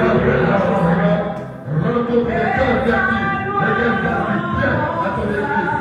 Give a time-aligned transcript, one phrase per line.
[0.00, 0.56] Regardez la
[3.20, 5.74] du bien à ton église,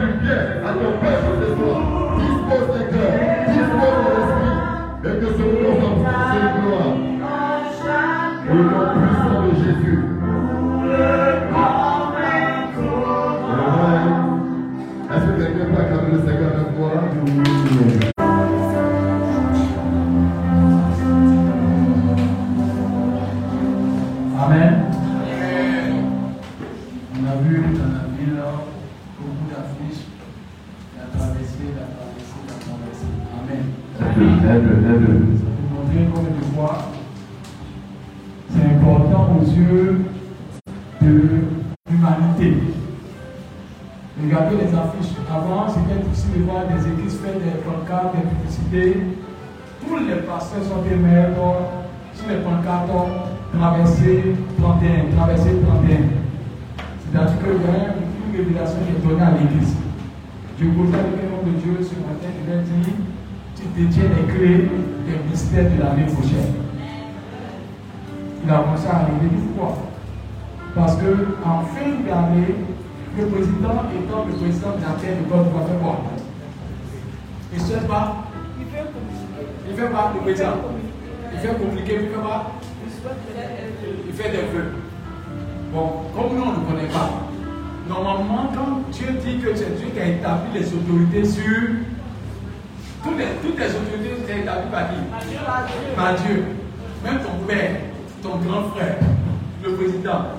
[0.00, 0.92] du bien à ton
[1.40, 1.76] de toi.
[2.18, 3.16] Dispose tes cœurs,
[3.48, 4.58] dispose de l'esprit,
[5.04, 5.44] et que ce
[6.60, 6.96] gloires.
[8.50, 10.00] Au nom puissant de Jésus.
[15.10, 16.92] Est-ce que quelqu'un peut acclamer le Seigneur avec moi?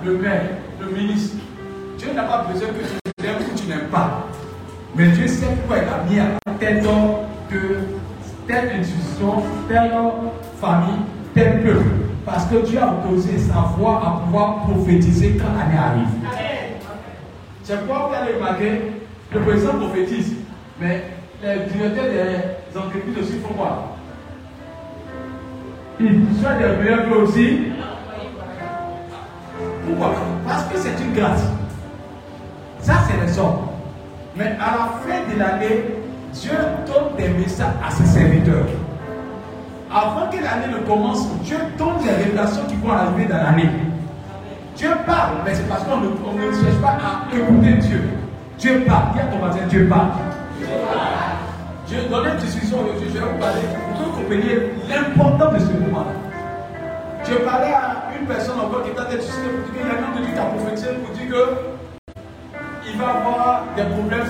[0.05, 1.37] le maire, le ministre.
[1.97, 4.25] Dieu n'a pas besoin que tu aimes ou tu n'aimes pas.
[4.95, 7.77] Mais Dieu sait pourquoi il a mis à tête de
[8.47, 9.91] telle institution, telle
[10.59, 11.01] famille,
[11.33, 11.89] tel peuple.
[12.25, 16.07] Parce que Dieu a autorisé sa voix à pouvoir prophétiser quand l'année arrive.
[17.63, 18.81] C'est pourquoi vous allez remarquer,
[19.31, 20.35] le président prophétise,
[20.79, 21.03] mais
[21.43, 23.95] les directeurs des entreprises aussi font quoi?
[25.99, 27.59] Ils soient des meilleurs aussi,
[29.89, 30.15] pourquoi?
[30.47, 31.43] Parce que c'est une grâce.
[32.81, 33.67] Ça, c'est les hommes.
[34.35, 35.85] Mais à la fin de l'année,
[36.33, 38.67] Dieu donne des messages à ses serviteurs.
[39.91, 43.69] Avant que l'année ne commence, Dieu donne des révélations qui vont arriver dans l'année.
[44.75, 48.03] Dieu parle, mais c'est parce qu'on ne, cherche pas à écouter Dieu.
[48.59, 49.13] Dieu parle.
[49.13, 50.09] Dis à ton voisin, Dieu parle.
[51.89, 55.53] Je vais donner une discussion aujourd'hui, je vais vous parler pour que vous compreniez l'importance
[55.55, 56.13] de ce moment-là.
[57.27, 60.19] Je parlais à personne encore qui t'a été suscitée pour dire y a même de
[60.19, 61.79] lui qui pour dire que
[62.91, 64.27] il va avoir des problèmes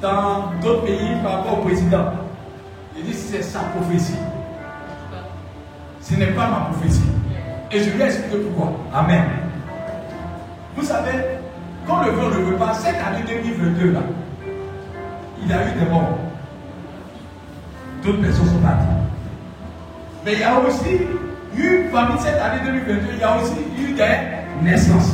[0.00, 2.12] dans d'autres pays par rapport au président.
[2.96, 4.16] Il dit c'est sa prophétie.
[6.00, 7.02] Ce n'est pas ma prophétie.
[7.70, 8.72] Et je lui ai expliqué pourquoi.
[8.92, 9.24] Amen.
[10.76, 11.12] Vous savez,
[11.86, 14.00] quand le vent ne veut pas, cette année 2022 là,
[15.42, 16.18] il y a eu des morts.
[18.04, 18.86] D'autres personnes sont parties.
[20.24, 21.00] Mais il y a aussi
[21.56, 25.12] eu parmi cette année 2022, il y a aussi eu des naissances.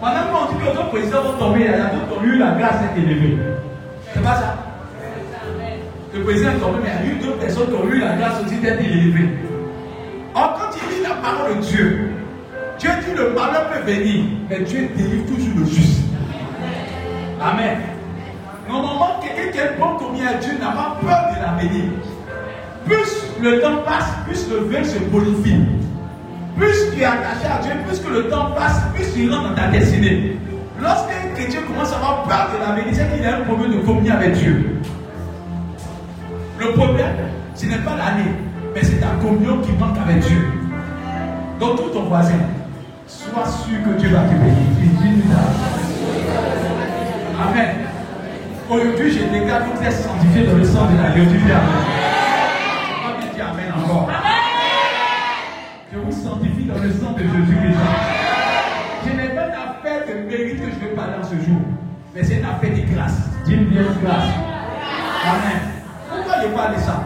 [0.00, 2.50] Pendant qu'on dit que ton président va tomber, il y a d'autres ont eu la
[2.52, 3.38] grâce d'être élevée.
[4.12, 4.56] C'est pas ça?
[6.14, 8.16] Le président est tombé, mais il y a eu d'autres personnes qui ont eu la
[8.16, 9.30] grâce aussi d'être élevées.
[10.34, 12.10] Or, quand il lit la parole de Dieu,
[12.78, 16.02] Dieu dit le malheur peut venir, mais Dieu délivre toujours le juste.
[17.40, 17.78] Amen.
[18.68, 21.90] Normalement, quelqu'un qui est bon comme Dieu n'a pas peur de la bénir.
[22.86, 25.56] Plus le temps passe, plus le vin se bonifie.
[26.56, 29.54] Plus tu es attaché à Dieu, plus que le temps passe, plus tu rentres dans
[29.54, 30.36] ta destinée.
[30.80, 34.14] Lorsqu'un chrétien commence à avoir peur de la vérité, il a un problème de communion
[34.14, 34.76] avec Dieu.
[36.58, 37.16] Le problème,
[37.54, 38.30] ce n'est pas l'année,
[38.74, 40.46] mais c'est ta communion qui manque avec Dieu.
[41.58, 42.34] Donc tout ton voisin,
[43.06, 44.72] sois sûr que Dieu va te bénir.
[47.40, 47.74] Amen.
[48.70, 52.11] Aujourd'hui, je déclare que vous êtes sanctifié dans le sang de la Dieu.
[63.46, 64.30] d'une vieille grâce.
[65.24, 65.60] Amen.
[66.08, 67.02] Pourquoi je parle de ça?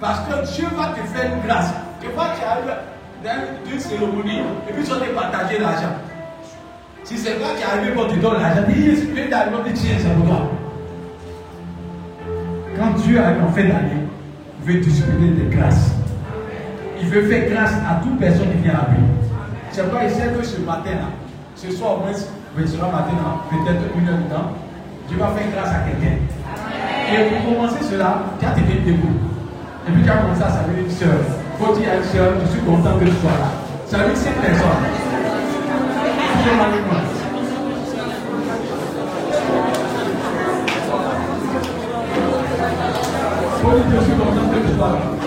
[0.00, 1.72] Parce que Dieu va te faire une grâce.
[2.00, 2.76] Des fois, tu arrives
[3.22, 5.94] dans une cérémonie et puis tu vas te partager l'argent.
[7.04, 9.74] Si c'est toi qui arrives quand tu donnes l'argent, dis il est d'arriver, on dit
[9.74, 10.50] tiens, c'est pour toi.
[12.78, 14.06] Quand Dieu arrive en fin d'année,
[14.62, 15.90] il veut distribuer des grâces.
[17.00, 19.02] Il veut faire grâce à toute personne qui vient à lui.
[19.72, 21.08] C'est pourquoi il sait que ce matin-là,
[21.56, 23.16] ce soir au moins, ce matin,
[23.50, 24.52] peut-être une heure de temps,
[25.10, 26.22] Dieu va faire grâce à quelqu'un.
[27.10, 29.18] Et pour commencer cela, tu as tenu debout.
[29.88, 31.18] Et puis tu as commencé à saluer une soeur.
[31.58, 33.50] Faut dire à une soeur, je suis content que tu sois là.
[33.86, 34.68] Salut ces personnes.
[43.62, 45.19] Faut dire, je suis content que tu sois là.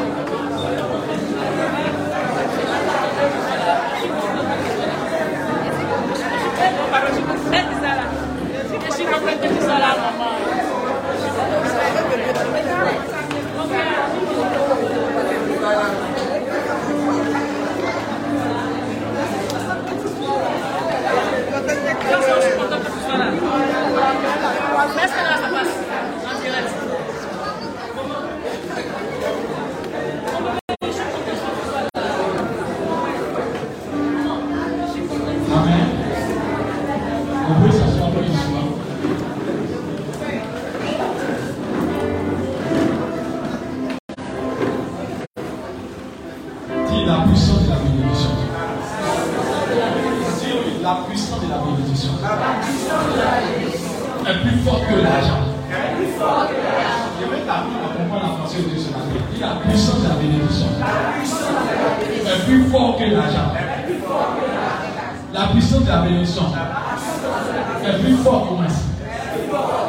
[9.74, 10.43] chorar, mamãe.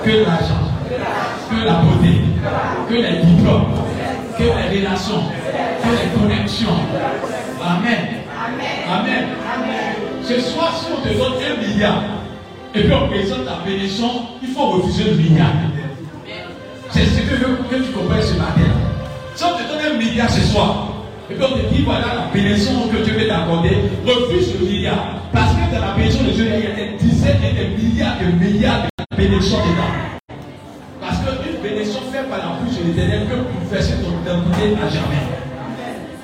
[0.04, 0.64] que l'argent,
[1.50, 2.20] que la beauté,
[2.88, 3.66] que les diplômes,
[4.36, 5.22] que les relations,
[5.82, 6.68] que les connexions.
[7.62, 7.98] Amen.
[8.90, 9.24] Amen.
[10.22, 12.02] Ce soir, si on te donne un milliard
[12.74, 14.10] et puis on présente la bénédiction,
[14.42, 15.52] il faut refuser le milliard.
[16.90, 18.70] C'est ce que je veux que tu comprennes ce matin.
[19.34, 20.88] Si on te donne un milliard ce soir,
[21.30, 25.23] et puis on te dit voilà la bénédiction que Dieu veut t'accorder, refuse le milliard.
[25.34, 28.14] Parce que dans la bénédiction de Dieu, il y a des dizaines et des milliards
[28.20, 29.92] de milliards de bénédictions dedans.
[31.00, 35.26] Parce qu'une bénédiction faite par la bouche de l'éternel peut confesser ton identité à jamais.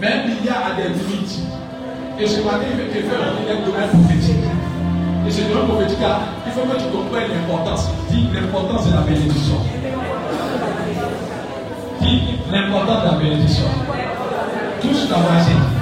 [0.00, 1.42] Mais un milliard a des limites.
[2.20, 4.46] Et ce matin, il veut te faire un domaine prophétique.
[5.26, 5.98] Et ce domaine prophétique,
[6.46, 7.90] il faut que tu comprennes l'importance.
[8.10, 9.56] Dis l'importance de la bénédiction.
[12.00, 12.22] Dis
[12.52, 13.66] l'importance de la bénédiction.
[14.80, 15.79] Tous la voisine.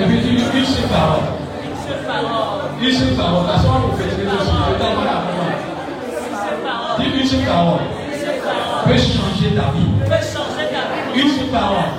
[0.00, 1.28] Et puis une seule parole.
[1.62, 2.72] Une seule parole.
[2.80, 3.44] Une seule parole.
[3.46, 4.48] Parce qu'on vous fait des choses.
[6.98, 7.84] Dis une seule parole.
[8.86, 9.90] Peut changer ta vie.
[10.06, 11.20] Peut changer ta vie.
[11.20, 11.92] Une seule parole.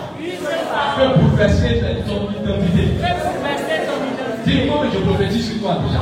[0.98, 1.74] Peut bouleverser
[2.08, 2.86] ton identité.
[4.46, 6.00] Dis moi je prophétise sur toi déjà.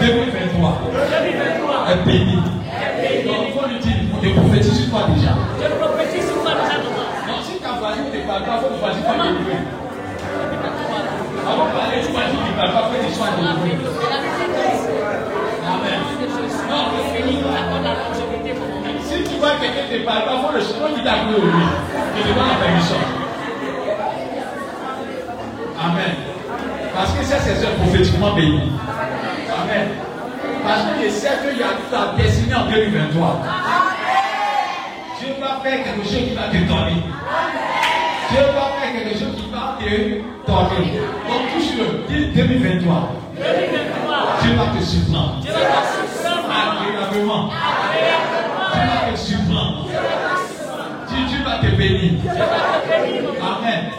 [0.00, 0.80] 2023.
[1.86, 2.36] Un béni.
[2.36, 5.32] Donc il faut lui dire, je prophétise sur toi déjà.
[5.60, 6.76] Je prophétise sur toi déjà.
[6.80, 9.79] Donc si ta ne pas, faut que.
[11.46, 13.78] Avant de parler du mois d'août, il n'a pas fait des choix de l'avenir.
[19.02, 21.66] Si tu vois quelqu'un te parler, parfois le chemin qui t'a appelé au lui,
[22.16, 22.96] tu demandes la permission.
[25.82, 26.14] Amen.
[26.94, 28.72] Parce que ça, c'est un prophétiquement béni.
[29.62, 29.88] Amen.
[30.62, 33.26] Parce que je sais qu'il y a ta destinée en 2023.
[33.26, 33.40] Amen.
[35.18, 37.02] Dieu va faire quelque chose qui va te donner.
[37.02, 37.02] Amen.
[38.30, 39.39] Dieu va faire quelque chose qui
[39.86, 40.22] et.
[40.48, 41.86] Donc touche-le.
[42.08, 43.12] Dis 2023.
[43.36, 44.20] 2023.
[44.42, 45.40] Dieu va te surprendre.
[45.40, 46.80] Dieu va te surprendre.
[46.82, 46.92] Dieu
[48.86, 49.86] va te surprendre.
[51.28, 52.20] Dieu va te bénir.
[53.40, 53.90] Amen.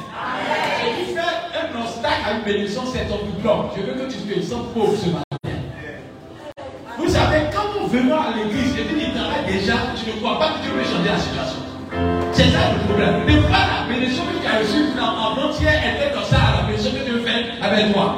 [0.78, 3.70] Si tu fais un obstacle à une bénédiction, c'est ton diplôme.
[3.76, 5.26] Je veux que tu te bénisses pauvre ce matin.
[6.98, 10.50] Vous savez, quand nous venons à l'église, et qu'il travaille déjà, tu ne crois pas
[10.50, 11.71] que Dieu peut changer la situation.
[12.42, 13.22] C'est ça le problème.
[13.30, 16.62] Et pas la bénédiction que tu as reçue en entière était comme ça à la
[16.66, 18.16] bénédiction que Dieu fait avec toi.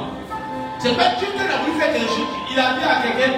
[0.79, 2.31] C'est pas Dieu qui a voulu faire quelque chose.
[2.49, 3.33] Il a dit à quelqu'un,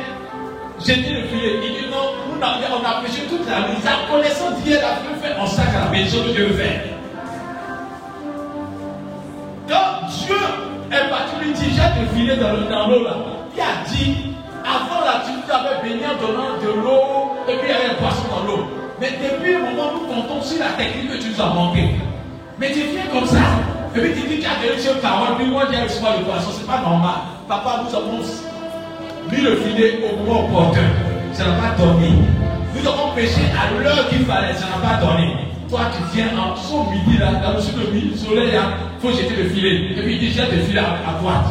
[0.85, 1.57] j'ai dit le filet.
[1.65, 3.81] Il dit non, nous on a péché toute la nuit.
[3.81, 6.81] La connaissance d'hier, la fait faire, on sac à la bénédiction que Dieu veut faire.
[9.67, 10.37] Quand Dieu
[10.91, 13.15] est parti lui dire, jette le filet dans l'eau là,
[13.55, 17.71] il a dit, avant là, tu t'avais béni en donnant de l'eau, et puis il
[17.71, 18.84] y avait un poisson dans l'eau.
[18.99, 21.95] Mais depuis un moment, nous comptons sur la technique que tu nous as montée.
[22.57, 23.43] Mais tu viens comme ça,
[23.93, 26.51] et puis tu dis tu as donné sur parole, puis moi j'ai reçu le poisson,
[26.57, 27.15] c'est pas normal.
[27.47, 28.23] Papa, nous avons
[29.31, 30.87] mis le filet au moment opportun.
[31.33, 32.11] Ça n'a pas donné.
[32.73, 35.35] Nous avons pêché à l'heure qu'il fallait, ça n'a pas donné.
[35.69, 39.15] Toi, tu viens en son midi là, dans le sud le soleil là, il faut
[39.15, 39.91] jeter le filet.
[39.91, 41.47] Et puis il dit jette le filet à, droite.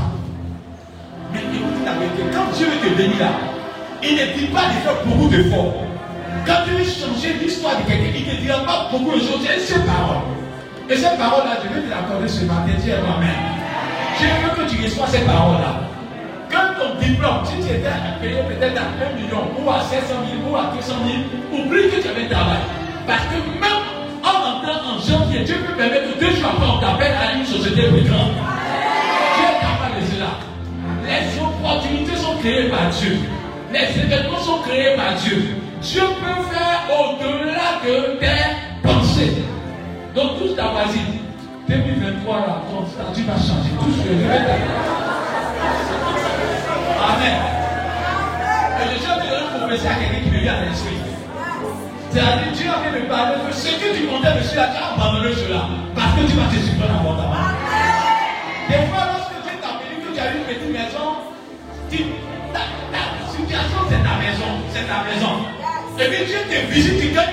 [1.32, 3.32] Mais écoute la vérité, quand Dieu veut te bénir là,
[4.02, 5.74] il ne dit pas de faire beaucoup d'efforts.
[6.46, 9.40] Quand tu veux changer l'histoire de quelqu'un, il te dira pas beaucoup de choses.
[9.46, 10.24] J'ai ces paroles.
[10.90, 12.72] Et ces paroles-là, je vais te l'accorder ce matin.
[12.78, 13.54] Dis à toi-même.
[14.20, 15.80] Je veux que tu reçois ces paroles-là.
[16.50, 20.06] Quand ton diplôme, si tu étais payé peut-être à 1 million, ou à 500
[20.44, 20.94] 000, ou à 200
[21.50, 22.62] 000, oublie que tu avais travail.
[23.06, 23.84] Parce que même
[24.22, 27.46] en entrant en janvier, Dieu peut permettre que deux jours après, on t'appelle à une
[27.46, 28.36] société plus grande.
[29.34, 30.30] Dieu est capable de cela.
[31.04, 33.18] Les opportunités sont créées par Dieu.
[33.72, 35.63] Les événements sont créés par Dieu.
[35.84, 38.46] Dieu peut faire au-delà de tes
[38.82, 39.44] pensées.
[40.14, 41.20] Donc, tout ta voisine,
[41.68, 43.68] 2023, là, ton statut va changer.
[43.78, 44.34] Tout ce que je vais
[47.04, 47.36] Amen.
[48.80, 50.96] Et je train de confesser à quelqu'un qui me vient à l'esprit.
[52.10, 54.94] C'est-à-dire, Dieu a fait me parler que ce que tu comptais dessus là, tu as
[54.94, 55.68] abandonné cela.
[55.94, 57.52] Parce que tu vas te supprimer abondamment.
[58.70, 61.28] Des fois, lorsque Dieu t'a béni, que tu as une petite maison,
[61.90, 61.98] tu,
[62.56, 64.48] ta, ta situation, c'est ta maison.
[64.72, 65.53] C'est ta maison.
[65.98, 67.30] Et puis Dieu te visite, tu gagnes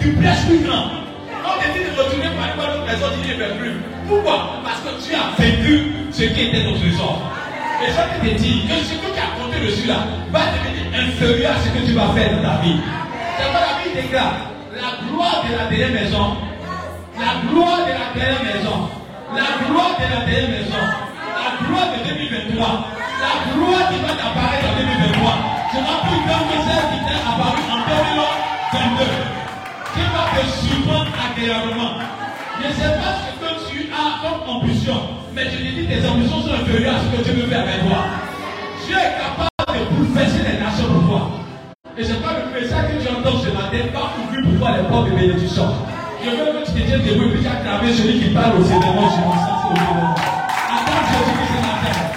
[0.00, 0.90] tu prêches plus grand.
[1.62, 3.72] Tu dit de retourner par une autre maison, tu ne veux plus.
[4.08, 4.60] Pourquoi?
[4.64, 7.22] Parce que tu as vécu ce qui était notre trésor.
[7.86, 11.52] Et ça te dit que ce que tu as compté dessus là va devenir inférieur
[11.52, 12.76] à ce que tu vas faire dans ta vie.
[13.38, 14.34] C'est pas la Bible déclare
[14.74, 16.36] la gloire de la dernière maison,
[17.18, 18.88] la gloire de la dernière maison,
[19.34, 20.82] la gloire de la dernière maison,
[21.38, 22.88] la gloire de 2023,
[23.22, 27.66] la gloire qui va t'apparaître en 2023 sera plus grande que celle qui t'est apparue
[27.70, 29.06] en 2022.
[29.94, 31.92] Qui va te surprendre agréablement.
[32.58, 34.98] Je ne sais pas ce que tu as comme ambition,
[35.34, 37.86] mais je te dis tes ambitions sont inférieures à ce que tu veux faire avec
[37.86, 38.00] toi.
[38.86, 41.22] Dieu est capable de bouleverser les nations pour toi.
[41.96, 44.88] Et c'est pas le message que tu entends ce matin pas ouvrir pour toi les
[44.88, 45.68] portes de bénédiction.
[46.24, 48.64] Je veux que tu te tiennes debout et puis tu acclames celui qui parle aux
[48.64, 50.14] événements sur mon sens au événements.
[50.14, 52.11] Acclame Jésus ce matin.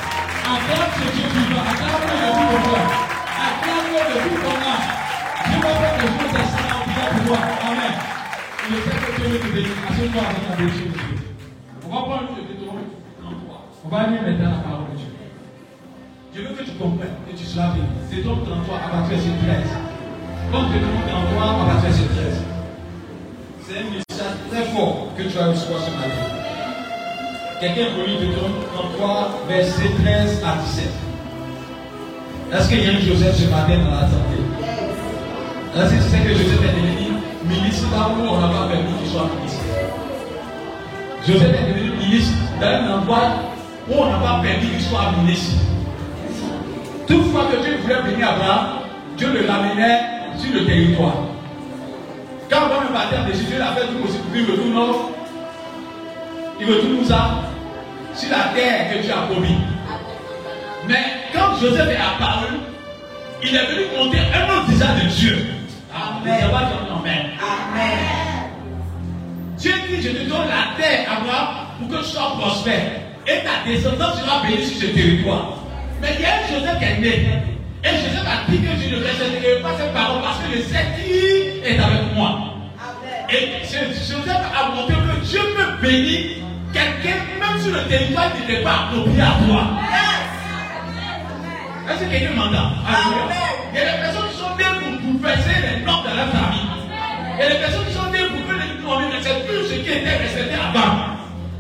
[11.84, 12.90] On va prendre le Deutéronome
[13.22, 13.66] 33.
[13.84, 15.08] On va maintenant la parole de Dieu.
[16.34, 17.88] Je veux que tu comprennes, que tu sois béni.
[18.12, 19.32] Deutéronome 33 à partir de 13.
[20.52, 22.44] Comme Deutéronome 33 à partir de 13.
[23.62, 26.45] C'est un message très fort que tu as reçu ce matin.
[27.60, 30.90] Quelqu'un peut lire Deutéronome 33, verset 13 à 17.
[32.52, 34.44] Est-ce qu'il y a un Joseph ce matin dans la santé?
[35.74, 37.16] Est-ce que sais que Joseph est devenu
[37.48, 39.64] ministre là où on n'a pas permis qu'il soit ministre?
[41.26, 43.32] Joseph est devenu ministre dans un endroit
[43.90, 45.56] où on n'a pas permis qu'il soit ministre.
[47.08, 48.66] Toutefois que Dieu voulait bénir Abraham,
[49.16, 50.02] Dieu le ramenait
[50.38, 51.24] sur le territoire.
[52.50, 55.16] Quand Abraham est parti en Égypte, Dieu l'a fait tout possible pour qu'il retourne
[56.60, 57.42] il retourne où ça
[58.16, 59.58] Sur la terre que Dieu a promis.
[60.88, 62.56] Mais quand Joseph est apparu,
[63.44, 65.46] il est venu montrer un autre visage de Dieu.
[65.94, 66.44] Amen.
[66.44, 67.26] Amen.
[67.40, 68.16] Amen.
[69.58, 71.48] Dieu dit, je te donne la terre, Abraham,
[71.80, 73.02] pour que tu sois prospère.
[73.28, 75.58] Et ta descendance sera bénie sur ce territoire.
[76.02, 77.28] Mais il y a un Joseph qui est né.
[77.84, 80.86] Et Joseph a dit que je ne respecterai pas cette parole parce que je sais
[80.98, 82.40] qui est avec moi.
[83.30, 86.45] Et Joseph a montré que Dieu peut bénir
[87.06, 89.62] quelqu'un, même sur le territoire qui n'est pas approprié à toi.
[91.90, 92.70] Est-ce que quelqu'un m'entend?
[93.74, 96.68] Il y a des personnes qui sont nées pour bouleverser les normes de leur famille.
[97.38, 99.74] Il y a des personnes qui sont nées pour que les familles n'acceptent plus ce
[99.74, 101.14] qui était respecté avant.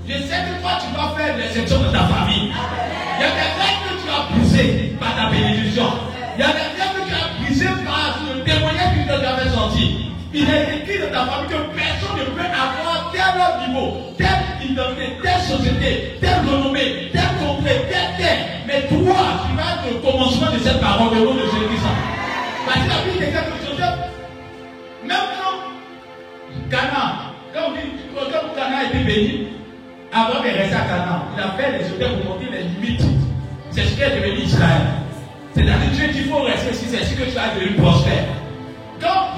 [0.07, 2.53] Je sais que toi, tu vas faire l'exception de ta famille.
[3.17, 5.89] Il y a des règles que tu as brisées par ta bénédiction.
[6.37, 9.49] Il y a des règles que tu as brisées par le témoignage que tu avais
[9.49, 10.14] sorti.
[10.37, 15.15] Il est écrit dans ta famille que personne ne peut avoir tel niveau, telle identité,
[15.23, 18.45] telle société, telle renommée, telle contrée, telle terre.
[18.67, 19.15] Mais toi,
[19.47, 21.87] tu vas être le commencement de cette parole au nom de Jésus-Christ.
[22.65, 23.95] Parce que la Bible déclare que Joseph,
[25.05, 27.71] même quand Cana, quand,
[28.13, 29.47] quand Cana a été béni,
[30.11, 33.05] avant de rester à Cana, il a fait les hôtels pour monter les limites.
[33.71, 34.81] C'est ce qui est devenu Israël.
[35.53, 38.25] C'est-à-dire Dieu dit qu'il faut rester ici, c'est ce que tu as devenu prospère.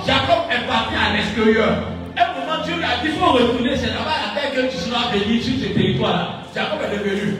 [0.05, 1.83] Jacob est parti à l'extérieur,
[2.17, 5.11] un moment Dieu lui a dit il faut retourner, c'est là-bas la que tu seras
[5.11, 6.41] béni sur ce territoire-là.
[6.55, 7.37] Jacob est devenu.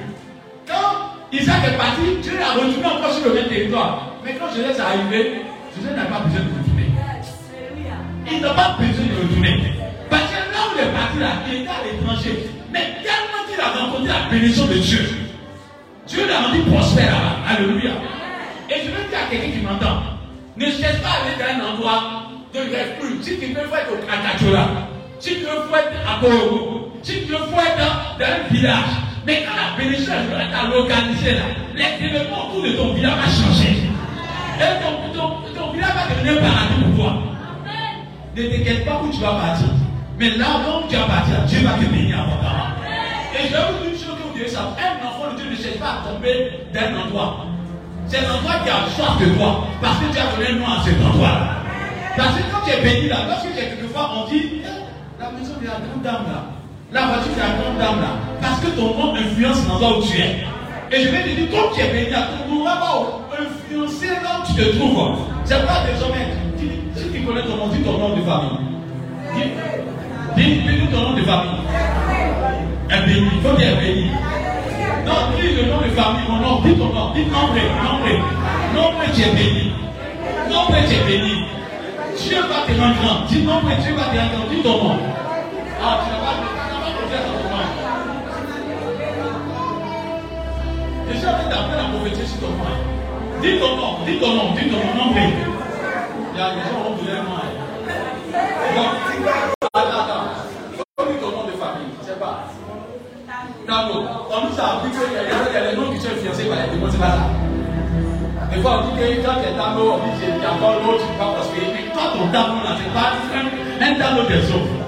[0.67, 4.13] Quand Isaac est parti, Dieu l'a retourné encore sur le même territoire.
[4.23, 5.41] Mais quand Joseph est arrivé,
[5.75, 6.91] Joseph n'a pas besoin de retourner.
[8.29, 9.73] Il n'a pas besoin de retourner.
[10.09, 12.49] Parce que là où il est parti, là, il était à l'étranger.
[12.71, 15.09] Mais tellement qu'il a rencontré la bénédiction de Dieu,
[16.07, 17.49] Dieu l'a rendu prospère là-bas.
[17.49, 17.91] Alléluia.
[18.69, 20.16] Et je veux dire à quelqu'un qui m'entend,
[20.57, 22.03] ne cherche pas à aller dans un endroit
[22.53, 23.21] de rêve plus.
[23.21, 24.67] Si tu veux être au Kakachola,
[25.19, 28.93] si tu veux être à Korogo, si tu veux être dans, un village,
[29.25, 31.43] mais quand la bénédiction est localisée là,
[31.75, 33.83] les événements autour de ton village va changer.
[34.59, 37.13] Et ton, ton, ton village va devenir paradis pour toi.
[38.35, 39.67] Ne t'inquiète pas où tu vas partir.
[40.19, 42.73] Mais là où tu vas partir, Dieu va te bénir abondamment.
[43.33, 44.75] Et je vais vous dire une chose que vous devez savoir.
[44.79, 47.45] Un enfant de Dieu ne cherche pas à tomber d'un endroit.
[48.09, 49.67] C'est l'endroit qui a soif de toi.
[49.81, 51.57] Parce que tu as donné nom à cet endroit-là.
[52.15, 54.61] Parce que quand tu es béni là, lorsque quelquefois on dit,
[55.19, 56.41] la maison de la grande dame là,
[56.93, 58.11] La voiture qui a grande dame là.
[58.41, 60.43] Parce que ton nom influence l'endroit où tu es.
[60.89, 62.79] Et je vais te dire, comme tu es béni, ton nom va
[63.37, 65.19] influencer là où tu te trouves.
[65.43, 66.13] C'est pas hommes.
[66.95, 68.57] Si tu connais ton nom, dis ton nom de famille.
[70.35, 71.59] Dis, dis ton nom de famille.
[72.89, 73.27] Un béni.
[73.35, 74.11] Il faut dire béni.
[75.07, 78.11] Dis le nom de famille, mon nom, dis ton nom, dis nombre, nombre.
[78.75, 79.71] Nombre, tu es béni.
[80.49, 81.45] Nombre, tu es béni.
[82.17, 83.25] Dieu va te rendre grand.
[83.29, 84.47] Dis nombre, Dieu va te rendre grand.
[84.49, 84.97] Dis ton nom.
[85.81, 87.63] Ah, tu n'as pas, de faire ton nom.
[91.07, 92.75] Déjà, avec d'appeler la prophétie sur ton nom.
[93.41, 95.19] Dis ton nom, dis ton nom, dis ton nom, nombre.
[96.33, 97.41] Il y a des gens qui ont voulu moi.
[99.73, 100.26] Attends, attends.
[103.67, 106.71] Tano, on nous a appris qu'il y, a des noms qui sont fiancés par les
[106.71, 107.27] démons, c'est pas ça.
[108.47, 110.79] Des fois, on dit que quand tu es Tano, on dit qu'il y a encore
[110.79, 111.75] l'autre, tu vas prospérer.
[111.75, 114.79] Mais toi, ton Tano, là, c'est pas un, Tano des autres.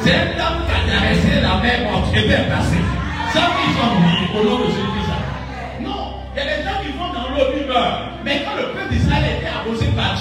[0.00, 2.80] C'est un Tano qui a traversé la mer morte et bien passé.
[3.36, 5.12] Ça, ils sont mouillés au nom de Jésus-Christ.
[5.84, 8.12] Non, il y a des gens qui vont dans l'eau, ils meurent.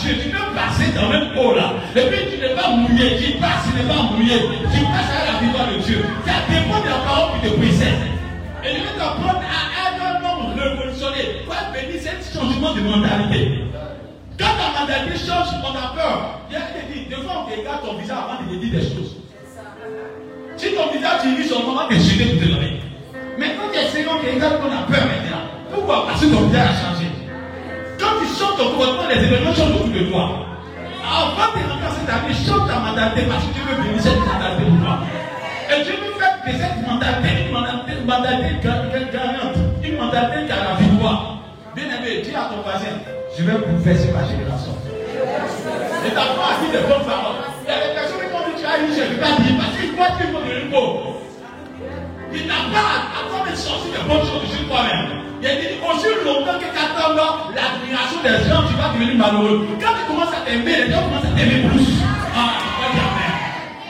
[0.09, 1.73] Tu peux passer dans même eau là.
[1.95, 4.37] Et puis tu n'es pas mouillé, tu passes, tu n'es pas mouillé.
[4.73, 6.05] Tu passes à la victoire de Dieu.
[6.25, 8.01] Ça dépend de la parole qui te précède.
[8.63, 11.45] Et je vais t'apprendre à un homme révolutionné.
[11.45, 13.61] Quoi bénir, un changement de mentalité.
[14.37, 16.41] Quand ta mentalité change, on a peur.
[16.49, 16.61] Il y a
[17.09, 19.17] des fois regarde ton visage avant de te dire des choses.
[20.57, 22.81] Si ton visage tu vis son moment, tu es pour te donner.
[23.37, 25.45] Mais quand tu es sérieux, on regarde qu'on a peur maintenant.
[25.73, 26.07] Pourquoi?
[26.07, 27.10] Parce que ton visage a changé.
[28.61, 30.45] Ton les événements changent autour de toi.
[31.01, 34.21] Avant de rentrer dans cette année, change ta mentalité parce que tu veux bénir cette
[34.21, 35.01] mentalité pour toi.
[35.65, 40.61] Et Dieu veut faire de cette mentalité une mentalité, une gagnante, une mentalité qui a
[40.61, 41.41] la victoire.
[41.73, 43.01] Bien aimé, dis à ton voisin,
[43.33, 44.77] je vais vous faire ma génération.
[46.05, 47.41] Et ta femme a dit des bonnes paroles.
[47.65, 49.33] Il y a des personnes qui vont dire, tu as eu, je ne vais pas
[49.41, 51.17] dire, parce qu'il croit qu'il faut devenir pauvre.
[52.33, 55.19] Il n'a pas à toi de sortir des bonnes choses sur toi-même.
[55.41, 57.11] Il a dit aussi longtemps que tu attends
[57.51, 59.67] l'admiration des gens, tu vas devenir malheureux.
[59.81, 61.87] Quand tu commences à t'aimer, les gens commencent à t'aimer plus.
[62.35, 62.55] Ah.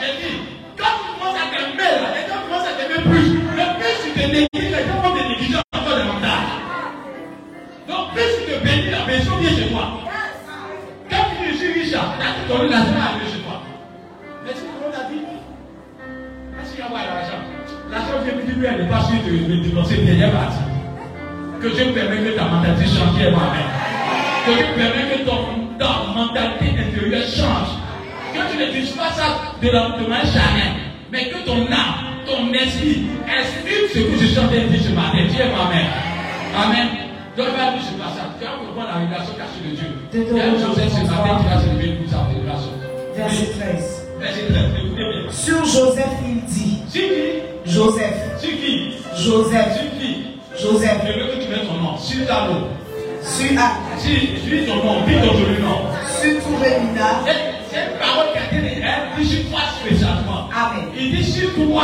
[0.01, 0.37] Il dit,
[0.75, 3.29] quand tu commences à t'aimer, les gens commencent à t'aimer plus.
[3.37, 6.49] Le plus tu te négliges, les gens vont te négliger encore davantage.
[7.87, 9.85] Donc, plus tu te bénis, la maison vient chez toi.
[11.11, 13.61] Quand tu es riche, la à aller chez toi.
[14.43, 15.05] Mais tu comprends la
[16.71, 20.05] qu'il y a L'argent vient me dire, lui, elle n'est pas sûre de dépenser une
[20.05, 20.63] dernière partie.
[21.61, 23.69] Que Dieu permet que ta mentalité change, moi-même.
[24.45, 27.75] Que Dieu permet que ton, ta mentalité intérieure change.
[28.33, 30.79] Que tu ne dises pas ça de la de manière charnelle,
[31.11, 35.27] mais que ton âme, ton esprit, exprime ce que je train de dire ce matin.
[35.27, 35.91] Dieu moi-même.
[36.55, 36.87] Amen.
[37.35, 38.31] Donc, va dire ce passage.
[38.39, 40.31] Tu vas comprendre la révélation cachée de Dieu.
[40.31, 42.71] Il y a Joseph ce matin qui va se lever pour sa révélation.
[43.15, 44.00] Verset 13.
[44.21, 44.55] Verset 13.
[44.77, 45.31] Écoutez bien.
[45.31, 46.77] Sur Joseph, il dit.
[47.65, 48.13] Joseph.
[49.15, 49.67] Joseph.
[50.59, 50.97] Joseph.
[51.07, 51.97] Je veux que tu mettes ton nom.
[51.97, 52.67] Sur ta l'eau.
[53.23, 53.71] Sur A.
[53.99, 55.01] Dis ton nom.
[55.07, 55.89] Dis ton joli nom.
[56.05, 57.23] Sur Touremina.
[57.71, 58.83] C'est une parole qui a été
[59.17, 60.49] dit sur toi spécialement.
[60.55, 60.89] Amen.
[60.95, 61.83] Il dit sur toi.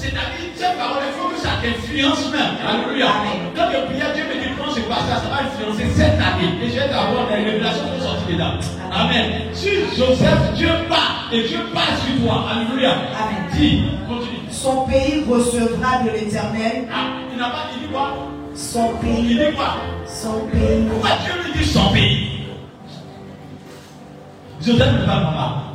[0.00, 2.56] C'est-à-dire, cette parole, il faut que ça t'influence même.
[2.66, 3.08] Alléluia.
[3.54, 6.56] Quand je prie, Dieu me dit, prends ce passage, ça va influencer cette année.
[6.62, 8.54] Et je vais avoir des révélations sont sorties dedans.
[8.90, 9.26] Amen.
[9.52, 11.28] Sur Joseph, Dieu part.
[11.32, 12.46] Et Dieu passe sur toi.
[12.50, 12.92] Alléluia.
[13.20, 13.44] Amen.
[13.52, 14.40] Dis, continue.
[14.50, 16.88] Son pays recevra de l'éternel.
[16.92, 18.16] Ah, il n'a pas dit quoi?
[18.54, 19.34] Son Il pays.
[19.38, 19.76] dit quoi?
[20.06, 20.86] Son pays.
[20.90, 22.26] Pourquoi Dieu lui dit son pays?
[24.64, 25.69] Joseph ne parle pas.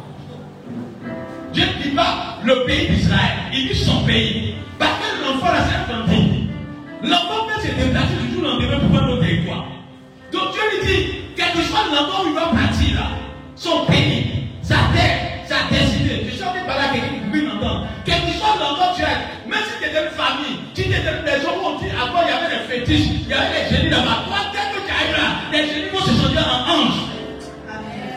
[1.56, 4.56] Dieu ne dit pas le pays d'Israël, il dit son pays.
[4.78, 6.50] Parce que l'enfant là, c'est un petit.
[7.02, 9.66] L'enfant peut se déplacer du jour au lendemain pour prendre notre territoire.
[10.34, 11.06] Donc Dieu lui dit,
[11.38, 13.08] quel que soit l'endroit où il va partir là,
[13.56, 16.28] son pays, sa terre, sa destinée.
[16.28, 17.88] Je suis en train de parler à quelqu'un qui peut m'entendre.
[18.04, 19.16] Quel que soit l'endroit où tu es,
[19.48, 22.20] même si tu es dans une famille, tu dans une maison où on dit avant
[22.28, 24.28] il y avait des fétiches, il y avait des génies là-bas.
[24.28, 27.00] Toi, dès que tu arrives là, les génies vont se sentir en ange.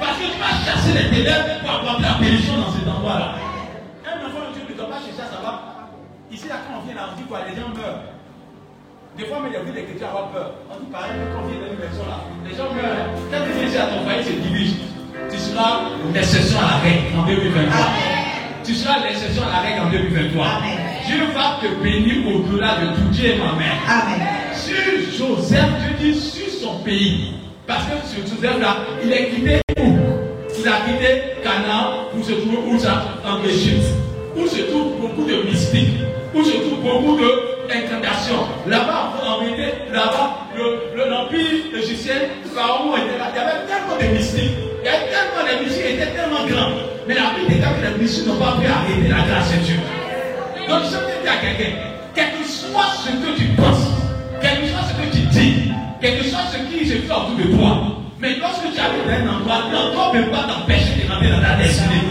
[0.03, 2.78] Parce que tu vas chasser les ténèbres pour apporter la bénédiction dans
[3.09, 5.88] Un enfant de Dieu ne doit pas chercher à savoir.
[6.31, 8.05] Ici, là, quand on vient là, on dit quoi Les gens meurent.
[9.16, 10.53] Des fois, mais il y a vu des chrétiens avoir peur.
[10.71, 13.09] On dit pareil, quand on vient dans une maison là, les gens meurent.
[13.33, 14.77] Quand tu viens ici à ton foyer, c'est divise.
[15.31, 17.87] Tu seras l'exception à la règle en 2023.
[18.64, 20.47] Tu seras l'exception à la règle en 2023.
[20.47, 20.79] Amen.
[21.07, 23.09] Dieu va te bénir au-delà de tout.
[23.11, 24.21] Dieu est ma mère Amen.
[24.53, 24.77] sur
[25.16, 27.33] Joseph, Dieu dit sur son pays.
[27.66, 29.61] Parce que sur Joseph là, il est quitté
[30.61, 33.85] Il a quitté Canaan pour se trouver où ça En Égypte.
[34.37, 35.99] Où se trouvent beaucoup de mystiques.
[36.35, 37.16] Où se trouvent beaucoup
[37.68, 38.42] d'incantations.
[38.66, 41.40] Là-bas, en vérité, là-bas, le- le- l'empire
[41.77, 42.14] égyptien,
[42.55, 43.31] Pharaon était là.
[43.33, 44.51] Il y avait tellement de mystiques.
[44.83, 46.73] Il y avait tellement de mystiques, étaient tellement grands.
[47.07, 49.77] Mais la Bible déclare que les mystiques n'ont pas pu arrêter la grâce de Dieu.
[50.68, 51.73] Donc je veux dire à quelqu'un,
[52.14, 53.87] quel que soit ce que tu penses,
[54.42, 57.37] quel que soit ce que tu dis, quel que soit ce qui se fait autour
[57.38, 57.79] de toi,
[58.21, 61.41] mais lorsque tu arrives dans un endroit, l'endroit ne peut pas t'empêcher de rentrer dans
[61.41, 62.03] ta destinée.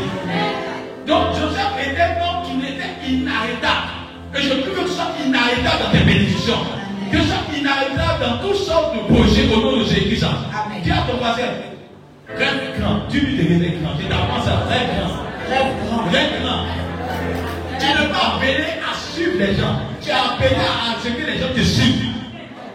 [1.06, 3.92] Donc Joseph était un homme qui était inarrêtable.
[4.36, 6.60] Et je veux que tu sois inarrêtable dans tes bénédictions.
[7.12, 10.26] Que tu sois inarrêtable dans toutes sortes de projets au nom de Jésus-Christ.
[10.84, 11.52] Dis à ton voisin,
[12.36, 13.00] rêve grand.
[13.10, 13.94] Tu lui deviens grand.
[14.00, 15.28] Je t'apprends ça, rêve grand.
[15.50, 16.04] Rêve grand.
[16.12, 16.66] Rêve grand.
[17.80, 19.76] Tu n'es pas appelé à suivre les gens.
[20.02, 22.14] Tu es appelé à ce que les gens te suivent.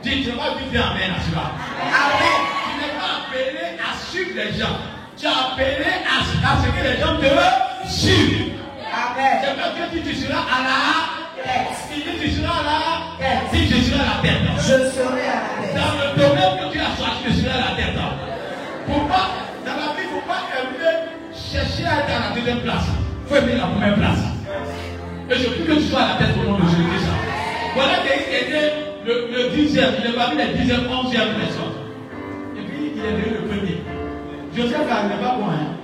[0.03, 1.53] Dis, tu vas dire Amen à cela.
[1.81, 2.51] Amen.
[2.83, 4.75] Tu n'es pas appelé à suivre les gens.
[5.16, 8.55] Tu es appelé à, à ce que les gens te suivent.
[8.90, 9.38] Amen.
[9.42, 10.79] C'est pas que tu seras à la
[11.42, 11.71] Tête.
[11.88, 12.79] Si tu seras là,
[13.18, 13.47] Tête.
[13.53, 14.42] si je serai à la tête.
[14.59, 15.75] Je serai à la tête.
[15.75, 17.95] Dans le domaine que tu as choisi, je serai à la tête.
[17.95, 19.27] Pas,
[19.64, 20.97] dans la vie, il ne faut pas aimer
[21.35, 22.87] chercher à être à la deuxième place?
[22.90, 24.23] Il faut aimer la première place.
[25.31, 27.07] Et je prie que tu sois à la tête au nom de Jésus.
[27.75, 28.75] Voilà qu'il était
[29.07, 31.82] le, le dixième, il est parmi les dixième, onzième personnes.
[33.02, 33.82] Il est devenu le premier.
[34.54, 35.50] Joseph n'est pas bon.
[35.50, 35.74] Hein?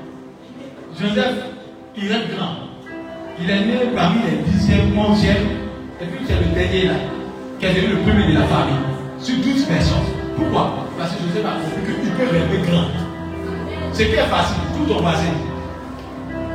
[1.01, 1.35] Joseph,
[1.97, 2.55] il est grand.
[3.41, 5.49] Il est né parmi les dixième, onzième.
[6.01, 6.95] Et puis c'est le dernier là,
[7.59, 8.79] qui est devenu le premier de la famille.
[9.19, 10.09] Sur 12 personnes.
[10.37, 10.87] Pourquoi?
[10.97, 12.87] Parce que Joseph a compris qu'il peut rêver grand.
[13.93, 15.35] Ce qui est facile, tout ton voisin.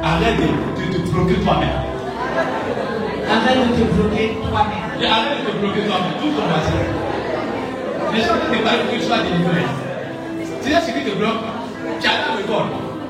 [0.02, 1.76] Arrête de, te bloquer toi-même.
[3.28, 5.12] Arrête de te bloquer toi-même.
[5.12, 6.84] Arrête de te bloquer toi-même, tout ton voisin.
[8.14, 9.93] Les gens qui te parlent que tu sois délivré.
[10.64, 11.44] Tu sais ce qui te bloque
[12.00, 12.64] Tu as le vol.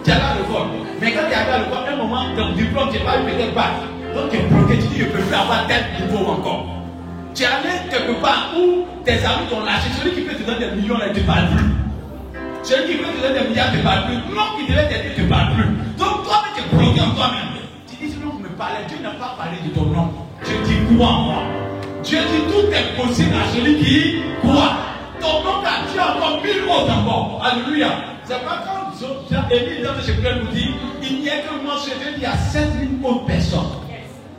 [0.03, 0.67] Tu as là le vol.
[0.99, 3.69] Mais quand tu vol, à un moment, ton diplôme, tu n'es pas eu peut-être pas.
[4.15, 6.65] Donc tu es bloqué, tu dis, je ne peux plus avoir tel niveau encore.
[7.35, 9.89] Tu es allé quelque part où tes amis t'ont lâché.
[10.01, 11.65] Celui qui peut te donner des millions, là, il ne te parle plus.
[12.63, 14.17] Celui qui peut te donner des milliards ne te parle plus.
[14.33, 15.69] L'homme qui devait t'aider ne te parle plus.
[15.97, 17.53] Donc toi, tu es bloqué en toi-même.
[17.85, 18.81] Tu dis, sinon, vous me parlez.
[18.87, 20.09] Dieu n'a pas parlé de ton nom.
[20.43, 21.43] Dieu dit, crois en moi.
[22.03, 24.92] Dieu dit, tout est possible à celui qui croit.
[25.23, 27.41] Ton nom a Dieu encore mille autres encore.
[27.41, 27.88] Alléluia.
[28.25, 28.83] C'est pas quand
[29.49, 32.99] Élie dans ce que nous dit, il n'y a que Dieu, il y a 7000
[33.03, 33.71] autres personnes.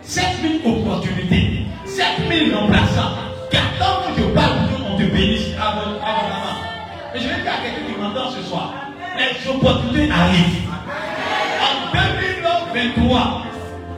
[0.03, 3.16] 7000 opportunités, 7000 remplaçants,
[3.51, 6.61] qui attendent que je parle pour qu'on te bénisse abondamment.
[7.14, 8.75] Mais je vais dire à quelqu'un qui m'entend ce soir,
[9.16, 10.68] les opportunités arrivent.
[11.62, 13.42] En 2023,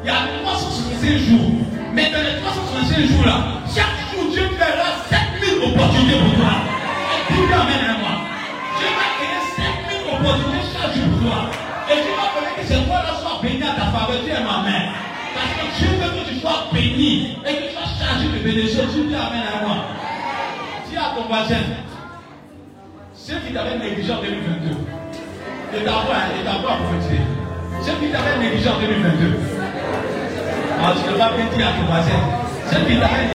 [0.05, 1.51] il y a 365 jours.
[1.93, 3.39] Mais dans les 365 jours là,
[3.75, 6.76] chaque jour, Dieu fera 7000 opportunités pour toi.
[7.29, 8.15] Tout amène à moi.
[8.79, 11.39] Dieu va créer 7000 opportunités chaque jour pour toi.
[11.91, 14.43] Et tu vas connaître que c'est toi là sois béni à ta faveur, tu es
[14.43, 14.93] ma mère.
[15.35, 18.85] Parce que Dieu veut que tu sois béni et que tu sois chargé de bénédiction.
[18.93, 19.77] Dieu t'amène à moi.
[20.89, 21.63] Dis à ton voisin,
[23.15, 24.71] ceux qui t'avaient négligé en 2022,
[25.75, 27.21] et t'envoie, et à prophétiser.
[27.83, 29.37] Ceux qui t'avaient négligé en 2022,
[30.79, 32.21] alors tu ne vas bien dire à ton voisin,
[32.71, 33.36] ceux qui t'avaient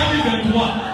[0.00, 0.89] En 2023, tu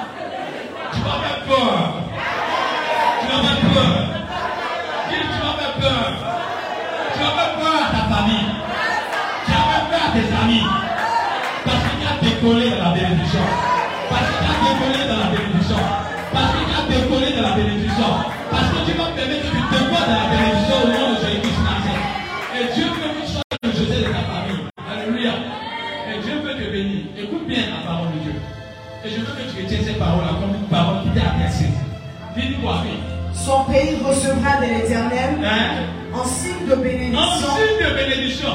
[33.35, 35.87] Son pays recevra de l'éternel Hein?
[36.15, 38.49] en signe de En bénédiction signe de bénédiction.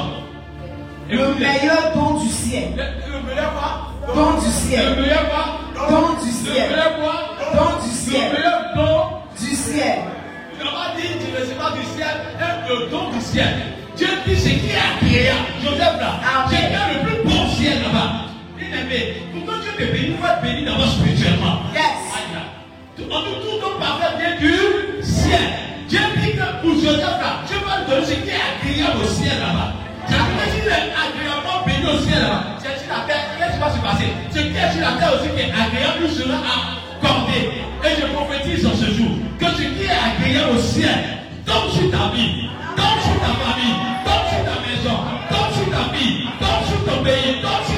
[1.08, 2.68] le meilleur don du ciel.
[2.76, 4.14] Le, le meilleur quoi?
[4.14, 5.00] Don du Le ciel.
[5.00, 5.88] meilleur quoi?
[5.88, 6.70] Don du Le ciel.
[6.70, 7.14] meilleur quoi?
[7.54, 8.32] Don du Le ciel.
[8.32, 9.02] meilleur don.
[9.40, 9.98] Du ciel.
[10.58, 13.54] Il n'a pas dit tu recevras du ciel, un le don du ciel.
[13.96, 15.46] Dieu dit ce qui est agréable.
[15.62, 18.31] Joseph là, bien le plus bon ciel là-bas.
[18.72, 21.60] Bien aimé, pour que Dieu te il faut être béni d'abord spirituellement.
[21.76, 21.92] Yes.
[22.96, 25.44] Tout, tout don parfait vient du ciel.
[25.88, 29.36] Dieu dit que pour Joseph là, Dieu va donner ce qui est agréable au ciel
[29.44, 29.76] là-bas.
[30.08, 32.56] Ça veut dire qu'il est agréablement béni au ciel là-bas.
[32.64, 35.12] C'est sur la terre, qu'est-ce qui va se passer Ce qui est sur la terre
[35.20, 36.40] aussi qui est agréable lui sera
[36.96, 37.40] accordé.
[37.84, 41.92] Et je prophétise en ce jour que ce qui est agréable au ciel tombe sur
[41.92, 44.96] ta vie, tombe sur ta famille, tombe sur ta maison,
[45.28, 47.71] tombe sur ta vie, tombe sur ton pays, tombe sur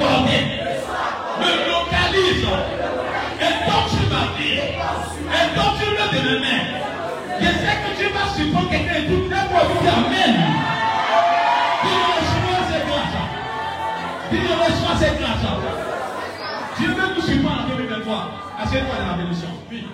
[0.00, 0.44] me accordée,
[1.40, 2.48] me localise,
[3.40, 6.64] et torture ma vie, et torture le de mes mains.
[7.40, 10.34] Je sais que tu vas supporter quelqu'un et tout le monde Amen.
[14.30, 15.46] Dis-le, reçois cette grâce.
[16.78, 18.30] Dieu veut nous supporter en 2023.
[18.62, 19.48] Assieds-toi dans la bénédiction.
[19.70, 19.88] Oui.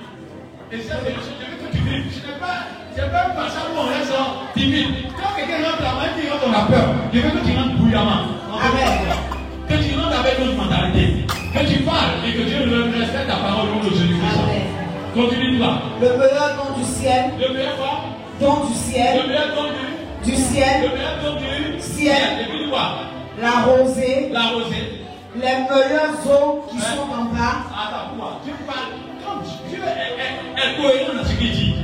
[0.73, 2.12] Et cette bénédiction, je veux que tu vives.
[2.12, 4.12] Ce n'est pas, c'est pas un passage où on reste
[4.55, 5.09] timide.
[5.16, 8.37] Quand quelqu'un rentre là, même si on a peur, je veux que tu rentres bouillamment.
[8.53, 8.96] Amen.
[11.57, 12.59] Que tu parles et que Dieu
[12.99, 14.40] respecte ta parole au nom de Jésus-Christ.
[15.14, 15.79] Continue toi.
[16.01, 18.05] Le meilleur don du ciel, Le meilleur quoi?
[18.40, 20.25] Don du Le ciel, meilleur don du?
[20.25, 21.81] Du Le ciel, meilleur don du?
[21.81, 22.23] Ciel.
[22.40, 23.01] Et puis quoi
[23.40, 25.05] la rosée, La rosée.
[25.35, 27.64] les meilleures eaux qui sont en bas.
[27.73, 28.97] Attends, quoi Tu parles.
[29.25, 31.75] Quand Dieu est, est- est cohérent dans ce qu'il dit.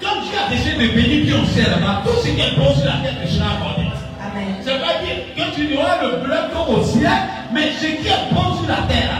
[0.00, 2.86] Quand Dieu a décidé de bénir qui on sait là-bas, tout ce qu'elle pose sur
[2.86, 3.88] la tête te sera accordé.
[4.20, 4.56] Amen.
[4.62, 7.12] C'est pas dire que tu auras le bleu comme au ciel,
[7.56, 9.16] mais ce qui est bon sur la terre,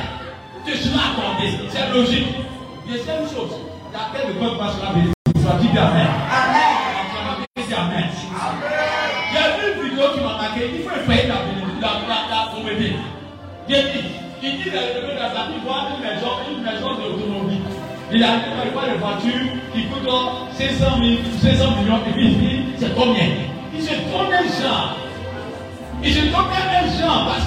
[0.66, 1.56] te sera accordé.
[1.72, 2.36] C'est logique.
[2.86, 3.56] Une chose.
[3.94, 5.12] La terre de God va sera bénie.
[5.40, 6.06] Soit dit Amen.
[6.28, 6.76] Amen.
[7.72, 8.04] Amen.
[9.30, 10.70] Il y a une vidéo qui m'a marqué.
[10.76, 11.34] Il faut payer la,
[11.80, 12.92] la, la, la pauvreté.
[13.68, 14.04] Il dit,
[14.42, 17.62] il dit dans le dans sa vie, voir une maison, une maison d'automobile.
[18.12, 18.28] Il a
[18.64, 20.08] il voit une voiture qui coûte
[20.52, 23.28] 500, 000, 500 millions et puis il dit, c'est combien?
[23.74, 24.96] Il se trompe un genre.
[26.04, 27.46] Il se trompe un genre parce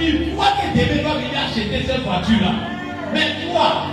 [0.00, 2.52] qu'il voit que David va venir acheter cette voiture-là.
[3.12, 3.86] Mais toi,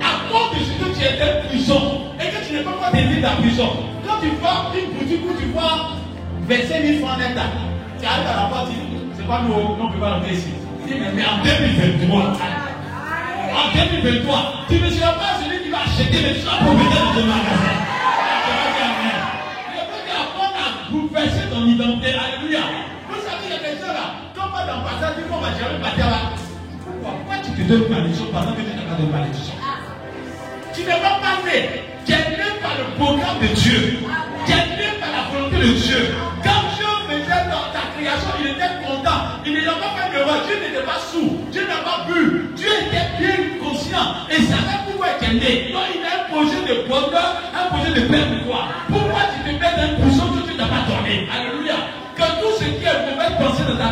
[0.00, 3.16] à cause de ce que tu étais puissant et que tu n'es pas encore délivré
[3.16, 3.70] de la prison,
[4.06, 5.94] quand tu vois une boutique où tu vois
[6.48, 7.38] 25 000 francs net,
[8.00, 8.76] tu arrives à la dis,
[9.16, 10.50] c'est pas nous, on ne peut pas rentrer ici.
[10.88, 12.18] Mais, en 2023,
[13.52, 13.66] en
[14.02, 17.26] 2023, tu ne seras pas celui qui va acheter, mais tu seras propriétaire de ton
[17.26, 17.72] magasin.
[19.02, 19.20] Dire.
[19.72, 22.08] Je veux t'apprendre à bouleverser ton identité.
[22.08, 22.91] Alléluia.
[24.62, 25.48] Pourquoi
[27.02, 29.54] Pourquoi tu te donnes une malédiction pendant que tu n'as pas de malédiction
[30.72, 31.82] Tu ne vas pas né.
[32.06, 33.98] Tu es né par le programme de Dieu.
[34.46, 36.14] Tu es né par la volonté de Dieu.
[36.44, 39.42] Quand Dieu faisait dans ta création, il était content.
[39.44, 40.22] Il n'a pas fait de.
[40.46, 41.42] Dieu n'était pas sourd.
[41.50, 42.50] Dieu n'a pas bu.
[42.54, 45.72] Dieu était bien conscient et savait pourquoi il était né.
[45.72, 48.68] Donc il a un projet de bonheur, un projet de paix pour toi.
[48.88, 49.98] Pourquoi tu te mets dans une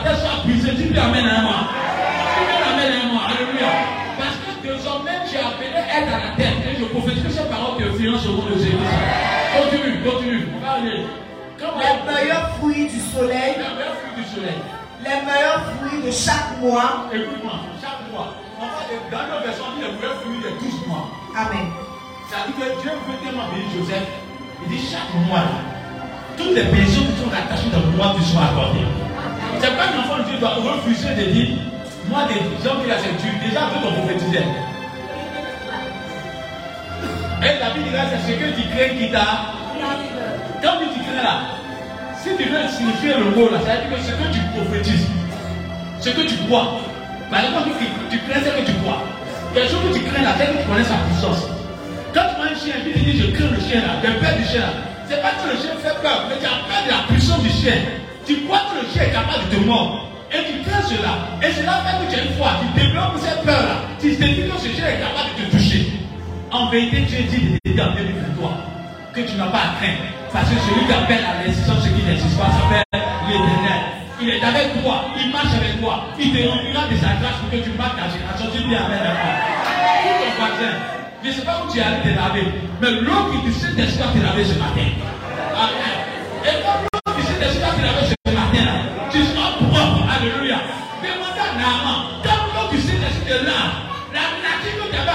[0.04, 0.70] tête soit brisé.
[0.76, 1.58] Tu dis Amen à moi.
[2.36, 3.22] Tu dis Amen à moi.
[3.30, 3.70] Alléluia.
[4.18, 6.58] Parce que désormais tu as appelé être à la tête.
[6.70, 8.76] Et je prophétise que ces paroles te financent au nom de Jésus.
[9.56, 10.48] Continue, continue.
[10.56, 11.04] On va aller.
[11.60, 14.60] Les meilleurs fruits du soleil, la meilleure fruit du soleil.
[15.04, 17.04] les meilleurs fruits de chaque mois.
[17.12, 20.50] Écoute-moi, chaque mois, on va de- dans nos versions, on dit les meilleurs fruits de
[20.60, 21.08] 12 mois.
[21.36, 21.68] Amen.
[22.30, 24.08] Ça dit que Dieu veut tellement bénir Joseph.
[24.64, 25.44] Il dit chaque mois,
[26.40, 28.88] toutes les pensions qui sont rattachées dans le mois te sont accordées.
[29.60, 31.48] C'est pas un enfant de Dieu doit refuser de dire
[32.08, 34.44] Moi, des gens qui la ceinture, déjà veut ton prophétiser.
[37.40, 39.52] Et la Bible dira c'est ce que tu crains qui t'a.
[40.62, 41.56] Quand tu crains là,
[42.20, 45.06] si tu veux signifier le mot là, ça veut dire que ce que tu prophétises,
[46.00, 46.80] ce que tu crois,
[47.30, 47.70] par exemple,
[48.10, 49.04] tu, crains ce que tu crois.
[49.54, 51.48] Quelque chose que tu crains là, c'est que tu connais sa puissance.
[52.12, 54.44] Quand tu vois un chien, tu dis je crains le chien là, j'ai peur du
[54.44, 54.89] chien là.
[55.10, 57.50] C'est pas que le chien fait peur, mais tu as peur de la puissance du
[57.50, 57.82] chien.
[58.24, 60.06] Tu crois que le chien est capable de te mordre.
[60.30, 61.34] Et tu crains cela.
[61.42, 62.62] Et cela fait que tu as une foi.
[62.62, 63.90] Tu développes cette peur là.
[63.98, 65.98] Tu te dis que ce chien est capable de te toucher.
[66.52, 68.54] En vérité, Dieu dit de t'aider en 2023
[69.10, 70.06] que tu n'as pas à craindre.
[70.30, 72.86] Parce que celui qui appelle à l'existence ce qui n'existe pas s'appelle
[73.26, 73.82] l'éternel.
[74.22, 77.50] Il est avec toi, il marche avec toi, il te remplira de sa grâce pour
[77.50, 78.46] que tu marques ta génération.
[78.54, 78.94] Tu dis Amen.
[78.94, 82.46] Tout ton voisin, je ne sais pas où tu es allé te laver,
[82.80, 84.88] mais l'eau qui du Saint-Esprit a te ce matin.
[85.52, 85.96] Amen.
[86.44, 88.66] Et comme l'eau du Saint-Esprit a te ce matin,
[89.12, 90.00] tu seras propre.
[90.08, 90.58] Alléluia.
[91.02, 93.84] Demande à Naaman, comme l'eau du Saint-Esprit te lave,
[94.16, 95.10] la nature que tu avais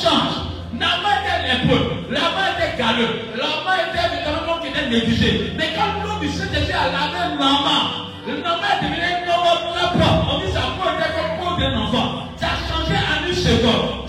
[0.00, 0.34] change.
[0.72, 5.52] Naaman était lépreux, Naaman était galeux, Naaman était évidemment qui était négligé.
[5.58, 10.24] Mais quand l'eau du Saint-Esprit a lavé Naaman, Naaman est devenu un homme très propre.
[10.32, 12.08] On dit sa peau était comme peau d'un enfant.
[12.40, 14.08] Ça a changé en une seconde,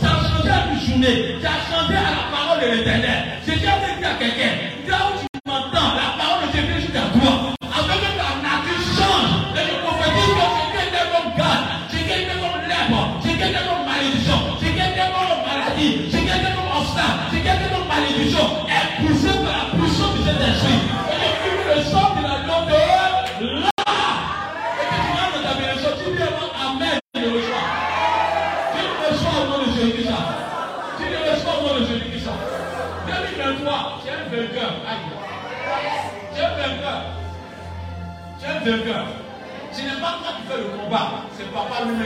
[0.88, 3.24] journée, ça a changé à la parole de l'éternel.
[3.46, 3.60] J'ai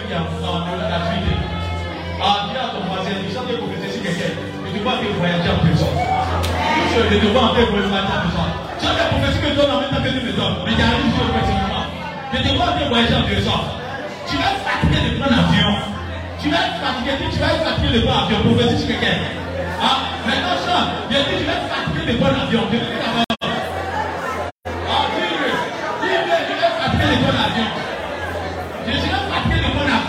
[0.05, 1.35] qui a la Trinité.
[2.21, 4.31] Ah, à ton voisin, tu sens que prophétiser quelqu'un,
[4.71, 5.97] tu vois que voyager en personne.
[5.97, 6.99] Tu
[8.37, 8.49] en.
[8.79, 10.31] Tu as des prophéties que tu en même temps que tu me
[10.63, 11.27] mais il y a rien sur
[12.55, 12.69] vois
[13.49, 13.61] en.
[14.29, 15.71] Tu vas être fatigué de prendre l'avion.
[16.41, 19.17] Tu vas être fatigué, tu vas être de prendre l'avion, sur quelqu'un.
[19.81, 20.77] Ah, maintenant, ça,
[21.09, 21.69] il dit, tu vas être
[22.05, 23.24] de prendre l'avion.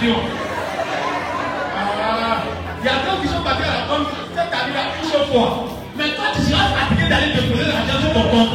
[0.07, 0.12] Dis
[2.81, 5.64] Il y a d'autres qui sont partis à la banque cette année à une fois.
[5.97, 8.53] Mais toi, tu seras fatigué d'aller te poser l'argent sur ton compte.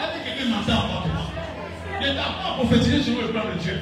[0.00, 1.06] Est-ce que quelqu'un m'entend encore?
[2.00, 3.80] Je t'apprends pas à prophétiser sur le plan de Dieu.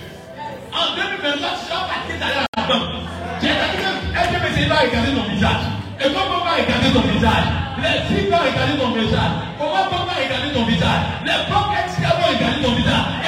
[0.71, 3.03] En 2023, tu seras fatigué d'aller à la banque.
[3.41, 5.64] J'ai dit que FMC va regarder ton visage.
[5.99, 7.47] Et comment va regarder ton visage
[7.83, 9.35] Les filles vont regarder ton visage.
[9.59, 13.28] Comment va regarder ton visage Les banques externes vont regarder ton visage.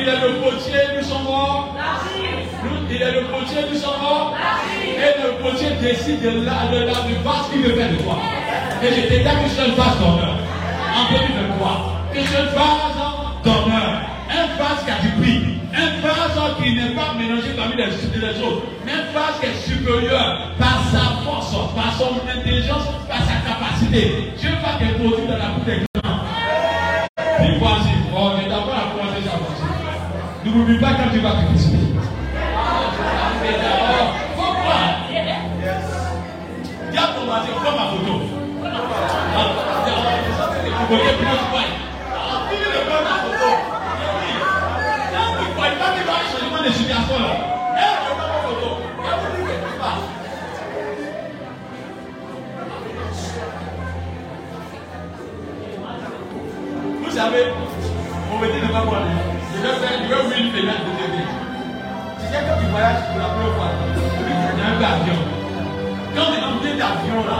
[0.00, 1.76] Il est le potier du sang mort.
[2.90, 4.34] Il est le potier du sang mort.
[4.82, 7.14] Et le potier décide de la, de la, du
[7.52, 8.18] qu'il veut faire de toi.
[8.82, 10.38] Et je dit que je vase d'honneur.
[10.96, 12.10] En 2023.
[12.12, 14.00] Que je suis vase d'honneur.
[14.30, 15.54] Un vase qui a du prix.
[15.74, 19.74] Un vase qui n'est pas mélangé parmi les, les choses, mais un vase qui est
[19.74, 24.32] supérieur par sa force, par son intelligence, par sa capacité.
[24.38, 25.93] Dieu va te produire dans la bouche
[46.00, 47.32] avoir un changement de situation là.
[57.02, 57.44] Vous savez,
[58.30, 59.23] on ne pas
[59.64, 61.16] vais faire, je vais ouvrir une fenêtre de TV.
[62.20, 65.18] Si quelqu'un qui voyage pour la première fois, il y a un peu d'avion.
[66.12, 67.38] Quand on est en billet d'avion là,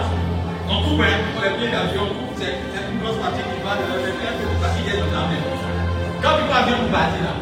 [0.72, 2.08] on coupe hein, pour les billets d'avion,
[2.40, 4.00] c'est une grosse partie qui va de la
[4.56, 5.44] partie qui est dans la mer.
[6.24, 7.34] Quand tu vas bien pour partir là,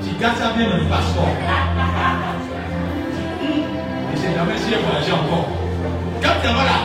[0.00, 1.36] tu gardes ça bien dans le passeport.
[3.44, 5.44] Et c'est jamais si j'ai voyagé encore.
[6.24, 6.78] Quand tu es là,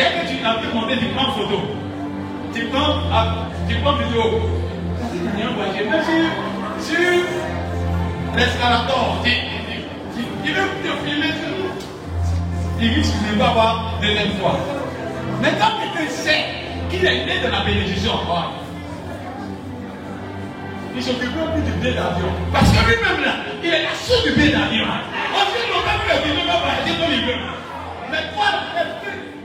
[0.00, 1.60] dès que tu as pu monter, tu prends photo.
[2.54, 4.40] Tu prends, ah, tu prends vidéo.
[5.36, 5.84] Tu as voyagé.
[5.84, 6.51] Même si
[6.92, 11.34] sur l'escalator, il veut te filmer,
[12.80, 14.56] il risque de ne pas voir deuxième fois.
[15.40, 16.44] Mais quand tu sais
[16.90, 18.12] qu'il est né de la bénédiction,
[20.94, 22.28] il s'occupe plus du billet d'avion.
[22.52, 24.84] Parce que lui-même là, il est la source du billet d'avion.
[24.84, 27.22] On dit qu'on va plus le billet, on va voyager comme il.
[28.10, 28.48] Mais toi,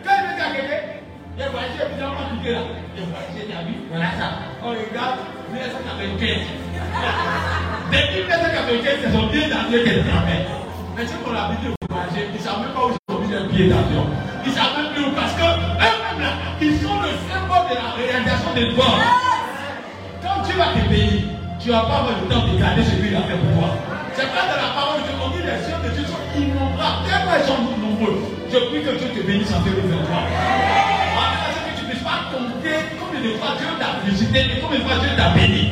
[0.03, 0.96] quand il veut t'arrêter,
[1.37, 2.65] il a voyagé évidemment tout là.
[2.65, 4.27] A voyagé, il a vu, voilà ça.
[4.65, 5.21] On regarde
[5.53, 6.49] 1995.
[7.93, 10.37] Depuis 1995, c'est son billet d'avion est fermé.
[10.97, 13.21] Mais ceux qui ont l'habitude de voyager, ils ne savent même pas où ils ont
[13.21, 14.03] mis billet d'avion.
[14.45, 15.13] Ils ne savent même plus où.
[15.13, 18.97] Parce que eux-mêmes là, ils sont le symbole de la réalisation des bords.
[20.25, 21.21] Quand tu vas te payer,
[21.61, 23.77] tu vas pas avoir le temps de garder ce qu'il a fait pour toi.
[24.17, 27.05] C'est pas dans la parole de Dieu qu'on dit les cieux de Dieu sont innombrables.
[27.05, 28.17] Tellement ils sont nombreux.
[28.49, 30.86] Je prie que Dieu te bénisse en 2023.
[32.07, 33.57] Compter combien de fois
[34.05, 35.71] visité et combien de fois Dieu béni.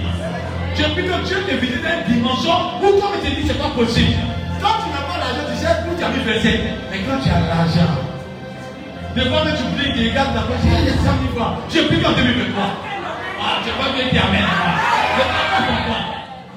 [0.75, 2.51] Je prie que Dieu te visite dans une dimension
[2.83, 4.19] où comme il te dit c'est pas possible.
[4.59, 6.59] Quand tu n'as pas l'argent, tu sais où tu as mis versé.
[6.91, 7.95] Mais quand tu as l'argent,
[9.15, 11.55] des fois que tu pries, tu regardes la poche, il y a 100 000 francs.
[11.71, 12.63] Je prie qu'en 2023.
[13.39, 14.43] Ah, je pas bien Amen.
[15.15, 15.99] Je ne sais pas pourquoi.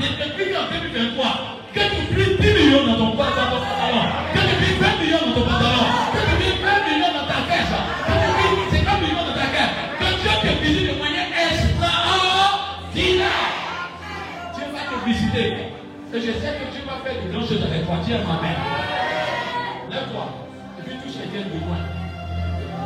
[0.01, 4.88] Mais depuis en 2023, que tu pries 10 millions dans ton que tu pries
[15.39, 15.57] visiter.
[16.15, 17.97] Et je sais que tu vas faire de grandes choses avec toi.
[18.05, 18.57] Tiens, ma mère.
[19.91, 20.25] Lève-toi.
[20.79, 21.79] Et puis touche quelqu'un de loin.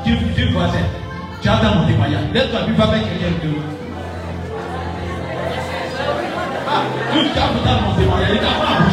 [0.05, 0.84] Dieu, Dieu voisin.
[1.40, 2.24] Tu as dans mon témoignage.
[2.32, 3.64] Lève-toi, puis va avec quelqu'un de loin.
[6.68, 6.82] Ah,
[7.12, 8.30] temps, vous avez mon témoignage.
[8.30, 8.91] Il n'a pas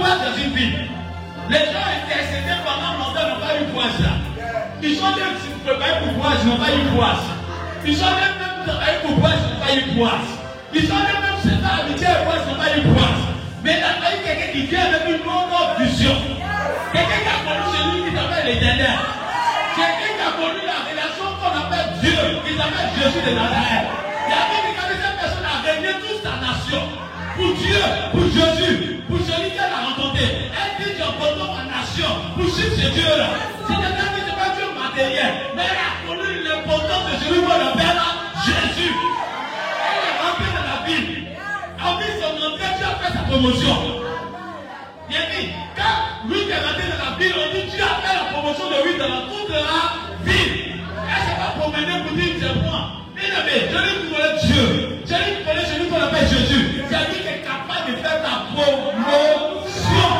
[0.00, 0.88] Y avait bois dans une ville?
[1.50, 4.12] Les gens intercédaient pendant longtemps, n'ont pas eu là.
[4.82, 7.16] Ils sont même préparés pour bois, ils n'ont pas eu bois.
[7.84, 10.18] Ils sont même préparés pour bois, ils n'ont pas eu bois.
[10.72, 13.12] Ils sont même c'est pas habitués à bois, ils n'ont pas eu bois.
[13.62, 16.16] Mais il y a quelqu'un qui vient avec une autre vision.
[16.92, 18.96] Quelqu'un qui a connu celui qui s'appelle l'éternel.
[19.76, 23.84] Quelqu'un qui a connu la relation qu'on appelle Dieu, qui s'appelle Jésus de Nazareth.
[24.24, 26.88] Il a dit que cette personne a gagné toute sa nation.
[27.40, 27.80] Pour Dieu,
[28.12, 30.28] pour Jésus, pour celui qui l'a rencontré.
[30.52, 33.28] Elle dit j'abandonne ma nation pour suivre ce Dieu-là.
[33.66, 37.56] C'est quelqu'un qui n'est pas Dieu matériel, mais elle a connu l'importance de celui qu'on
[37.56, 37.96] appelle
[38.44, 38.92] Jésus.
[38.92, 41.32] Elle est rentrée dans la ville.
[41.80, 43.76] Après son entrée, Dieu a fait sa promotion.
[45.08, 48.26] Bien dit, quand lui est rentré dans la ville, on dit Dieu a fait la
[48.36, 49.80] promotion de lui dans toute la
[50.28, 50.76] ville.
[51.08, 53.00] Elle s'est pas promenée pour dire c'est moi.
[53.16, 54.64] Bien aimé, celui qui connaît Dieu,
[55.08, 58.34] celui qui connaît celui qu'on appelle Jésus, c'est lui qui est capable de faire ta
[58.54, 60.10] promotion.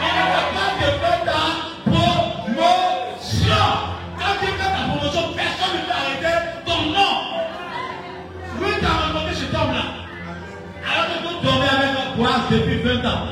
[0.00, 1.42] Il est capable de faire ta
[1.90, 3.66] promotion.
[4.18, 7.14] Quand tu fais ta promotion, personne ne peut arrêter ton nom.
[8.60, 9.84] Lui, tu as rencontré cet homme-là.
[10.88, 13.24] Alors que vous dormez avec bois depuis 20 ans.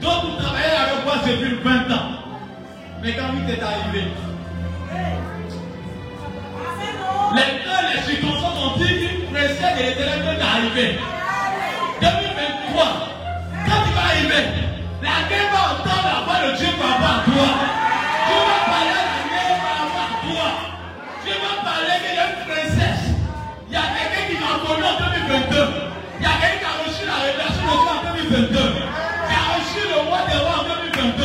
[0.00, 2.08] Donc vous travaillez avec moi depuis 20 ans.
[3.02, 4.02] Mais quand lui est arrivé,
[7.34, 10.98] les temps, les circonstances ont dit qu'il précède et est arrivé.
[10.98, 11.19] 2023,
[14.20, 14.44] arriver,
[15.02, 17.48] la guerre va entendre la voix de Dieu par rapport à toi.
[18.26, 20.48] Tu vas parler à la guerre par rapport à toi.
[21.24, 23.04] Tu vas parler qu'il y une princesse.
[23.68, 25.56] Il y a quelqu'un qui m'a connu en 2022.
[26.18, 28.60] Il y a quelqu'un qui a reçu la révélation de Dieu en 2022.
[29.26, 31.24] Qui a reçu le roi des rois en 2022.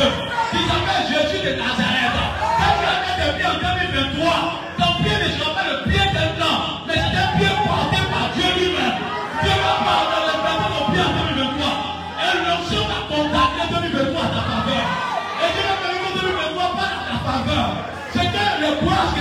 [0.52, 1.85] Qui s'appelle Jésus de Nazareth.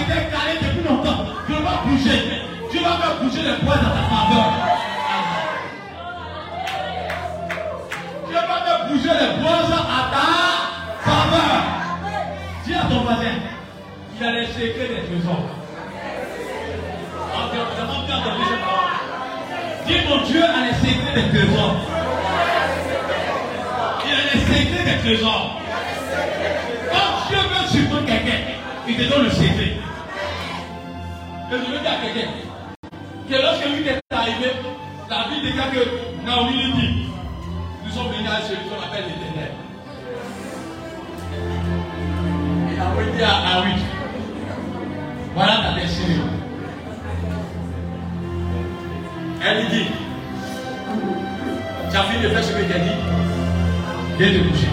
[0.06, 0.66] Était calé
[1.86, 2.42] bouger.
[2.72, 4.48] Dieu va faire bouger les bois dans ta faveur.
[8.28, 10.26] Dieu va faire bouger les bois à ta
[11.10, 11.64] faveur.
[12.66, 13.36] Dis à ton voisin,
[14.20, 15.46] il a les secrets des trésors.
[19.88, 21.76] Dis mon Dieu a les secrets des trésors.
[24.06, 25.62] Il a les secrets des trésors.
[26.92, 28.40] Quand Dieu veut surprendre quelqu'un,
[28.88, 29.85] il te donne le secret.
[31.52, 32.28] Et je veux dire à quelqu'un
[33.30, 34.52] que lorsque lui est arrivé,
[35.10, 37.06] la Bible déclare que Naomi lui dit
[37.86, 39.52] Nous sommes venus à celui qu'on appelle l'éternel.
[42.72, 43.82] Et Naomi dit à oui,
[45.36, 46.16] voilà ta destinée.
[49.46, 49.88] Elle lui dit
[51.92, 52.90] Tu as fini de faire ce que tu as dit
[54.18, 54.68] Viens te coucher.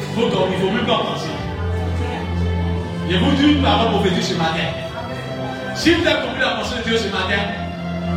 [0.00, 1.30] Il faut il ne faut même pas penser.
[3.10, 4.79] Je vous dis une parole prophétique ce matin.
[5.80, 7.40] Si vous avez compris la pensée de Dieu ce matin,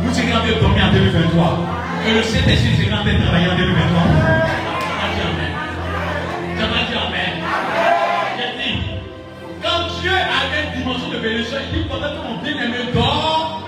[0.02, 1.58] vous serez en train de dormir en 2023.
[2.06, 4.02] Et le Saint-Esprit sera en train de travailler en 2023.
[6.60, 7.32] Ça va dire Amen.
[8.36, 8.80] J'ai dit,
[9.62, 13.66] quand Dieu avait une dimension de bénédiction, il dit pendant que mon bien-aimé dort,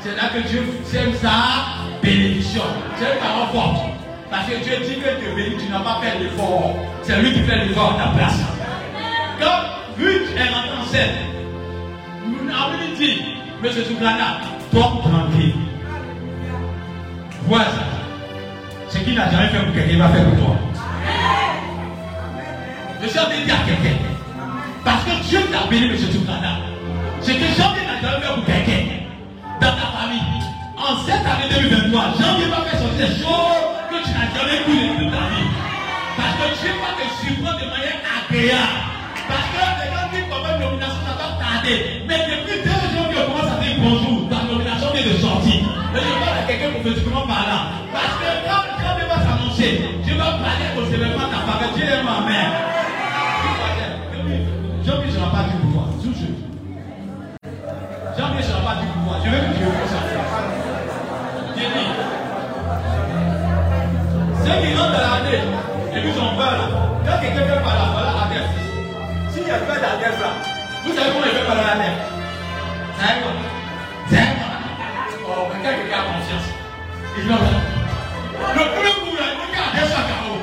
[0.00, 2.62] c'est là que Dieu sème sa bénédiction.
[2.98, 3.86] C'est une parole forte.
[4.28, 6.74] Parce que Dieu dit que tu bénis, tu n'as pas fait l'effort.
[7.04, 8.40] C'est lui qui fait l'effort à ta place.
[9.38, 11.36] Quand Ruth est rentrée en scène,
[12.46, 13.35] Naomi dit,
[13.66, 14.38] Monsieur Souglana,
[14.72, 15.54] dors tranquille.
[17.48, 17.66] Voilà.
[18.88, 20.56] Ce qu'il n'a jamais fait pour quelqu'un, il va faire pour toi.
[23.02, 23.98] Je suis en train de dire à quelqu'un.
[24.84, 25.96] Parce que Dieu t'a béni, M.
[25.98, 26.58] Souglana.
[27.20, 28.82] Ce que janvier n'a jamais fait pour quelqu'un,
[29.60, 30.46] dans ta famille,
[30.78, 35.06] en cette année 2023, janvier va faire sortir des choses que tu n'as jamais connues
[35.06, 35.50] de ta vie.
[36.14, 38.78] Parce que Dieu va te surprendre de manière agréable.
[39.26, 42.06] Parce que les gens disent comme une nomination, ça va tarder.
[42.06, 42.95] Mais depuis deux
[46.86, 47.64] parle à quelqu'un prophétiquement parlant.
[47.92, 49.70] Parce que quand, quand Dieu va s'annoncer,
[50.04, 51.70] Dieu va parler au événement de ta faveur.
[51.74, 52.52] Dieu est ma mère.
[54.84, 55.86] Jean-Pierre ne sera pas du pouvoir.
[58.16, 59.18] Jean-Pierre ne sera pas du pouvoir.
[59.24, 59.98] Je vais que Dieu fasse ça.
[61.56, 61.90] J'ai dit.
[64.44, 65.42] Ceux qui rentrent dans l'année,
[65.92, 66.66] et puis ils ont peur là.
[67.04, 68.48] Quand quelqu'un fait par là, voilà la terre.
[69.30, 70.30] S'il y a peur dans la terre là,
[70.84, 71.62] vous savez comment il fait par la
[72.96, 73.32] Vous quoi
[74.08, 74.45] C'est quoi
[77.16, 80.36] Le premier coup là, il.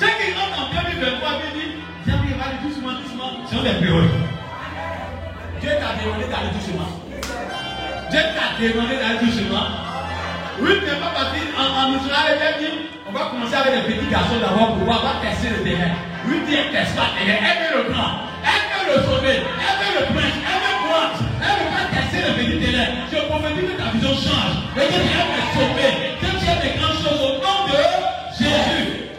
[0.00, 1.76] Ceux qui en 2023, ils disent
[2.08, 3.28] Jean-Pierre, va aller doucement, doucement.
[3.52, 4.08] sont des bureaux.
[5.60, 6.48] Dieu t'a demandé d'aller
[9.20, 9.68] d'aller.
[10.60, 11.12] Oui, pas
[12.00, 15.92] Israël dit, on va commencer avec les petits garçons d'abord pour pouvoir tester le terrain.
[16.26, 17.12] Oui, Dieu teste pas
[17.76, 18.16] le le.
[18.40, 18.96] Elle veut le
[20.00, 20.36] le prince?
[20.40, 21.20] Elle veut prendre.
[21.42, 22.88] Elle veut pas tester le petit terrain.
[23.10, 24.54] Je prophétise que ta vision change.
[24.78, 25.92] Et que tu aimes sauver.
[26.22, 27.78] Que tu aimes des grandes choses au nom de
[28.38, 29.10] Jésus.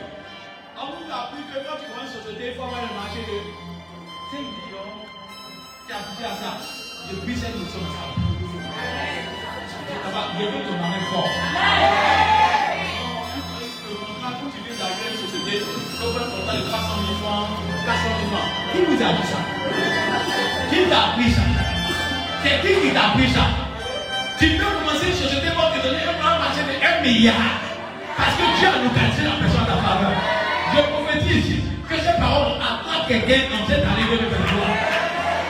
[0.79, 3.21] On vous a appris que quand tu commences une société, il faut avoir le marché
[3.27, 3.37] de
[4.31, 4.91] 5 millions.
[5.85, 6.51] Tu as appris à ça.
[7.11, 8.23] Depuis 5 millions, ça va.
[10.33, 11.29] Je veux ton main fort.
[14.23, 15.65] Quand tu viens d'arriver une société, tu
[15.97, 17.47] peux prendre ton temps de 300 000 francs,
[17.85, 18.49] 400 000 francs.
[18.71, 19.39] Qui vous a dit ça?
[20.69, 21.41] Qui t'a appris ça?
[22.43, 23.47] C'est qui qui t'a appris ça?
[24.37, 27.55] Tu peux commencer une société pour te donner un marché de 1 milliard.
[28.17, 30.11] Parce que Dieu a localisé la personne à ta faveur.
[30.75, 34.59] Je prophétise ici que ces paroles attrapent quelqu'un en cette année 2023.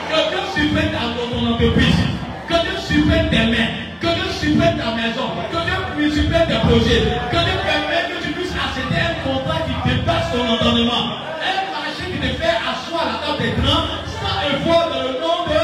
[0.06, 1.98] Que Dieu supprime ton entreprise.
[2.46, 3.74] Que Dieu supprime tes mains.
[3.98, 5.34] Que Dieu supprime ta maison.
[5.50, 7.10] Que Dieu supprime tes projets.
[7.34, 11.18] Que Dieu permette que tu puisses accepter un contrat qui dépasse ton entendement.
[11.42, 15.42] Un marché qui te fait asseoir la table des grands sans effort dans le nom
[15.50, 15.63] de.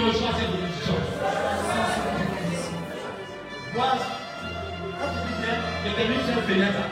[0.00, 0.94] Tu reçois cette bénédiction.
[3.74, 4.06] Boise,
[4.96, 6.82] quand tu dis bien, je termine cette fenêtre.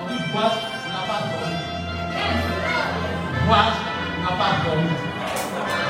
[0.00, 0.58] On dit Boise
[0.88, 1.60] n'a pas dormi.
[3.46, 3.78] Boise
[4.22, 4.96] n'a pas dormi.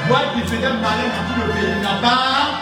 [0.09, 2.59] Boise qui faisait malin dans tout le pays n'a pas.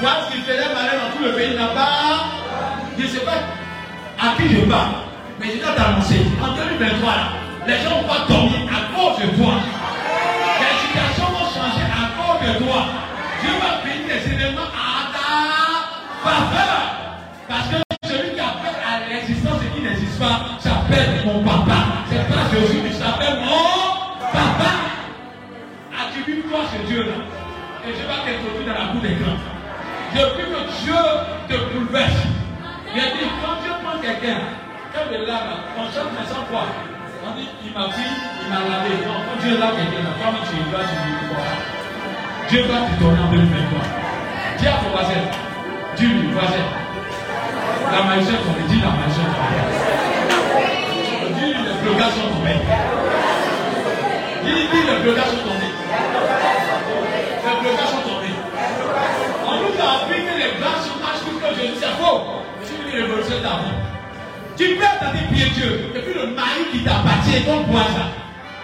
[0.00, 2.30] Boise qui faisait malin dans tout le pays n'a pas.
[2.96, 3.42] Je ne sais pas
[4.22, 4.94] à qui je parle,
[5.40, 7.26] mais je dois t'annoncer, en 2023, là,
[7.66, 9.54] les gens vont pas dormir à cause de toi.
[12.52, 12.84] Toi.
[13.40, 15.30] Dieu va bénir les événements à ta
[16.24, 16.80] faveur.
[17.48, 17.76] Parce que
[18.08, 22.04] celui qui appelle à l'existence et qui n'existe pas s'appelle mon papa.
[22.10, 24.70] C'est pas Jésus qui s'appelle mon papa.
[25.92, 27.18] Attribue-toi ce Dieu-là.
[27.86, 29.40] Et je vais t'introduire dans la cour des grands.
[30.14, 31.00] Je prie que Dieu
[31.48, 32.22] te bouleverse.
[32.94, 34.40] Il a dit, quand Dieu prend quelqu'un,
[34.94, 36.64] quand il est là, là, on chante mais sans quoi
[37.26, 39.02] On dit, il m'a pris, il m'a lavé.
[39.02, 41.83] Non, quand Dieu est là, quelqu'un, là, comment tu vas, tu lui dis
[42.48, 43.80] Dieu va te donner en 2023.
[44.58, 45.20] Dis à ton voisin,
[45.96, 46.66] dis-lui, voisin,
[47.90, 49.64] la malédiction est tombée, dis la malédiction est tombée.
[51.34, 52.60] Dis-lui, les blocages sont tombés.
[54.44, 55.72] Dis-lui, les blocages sont tombés.
[57.44, 58.36] Les blocages sont tombés.
[59.48, 62.44] On nous a appris que les blancs sont plus que Jésus, c'est faux.
[62.62, 63.72] C'est une révolution de ta vie.
[64.56, 68.12] Tu peux tes pieds Dieu, et puis le mari qui t'appartient, ton voisin.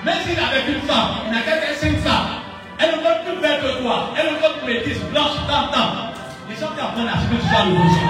[0.05, 2.50] Même s'il est avec une femme, il n'a qu'à faire cinq femmes.
[2.83, 4.11] Elle donne plus belle que toi.
[4.17, 6.11] Elle donne plus métisse, blanche, tant, tant.
[6.49, 8.09] Les gens qui apprennent à ce que tu sois révolution.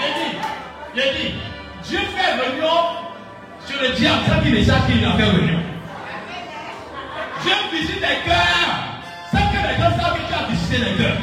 [0.00, 0.32] J'ai dit,
[0.94, 1.34] j'ai
[1.88, 2.70] Dieu fait venir
[3.66, 5.58] sur le diable qu'il ne sache qu'il a fait venir.
[7.42, 8.70] Dieu visite les cœurs
[9.30, 11.22] sans que les gens savent que tu as visité les cœurs.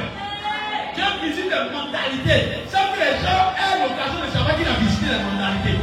[0.96, 5.08] Dieu visite les mentalités sans que les gens aient l'occasion de savoir qu'il a visité
[5.12, 5.80] les mentalités.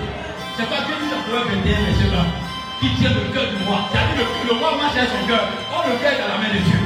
[0.57, 2.50] C'est pas Dieu dit dans Proverbe 21, verset 1,
[2.81, 3.89] qui tient le cœur du roi.
[3.93, 5.45] C'est-à-dire que le, roi marche son cœur.
[5.69, 6.81] On le cœur dans la main de Dieu.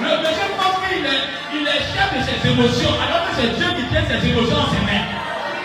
[0.00, 1.24] Le monsieur pense qu'il est,
[1.54, 4.70] il est chef de ses émotions, alors que c'est Dieu qui tient ses émotions dans
[4.70, 5.06] ses mains.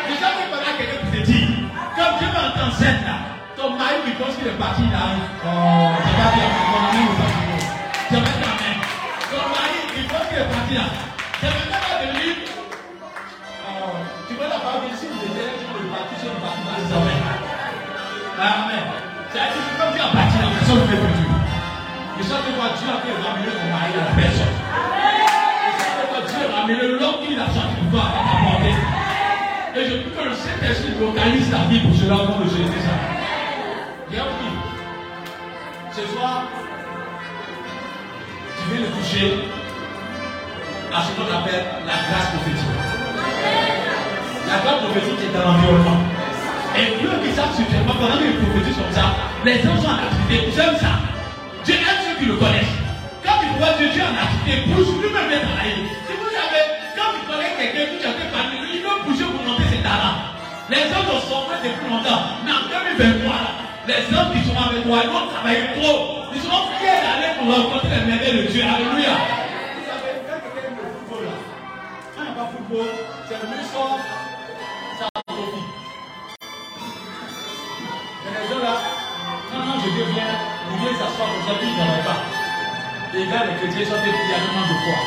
[0.09, 1.47] Sais que pendant quelqu'un qui te dit,
[1.95, 5.15] comme Dieu m'entend cette là, ton mari qui pense qu'il est parti là,
[5.45, 6.88] oh, pas bien,
[18.39, 18.87] Amen.
[19.31, 21.27] C'est-à-dire que comme tu as parti là, personne ne fait plus Dieu.
[22.19, 24.55] Et ça, tu vois, Dieu a fait ramener ton mari à la personne.
[24.55, 28.75] Et ça, tu vois, Dieu a ramené l'homme qui l'a sorti pour toi à t'apporter.
[29.75, 32.79] Et je prie que le Saint-Esprit localise ta vie pour cela au nom de Jésus.
[34.09, 34.55] Viens prie.
[35.91, 36.47] Ce soir,
[38.55, 39.51] tu viens de toucher
[40.95, 42.75] à ce qu'on appelle la grâce prophétique.
[44.47, 46.18] La grâce prophétique est dans l'environnement.
[46.79, 49.11] Et Dieu qui savent suffisament, pendant qu'il prophétise comme ça,
[49.43, 50.95] les gens sont en activité, ils aiment ça.
[51.67, 52.75] Dieu aime ceux qui le connaissent.
[53.19, 55.91] Quand tu vois Dieu, Dieu en activité, bouge, lui-même vient travailler.
[56.07, 56.63] Si vous savez,
[56.95, 59.83] quand tu connais quelqu'un, tu as fait parmi lui, il veut bouger pour monter ses
[59.83, 60.23] talents.
[60.71, 62.39] Les autres ont sombré depuis longtemps.
[62.47, 63.51] Mais en 2023, là,
[63.83, 66.31] les hommes qui sont avec toi, ils vont travailler trop.
[66.31, 68.63] Ils seront fiers d'aller pour rencontrer les merveilles de Dieu.
[68.63, 69.19] Alléluia.
[69.19, 71.35] Vous savez, quand quelqu'un aime le football, là,
[72.15, 72.87] quand il n'y a pas football,
[73.27, 73.99] c'est le sort,
[79.69, 80.33] quand Dieu vient,
[80.73, 82.19] il vient s'asseoir comme ça, puis il ne travaille pas.
[83.13, 84.97] Les gars, les chrétiens sont des tellement de foi.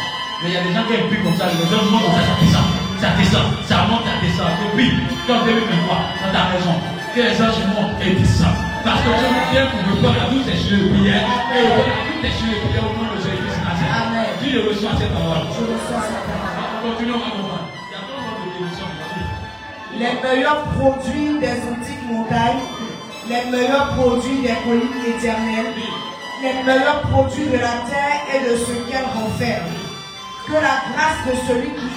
[0.43, 2.23] Mais il y a des gens qui plus comme ça, les gens montent comme ça,
[2.23, 2.69] ça descend,
[3.03, 4.51] ça descend, ça monte, ça descend.
[4.63, 4.91] Et puis,
[5.27, 6.75] quand 2023, dans ta maison,
[7.15, 8.63] que les anges montent et descendent.
[8.87, 12.03] Parce que Dieu vient pour répondre à toutes tes choses de prière et répondre à
[12.07, 13.59] toutes tes choses de prière au nom de Jésus-Christ.
[13.67, 14.31] Amen.
[14.43, 15.47] Le reçois cette parole.
[15.55, 16.79] Je reçois cette parole.
[16.83, 17.67] Continuons à comprendre.
[17.71, 19.23] Il y a trop de aujourd'hui.
[19.95, 22.67] Les meilleurs produits des antiques montagnes,
[23.33, 25.73] les meilleurs produits des collines éternelles,
[26.43, 29.73] les meilleurs produits de la terre et de ce qu'elle renferme.
[30.47, 31.89] Que la grâce de celui qui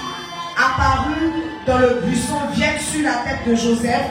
[0.56, 1.32] apparut
[1.68, 4.08] dans le buisson vienne sur la tête de Joseph.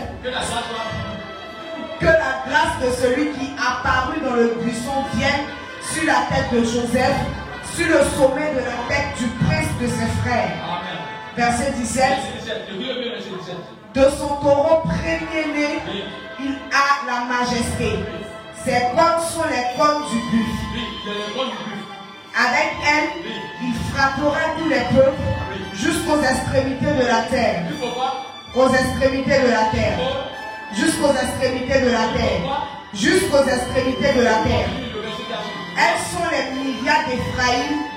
[2.00, 5.46] Que la grâce de celui qui apparut dans le buisson vienne
[5.92, 7.16] sur la tête de Joseph,
[7.74, 10.83] sur le sommet de la tête du prince de ses frères.
[11.36, 12.04] Verset 17.
[12.04, 12.62] Verset 17.
[12.68, 13.56] Je veux bien verset 17.
[13.94, 15.80] De son taureau premier-né,
[16.40, 17.98] il a la majesté.
[18.64, 20.64] Ses cornes sont les cornes du buffle.
[22.36, 23.08] Avec elle,
[23.62, 25.22] il frappera tous les peuples
[25.74, 27.62] jusqu'aux extrémités de la terre.
[28.54, 29.98] Aux extrémités de la terre.
[30.74, 32.68] Jusqu'aux extrémités de la terre.
[32.94, 34.68] Jusqu'aux extrémités de la terre.
[34.70, 35.44] Continue le verset 14.
[35.78, 37.94] Elles sont les milliards d'Éphraïm.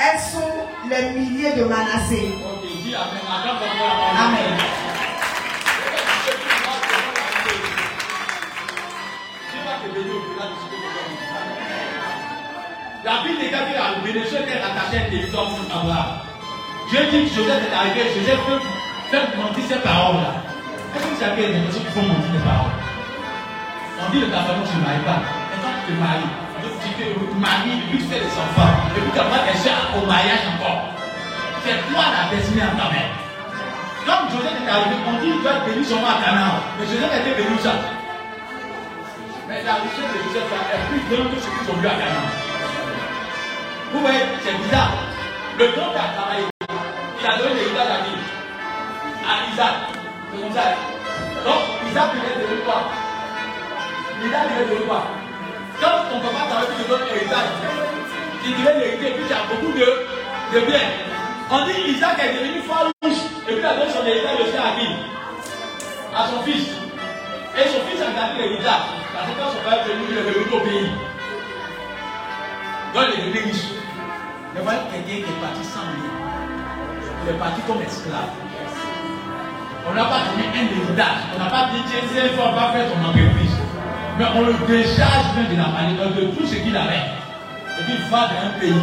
[0.00, 0.38] Elles sont
[0.88, 2.32] les milliers de Manassé.
[4.16, 4.58] Amen.
[13.04, 16.20] La que Bible dit que la bénédiction était rattachée à un territoire pour Abraham.
[16.90, 18.38] Dieu dit que Joseph est arrivé, Joseph
[19.10, 20.32] faire mentir ces paroles-là.
[20.94, 22.76] Est-ce que vous savez qu'il y a des personnes qui font mentir des paroles?
[24.00, 25.22] On dit de ta ne maries pas.
[25.50, 26.47] Et quand tu te maries,
[26.98, 30.82] puis tu fais des enfants, et puis as des gens au mariage encore.
[31.64, 33.08] C'est toi la destinée en ta main.
[34.06, 36.58] Quand Joseph est arrivé, on dit qu'il doit être béni seulement à Canaan.
[36.78, 37.74] Mais Joseph était béni où ça?
[39.48, 42.28] Mais la richesse de Joseph est plus grande que ce qu'ils ont vu à Canaan.
[43.92, 44.92] Vous voyez, c'est bizarre.
[45.58, 46.46] Le temps qui a travaillé,
[47.20, 48.14] il a donné l'héritage à qui
[49.22, 49.74] À Isaac.
[50.32, 50.62] C'est comme ça.
[51.44, 52.80] Donc, Isaac devait donner quoi?
[54.24, 55.27] Isaac devait donner quoi?
[55.80, 57.50] Quand ton papa t'avait dit de donner l'héritage,
[58.42, 60.90] tu devais l'hériter, puis tu as beaucoup de, de biens.
[61.50, 64.56] On dit Isaac est devenu fort riche, et puis il a donné son héritage aussi
[64.58, 64.88] à qui
[66.14, 66.68] À son fils.
[67.56, 68.86] Et son fils a gardé l'héritage.
[69.14, 70.90] Parce que quand son père est venu, il est revenu au pays.
[72.94, 73.66] Donc il est devenu riche.
[74.54, 76.12] Mais voilà quelqu'un qui est parti sans rien.
[77.22, 78.34] Il est parti comme esclave.
[79.88, 81.22] On n'a pas donné un héritage.
[81.34, 83.47] On n'a pas dit, tiens, c'est fort, va faire ton entreprise.
[84.18, 87.06] Mais on le décharge même de la manière de tout ce qu'il avait.
[87.78, 88.74] Et puis il va dans un pays.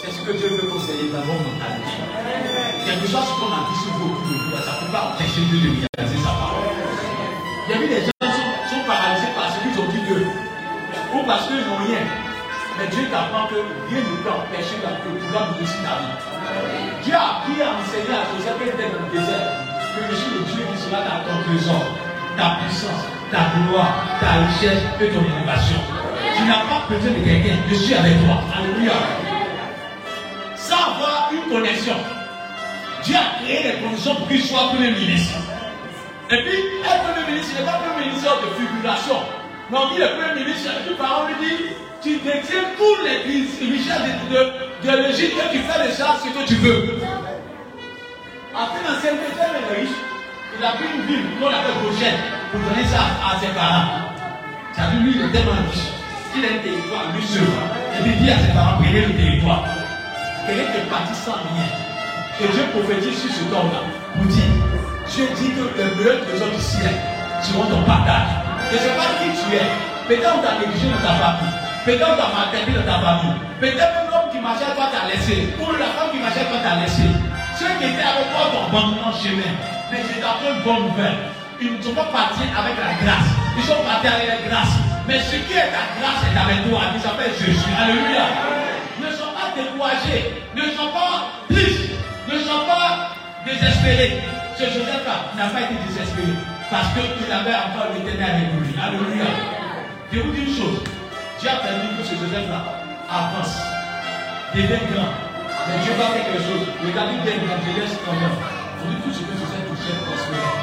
[0.00, 2.00] C'est ce que Dieu veut conseiller dans votre mentalité.
[2.86, 4.16] Quelque chose qu'on a dit sur vous,
[4.64, 6.72] ça ne peut pas empêcher Dieu de réaliser sa parole.
[7.68, 10.26] Il y a vu des gens qui sont, sont paralysés parce qu'ils ont dit Dieu.
[11.12, 12.00] Ou parce qu'ils n'ont rien.
[12.80, 13.60] Mais Dieu t'apprend que
[13.92, 16.16] rien ne peut empêcher la que pouvoir réussir ta vie.
[17.04, 20.32] Dieu a appris à enseigner à Joseph qui était dans le désert que je suis
[20.32, 21.84] le Dieu qui sera dans ton trésor,
[22.40, 25.80] ta puissance, ta gloire, ta richesse et ton innovation.
[26.36, 28.40] Tu n'as pas besoin de quelqu'un, je suis avec toi.
[28.56, 28.92] Alléluia.
[30.56, 31.96] Sans avoir une connexion,
[33.04, 35.36] Dieu a créé les conditions pour qu'il soit premier ministre.
[36.30, 39.16] Et puis, être premier ministre, ce n'est pas premier ministre de figuration.
[39.70, 41.56] Mais on dit le premier ministre, et puis par lui dit,
[42.02, 46.48] tu détiens tous les richesses de, de, l'Égypte et tu fais de ça ce que
[46.48, 46.96] tu veux.
[48.54, 50.09] En financier, il est riche.
[50.58, 52.16] Il a pris une ville qu'on appelle Goshen
[52.50, 54.12] pour donner ça à ses parents.
[54.72, 55.88] Ça dire lui, il est tellement riche
[56.32, 57.42] qu'il a un territoire lui seul.
[57.42, 59.64] Et il dit à ses parents, prenez le territoire.
[60.46, 61.68] Quelqu'un est parti sans rien.
[62.40, 63.84] Et Dieu prophétise sur ce corps-là
[64.16, 64.52] pour dire,
[65.08, 66.94] Dieu dit que le meilleur trésor du ciel
[67.42, 68.30] seront ton partage.
[68.70, 69.68] Je ne sais pas qui tu es.
[70.08, 71.54] Peut-être on t'a négligé dans ta famille.
[71.84, 73.36] Peut-être on t'a maltraité dans ta famille.
[73.60, 75.52] Peut-être même l'homme qui marchait toi t'a laissé.
[75.60, 77.19] Ou la femme qui marchait toi t'a laissé.
[77.60, 79.52] Ceux qui étaient avec toi t'ont abandonné en chemin.
[79.92, 81.28] Mais je t'apprends une bonne nouvelle.
[81.60, 83.28] Ils ne sont pas partis avec la grâce.
[83.52, 84.80] Ils sont partis avec la grâce.
[85.06, 86.88] Mais ce qui est ta grâce est avec toi.
[86.96, 87.68] Il s'appelle Jésus.
[87.76, 88.32] Alléluia.
[88.96, 90.40] Ne sois pas découragés.
[90.56, 91.92] Ne sois pas tristes.
[92.32, 93.12] Ne sois pas
[93.44, 94.24] désespérés.
[94.56, 96.32] Ce Joseph-là n'a pas été désespéré.
[96.70, 98.72] Parce qu'il avait encore l'éternel avec lui.
[98.80, 99.28] Alléluia.
[100.10, 100.80] Je vous dis une chose.
[101.38, 102.64] Dieu a permis que ce Joseph-là
[103.12, 103.52] avance.
[104.54, 105.29] Devienne grand.
[105.68, 106.64] Mais Dieu va faire quelque chose.
[106.80, 108.36] Regardez bien l'évangéliste quand même.
[108.80, 110.56] Vous dites tout ce que Joseph touchait prospérait.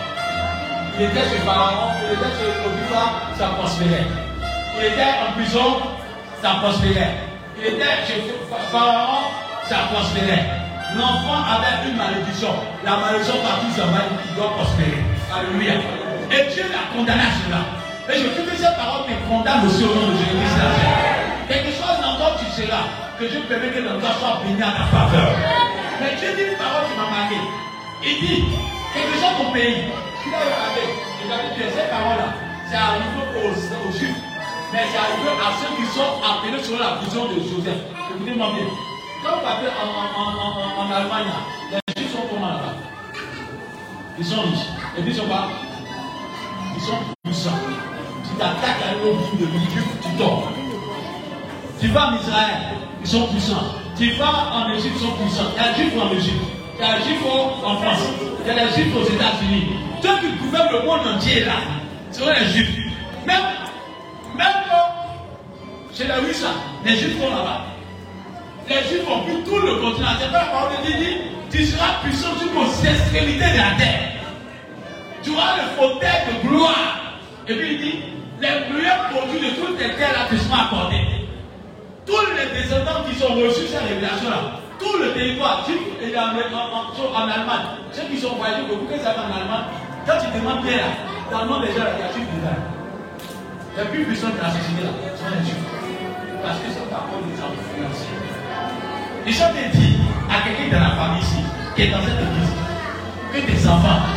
[0.97, 4.07] Il était chez Pharaon, il était chez Potiphar, ça prospérait.
[4.79, 5.69] Il était en prison,
[6.41, 7.13] ça prospérait.
[7.59, 8.23] Il était chez
[8.71, 9.29] Pharaon,
[9.69, 10.45] ça prospérait.
[10.95, 12.49] L'enfant avait une malédiction.
[12.83, 15.03] La malédiction partout ça va, il doit prospérer.
[15.29, 15.73] Alléluia.
[16.31, 17.61] Et Dieu l'a condamné à cela.
[18.09, 20.57] Et je trouve que cette parole te condamne aussi au nom de Jésus-Christ.
[21.47, 21.96] Quelque chose
[22.57, 22.89] seras,
[23.19, 25.29] que Dieu permet que toi soit béni à ta faveur.
[26.01, 27.37] Mais Dieu dit une parole qui m'a marqué.
[28.01, 28.43] Il dit,
[28.93, 29.85] Quelque chose ton pays.
[30.23, 30.83] Tu l'as regardé.
[31.21, 32.33] Regardez bien, ces paroles-là,
[32.65, 33.05] c'est arrivé
[33.37, 34.21] aux, Juifs.
[34.73, 37.81] Mais c'est arrivé à ceux qui sont appelés sur la vision de Joseph.
[38.15, 38.65] Écoutez-moi bien.
[39.23, 41.29] Quand vous partez en, en, Allemagne,
[41.71, 42.75] les Juifs sont comment là-bas?
[44.17, 44.73] Ils sont riches.
[44.97, 45.49] Et puis ils sont pas
[46.75, 47.59] Ils sont puissants.
[48.23, 50.66] Tu t'attaques à un bout de l'Égypte, tu tombes.
[51.79, 52.57] Tu vas en Israël,
[53.01, 53.75] ils sont puissants.
[53.97, 55.51] Tu vas en Égypte, ils sont puissants.
[55.55, 56.43] Il y a en Égypte?
[56.79, 58.07] Il y a Juifs en France?
[58.45, 59.65] Il y a Juifs aux États-Unis.
[60.01, 61.53] Ceux qui gouvernent le monde entier là,
[62.11, 62.77] ce sont les Juifs.
[63.25, 63.41] Même,
[64.35, 64.47] même
[65.93, 66.45] chez les Russes,
[66.85, 67.65] les Juifs sont là-bas.
[68.69, 70.09] Les Juifs ont pris tout le continent.
[70.19, 74.11] C'est pas la parole de Dieu tu seras puissant jusqu'aux extrémités de la terre.
[75.23, 77.19] Tu auras le fauteuil de gloire.
[77.47, 77.99] Et puis il dit,
[78.41, 81.16] les meilleurs produits de toutes les terres là te seront accordés.
[82.07, 86.87] Tous les descendants qui sont reçus cette révélation-là, tout le territoire, et en, en,
[87.19, 89.67] en, Allemagne, ceux qui sont voyagés, beaucoup que ça en Allemagne,
[90.07, 90.89] quand tu demandes bien là,
[91.29, 91.99] dans le monde des gens, il
[93.77, 95.59] y a plus puissants de la société là, sont.
[96.41, 98.23] Parce que c'est par contre des gens financiers.
[99.27, 99.99] Et je te dis
[100.31, 101.43] à quelqu'un de la famille ici,
[101.75, 102.55] qui est dans cette église,
[103.35, 104.07] que tes enfants,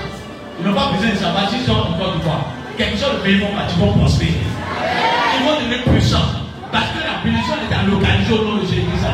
[0.60, 2.38] ils n'ont pas besoin de savoir s'ils sont encore de toi.
[2.78, 4.38] Quelque chose de pays vont ils vont prospérer.
[4.38, 6.30] Ils vont devenir puissants.
[6.70, 9.04] Parce que la bénédiction est localisée au nom de Jésus-Christ.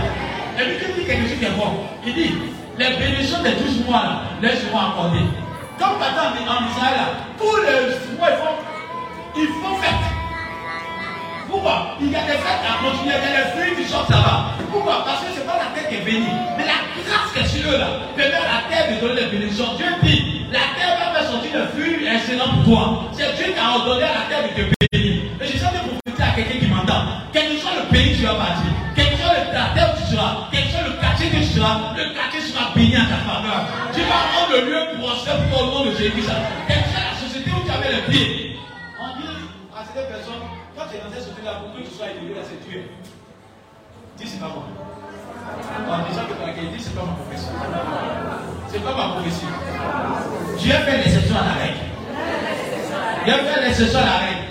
[0.58, 1.70] Et puis, il dit quelque chose qui est bon.
[2.06, 2.34] Il dit,
[2.78, 5.26] les bénédictions des 12 mois, là, les seront accordées.
[5.78, 8.56] Comme maintenant en Israël, tous les mois, ils font,
[9.36, 10.06] ils fête.
[11.50, 11.96] Pourquoi?
[12.00, 14.54] Il y a des fêtes à continuer, il y a des fruits qui sortent là-bas.
[14.70, 15.04] Pourquoi?
[15.04, 17.60] Parce que ce n'est pas la terre qui est bénie, mais la grâce qui est
[17.60, 19.74] sur eux là, permet à la terre de donner les bénédictions.
[19.76, 23.10] Dieu dit, la terre va faire sortir des fruits excellents pour toi.
[23.12, 25.22] C'est Dieu qui a ordonné à la terre de te bénir.
[25.40, 25.85] Je que
[31.56, 33.64] tu le quartier sera béni à ta faveur.
[33.94, 36.12] Tu vas rendre le lieu prospère pour le nom de Jésus.
[36.68, 38.58] Quelle que soit la société où tu avais les pieds.
[39.00, 39.28] On dit
[39.72, 40.44] à cette personne,
[40.76, 42.84] quand tu es dans cette société-là, pour que tu sois élevé c'est Dieu.
[44.18, 44.68] Dis, c'est pas moi.
[44.68, 47.52] En disant que tu dit, c'est pas ma profession.
[48.68, 49.48] C'est pas ma profession.
[50.58, 51.84] Dieu fait l'exception à la règle.
[53.24, 54.44] Dieu fait l'exception à la règle.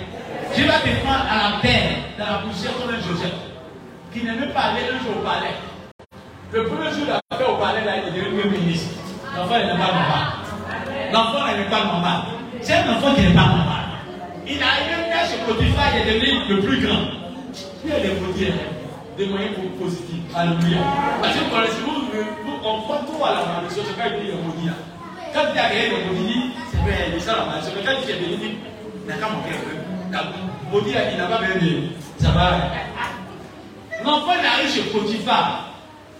[0.54, 3.38] Tu vas te prendre à la terre, dans la poussière comme un Joseph,
[4.12, 5.54] qui n'aimait pas aller un jour au palais.
[6.52, 8.94] Le premier jour d'affaire au palais, là, il est devenu ministre.
[9.36, 10.26] L'enfant n'est pas normal.
[11.12, 12.20] L'enfant n'est pas normal.
[12.62, 13.82] C'est un enfant qui n'est pas normal.
[14.46, 17.02] Il a arrivé à ce Potiphar, il est devenu le plus grand.
[17.84, 18.54] Il a des moyens,
[19.18, 20.22] des moyens positifs.
[20.36, 20.78] Alléluia.
[21.20, 24.38] Parce que quand les vous, on croit trop à la malédiction, c'est pas dit le
[24.38, 24.70] maudit.
[25.34, 27.74] Quand il a gagné le maudit, c'est bien, il ça la malédiction.
[27.76, 28.58] Mais quand il est béni,
[29.02, 29.50] il n'a qu'à manquer
[30.14, 30.38] un peu.
[30.70, 31.90] Maudit, il n'a pas bien dit.
[32.18, 32.70] Ça va.
[34.04, 35.75] L'enfant, il arrive chez Potiphar.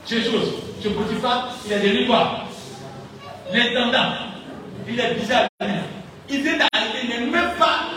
[0.08, 0.54] Chez chose.
[0.80, 2.44] Chez Potiphar, il a devenu quoi
[3.52, 4.12] L'intendant.
[4.88, 5.48] Il est bizarre.
[6.28, 7.88] Il vient d'arriver, il n'est même pas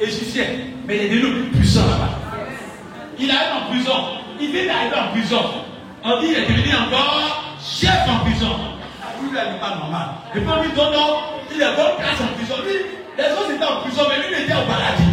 [0.00, 0.44] égyptien.
[0.86, 2.46] Mais il est devenu puissant là-bas.
[3.18, 3.92] Il arrive en prison.
[4.40, 5.42] Il vient d'arriver en prison.
[6.02, 8.56] On dit qu'il est devenu encore chef en prison.
[9.20, 10.08] Lui, il n'est pas normal.
[10.34, 11.18] Et puis on lui dit non,
[11.54, 12.54] il est bonne place en prison.
[12.64, 12.72] Lui,
[13.18, 15.12] les autres étaient en prison, mais lui, il était au paradis.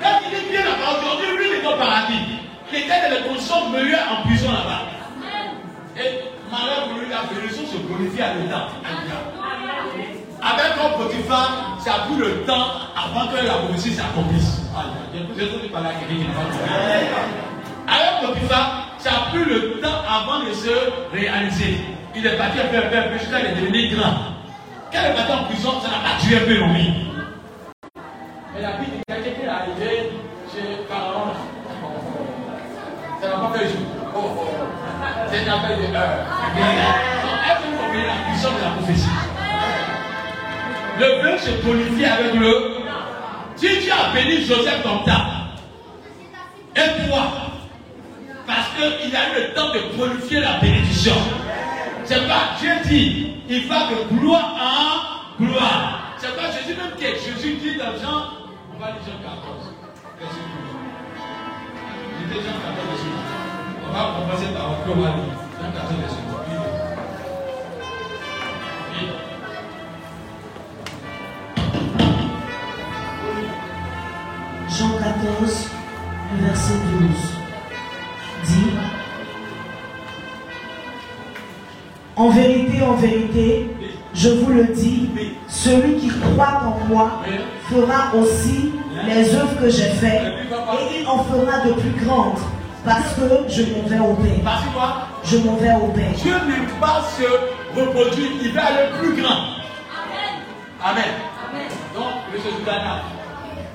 [0.00, 2.43] Quand il est bien là-bas aujourd'hui, lui, il est au paradis.
[2.74, 4.82] Il était dans les conditions meilleures en prison là-bas.
[5.96, 8.66] Et malheur pour lui, la bénédiction se glorifie à l'état.
[10.42, 12.66] Avec un Potiphar, ça a pris le temps
[12.98, 14.62] avant que la prophétie s'accomplisse.
[15.14, 16.66] J'ai entendu parler à quelqu'un qui n'a pas compris.
[17.86, 20.74] Avec Potiphar, ça a pris le temps avant de se
[21.12, 21.78] réaliser.
[22.16, 24.34] Il est parti un peu, un peu, un peu, jusqu'à il est devenu grand.
[24.90, 26.90] Quand il est parti en prison, ça n'a pas tué un peu l'ennui.
[28.52, 30.10] Mais la vie de quelqu'un qui est arrivé
[33.60, 33.86] jour.
[34.14, 34.44] Oh, oh.
[35.30, 36.26] C'est une affaire de heure.
[37.46, 39.08] Est-ce que vous comprenez la puissance de la prophétie
[41.00, 42.74] Le vœu se bonifie avec le.
[43.56, 45.26] Si tu as béni Joseph comme ça,
[46.76, 47.22] et toi,
[48.46, 51.14] parce qu'il a eu le temps de bonifier la bénédiction.
[52.04, 56.16] C'est pas Dieu dit, il va de gloire en gloire.
[56.18, 57.14] C'est pas Jésus même qui est.
[57.14, 58.24] Jésus dit dans Jean,
[58.74, 59.72] on va lire Jean 14,
[60.20, 60.76] verset 12.
[62.20, 63.14] Lisez Jean 14, verset 12.
[63.32, 63.43] On
[63.94, 66.58] va commencer par on va lire Jean 14, verset 12.
[74.76, 75.70] Jean 14,
[76.40, 77.34] verset 12
[78.44, 78.72] dit
[82.16, 83.70] En vérité, en vérité,
[84.12, 85.10] je vous le dis,
[85.46, 87.22] celui qui croit en moi
[87.70, 88.72] fera aussi
[89.06, 92.38] les œuvres que j'ai faites et il en fera de plus grandes
[92.84, 94.40] parce que je m'en vais au Père.
[94.44, 96.12] Parce que quoi Je m'en vais au Père.
[96.22, 97.24] Dieu n'aime pas se
[97.74, 99.58] vos produits, il va aller plus grand.
[100.82, 101.10] Amen.
[101.94, 102.40] Donc, M.
[102.40, 103.02] Zoudana,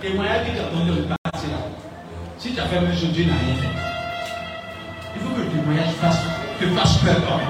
[0.02, 1.58] témoignage qui t'a donné le passé là.
[2.38, 3.76] Si tu as fait une chose, Dieu n'a rien fait.
[5.16, 6.22] Il faut que le témoignage fasse,
[6.60, 7.48] te fasse peur quand même.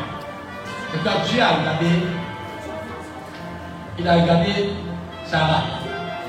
[0.95, 1.87] Et quand Dieu a regardé,
[3.99, 4.69] il a regardé
[5.25, 5.63] Sarah.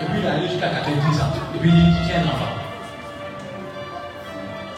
[0.02, 1.24] Et puis il est allé jusqu'à 90 ans.
[1.54, 2.59] Et puis il dit, tiens un enfant.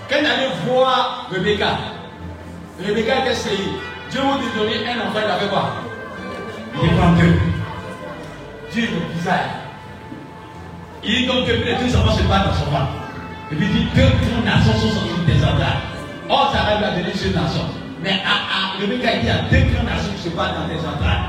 [0.09, 1.78] Quand il allait voir Rebecca,
[2.84, 3.72] Rebecca était sérieux.
[4.11, 5.72] Dieu m'a donné un enfant, il avait quoi?
[6.82, 7.38] Il est prend deux.
[8.72, 9.38] Dieu est bizarre.
[11.05, 12.92] Il dit donc que les deux enfants se battent dans son ventre.
[13.50, 15.82] Et puis il dit deux grandes nations sont sorties de tes entrailles.
[16.28, 17.64] Or, Sarah lui a donné une nation.
[18.03, 20.80] Mais à, à Rebecca, il y a deux grandes nations qui se battent dans tes
[20.80, 21.24] entrailles.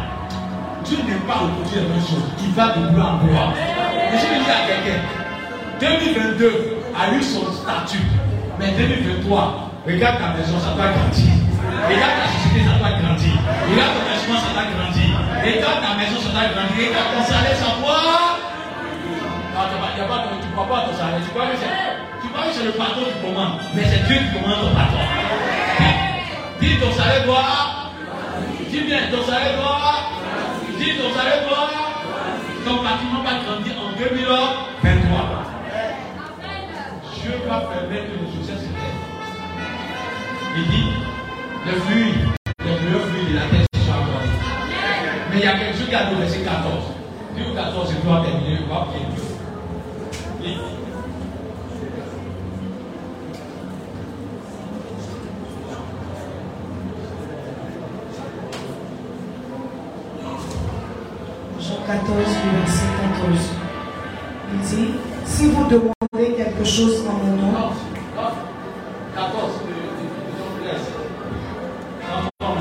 [0.85, 2.23] Dieu n'est pas aujourd'hui la même chose.
[2.41, 3.53] Il va de gloire en gloire.
[3.55, 4.99] Et je vais dire à quelqu'un
[5.79, 8.03] 2022 a eu son statut.
[8.59, 11.33] Mais 2023, regarde ta maison, ça doit grandir.
[11.89, 13.33] Regarde ta société, ça doit grandir.
[13.65, 15.09] Regarde ton logement, ça doit grandir.
[15.41, 16.85] Regarde ta maison, ça doit grandir.
[16.85, 18.43] Regarde ton salaire, ça doit.
[19.53, 21.21] Non, tu ne crois pas ton salaire.
[21.23, 23.57] Tu crois que c'est le patron qui commande.
[23.73, 25.05] Mais c'est Dieu qui commande ton patron.
[26.61, 27.89] Dis ton salaire doit.
[28.69, 30.13] Dis bien, ton salaire doit.
[30.77, 31.69] Dis ton salaire doit.
[32.65, 35.42] Ton bâtiment va grandir en 2023.
[37.23, 38.93] Dieu va permettre que le succès se fait.
[40.57, 40.89] Il dit,
[41.65, 42.15] le fruit,
[42.59, 44.27] le meilleur fruit de la terre soit accordé.
[45.31, 46.83] Mais il y a quelque chose qui a verset 14.
[47.33, 48.87] Dis 14, c'est toi terminer, on va.
[50.41, 50.57] Oui.
[61.61, 63.49] Jean 14, le verset 14.
[64.51, 64.93] Il dit,
[65.23, 65.92] si vous demandez
[66.63, 68.29] quelque chose en mon nom, Non, non.
[69.15, 70.81] 14, disons 13.
[72.09, 72.55] Non, non,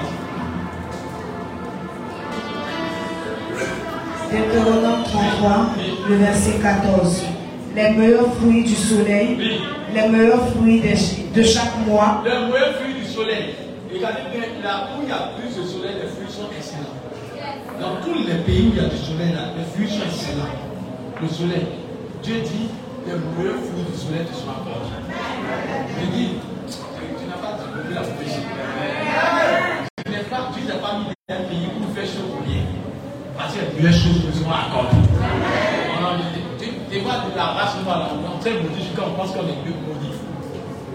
[4.30, 5.66] Deutéronome 33,
[6.08, 7.22] le verset 14.
[7.76, 9.60] Les meilleurs fruits du soleil,
[9.94, 13.54] les meilleurs fruits de, de chaque mois, Le meilleur fruit du soleil.
[13.94, 16.98] Regardez bien, là où il y a plus de soleil, les fruits sont excellents.
[17.80, 20.52] Dans tous les pays où il y a du soleil, là, les fruits sont excellents.
[21.20, 21.66] Le soleil.
[22.22, 22.68] Dieu dit,
[23.06, 24.94] les meilleurs fruits du soleil te sont accordés.
[26.02, 26.28] Il dit,
[26.68, 28.46] tu, n'as pas développé la prophétie.
[30.04, 32.62] Tu n'es pas, tu n'as pas mis un pays il fait chaud pour rien.
[33.36, 34.96] Parce que les meilleures choses te seront accordées.
[36.90, 39.74] Tu vois de la race noire, on de maudire quand on pense qu'on est mieux
[39.86, 40.12] maudit.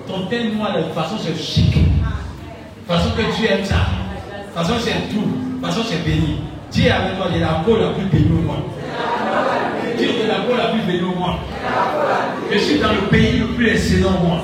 [0.08, 1.72] Ton teint noir, de toute façon, c'est chic.
[1.72, 3.76] De toute façon que tu aimes ça.
[3.76, 5.26] De toute façon, c'est tout.
[5.26, 6.42] De toute façon, c'est béni.
[6.72, 8.77] Dieu avec toi, il est la peau la plus bénie au monde.
[9.98, 11.40] Dieu est la peau la plus bénie au monde.
[12.52, 14.42] Je suis dans le pays le plus excellent au monde.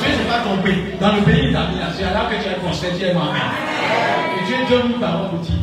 [0.00, 0.96] Dieu n'est pas ton pays.
[1.00, 1.54] Dans le pays
[1.96, 3.52] c'est là que tu es construit, Dieu est moi-même.
[4.32, 5.60] Et Dieu donne une parole pour dire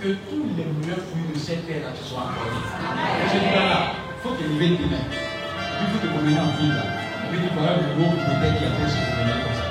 [0.00, 2.62] que tous les meilleurs fruits de cette terre-là te soient accordés.
[3.18, 5.10] Et je dis là, il faut que lever tes mains.
[5.82, 6.86] Il faut te promener en ville là.
[6.86, 9.66] Et puis tu pourras le gros peut-être qui appelle se promener comme ça.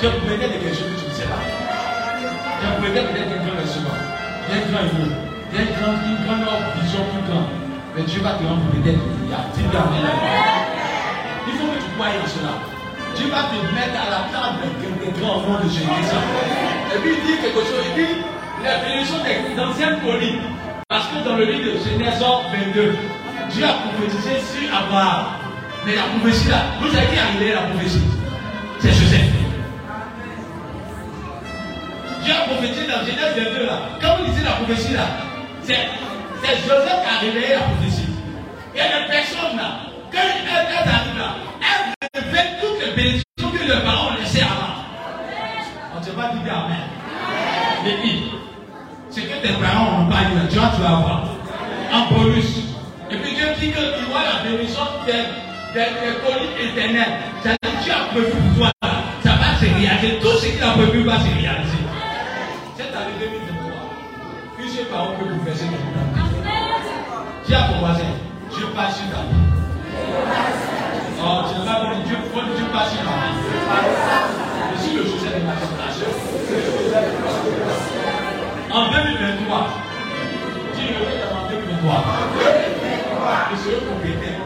[0.00, 1.44] Tu as peut-être de quelque chose que tu ne sais pas.
[1.44, 4.08] Tu as peut-être peut-être un grand restaurant.
[4.48, 5.27] Il y a.
[5.50, 5.96] Il y a une grande,
[6.82, 7.48] vision plus grande.
[7.96, 9.40] Mais Dieu va te rendre peut-être il y a.
[11.48, 12.54] Il faut que tu croies en cela.
[13.16, 14.68] Dieu va te mettre à la table
[15.00, 15.88] des grands noms de Jésus.
[15.88, 17.84] Et puis il dit quelque chose.
[17.96, 18.12] Il dit
[18.62, 20.42] la bénédiction des anciennes collines.
[20.88, 22.96] Parce que dans le livre de Genèse 22,
[23.50, 25.26] Dieu a prophétisé sur Abraham.
[25.86, 28.02] Mais la prophétie là, vous savez qui a révélé la prophétie?
[28.80, 29.32] C'est Joseph.
[32.22, 33.80] Dieu a prophétisé dans Genèse 22 là.
[34.00, 35.27] Quand vous lisez la prophétie là,
[35.68, 38.08] c'est Joseph qui a révélé la prophétie.
[38.74, 43.50] Il y a des personnes là, quand elles, arrivent là, elles révèlent toutes les bénédictions
[43.52, 44.80] que parents ont laissées avant.
[45.94, 46.88] On ne sait pas dire Amen.
[47.84, 48.32] Mais oui,
[49.10, 51.24] ce que tes parents n'ont pas là, tu vas, tu vas avoir.
[51.92, 52.46] En bonus.
[53.10, 55.12] Et puis Dieu dit qu'il voit la bénédiction des,
[55.74, 57.12] des, des colis éternels.
[57.42, 58.72] C'est-à-dire que Dieu a prévu pour toi.
[59.22, 60.18] Ça va se réaliser.
[60.20, 61.78] Tout ce qu'il a prévu va se réaliser.
[64.78, 65.78] Cette année 2023, plusieurs parents peuvent vous verser dans le
[67.46, 68.14] Dis à voisin,
[68.54, 69.42] Dieu passe sur ta vie.
[71.20, 73.10] Oh, tu n'as pas Dieu, que Dieu passe sur ta.
[74.70, 76.10] Je suis le Joseph de ma génération.
[78.70, 79.68] En 2023,
[80.74, 82.04] dis le en 2023.
[83.50, 84.38] Je serai compétent.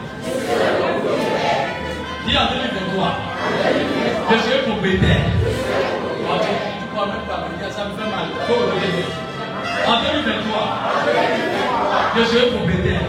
[2.25, 3.17] Dis en 2023.
[4.31, 5.21] Je serai compétent.
[6.25, 6.47] Oh, tu
[6.79, 7.37] tu crois même pas
[7.71, 8.27] ça me fait mal.
[9.85, 10.23] En 2023,
[12.15, 13.05] je serai compétent.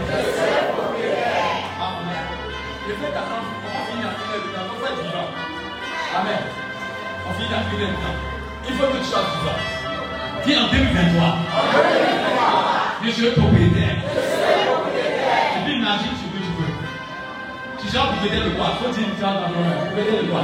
[1.79, 2.23] Amen.
[2.87, 4.59] Je fais femme, on à finir le.
[4.71, 4.95] On fait.
[6.17, 6.41] Amen.
[7.37, 8.19] Finit le temps?
[8.67, 9.59] Il faut que tu sois vivant.
[10.45, 11.37] Dis en 2023.
[13.03, 13.97] Je suis propriétaire.
[15.55, 16.73] Et puis imagine ce que tu veux.
[17.79, 18.67] Tu seras propriétaire de quoi?
[18.81, 20.43] Faut dire ça dans le propriétaire de quoi?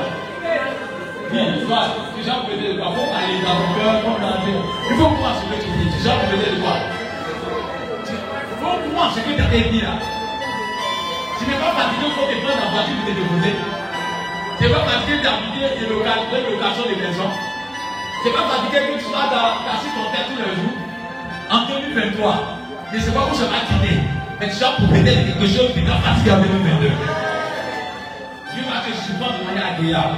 [1.32, 1.82] Toi,
[2.16, 2.88] tu seras propriétaire de quoi?
[2.92, 3.94] Faut parler dans ton cœur,
[4.92, 5.36] Il faut croire
[6.02, 6.62] que seras propriétaire de
[8.60, 9.86] faut croire ce que tu as dit.
[11.38, 13.54] Tu n'es pas fatigué, faut te prendre la voiture de te déposer.
[14.58, 17.34] Tu n'es pas fatigué d'habiter des locations de maisons.
[18.22, 19.10] Tu n'es pas fatigué que tu
[19.62, 20.78] casser ton tête tous les jours.
[21.54, 22.58] En 2023,
[22.91, 24.02] je ne sais pas où ça va quitter,
[24.39, 26.97] mais tu sois propriétaire de quelque chose qui t'a fatigué en 2022.
[28.54, 30.18] Dieu va te de manière agréable.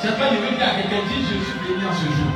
[0.00, 2.32] Cette fois, je vais dire à quelqu'un, dis je suis béni en ce jour.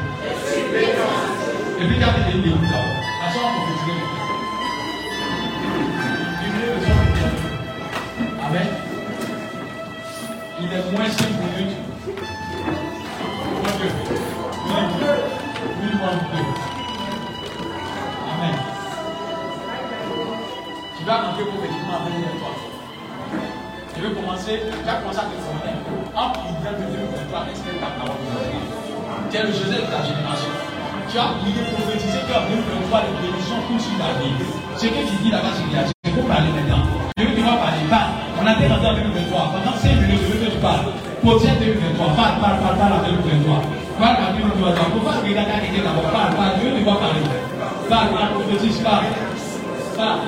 [1.79, 2.97] Et puis, tu as été béni d'abord.
[3.21, 3.77] La soeur, on peut
[8.47, 8.69] Amen.
[10.59, 11.77] Il est moins 5 minutes.
[18.33, 18.57] Amen.
[20.99, 22.53] Tu vas rentrer prophétiquement avec toi.
[23.97, 25.75] Je vais commencer, tu vas commencer à te former.
[26.15, 28.61] Entre l'idée de 2023, explique ta parole de Dieu.
[29.31, 30.66] Tu es le Joseph de ta génération.
[31.17, 34.37] Tu as prié, prophétisé 2023, les bénédictions coulent sur ta vie.
[34.77, 35.81] Ce que tu dis là-bas, c'est bien.
[36.05, 36.85] Je vais parler maintenant.
[37.17, 37.89] Que tu vas parler.
[37.89, 38.13] Parle.
[38.37, 39.57] On a été rentré en 2023.
[39.57, 40.93] Pendant 5 minutes, je veux que tu parles.
[41.25, 42.21] Prochain 2023.
[42.21, 43.65] Parle, parle, parle, parle en 2023.
[43.97, 44.93] Parle en 2023.
[44.93, 46.53] Pourquoi regarder à quelqu'un d'abord Parle, parle.
[46.61, 47.25] Que tu vas parler.
[47.89, 49.09] Parle, parle, prophétise, parle.
[49.97, 50.21] Parle.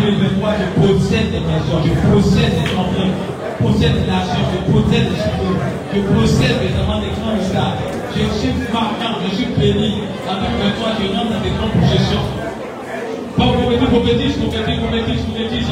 [0.00, 5.06] 2023, je possède des maisons, je possède des entreprises, je possède de l'argent, je possède
[5.06, 5.56] des cheveux,
[5.94, 7.78] je possède des amants des grands stars.
[8.14, 10.02] Je suis marquant, je suis béni.
[10.26, 12.26] En 2023, je rentre dans des grandes possessions.
[13.38, 15.66] Pas prophétise, prophétise, prophétise, prophétise, prophétise,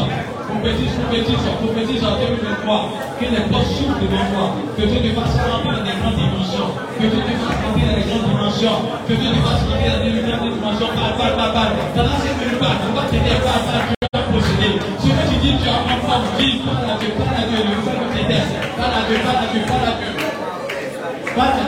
[0.50, 3.18] prophétise, prophétise, prophétise en 2023.
[3.18, 4.46] Que les portes s'ouvrent devant toi.
[4.74, 6.70] Que Dieu te fasse rentrer dans des grandes dimensions.
[6.98, 8.78] Que Dieu te fasse rentrer dans des grandes dimensions.
[9.06, 10.90] Que Dieu te fasse rentrer dans des grandes dimensions.
[10.94, 11.72] Parle, parle, parle, parle.
[11.94, 12.58] Pendant ces minutes.
[12.62, 14.01] Ne pas t'aider, parle, parle.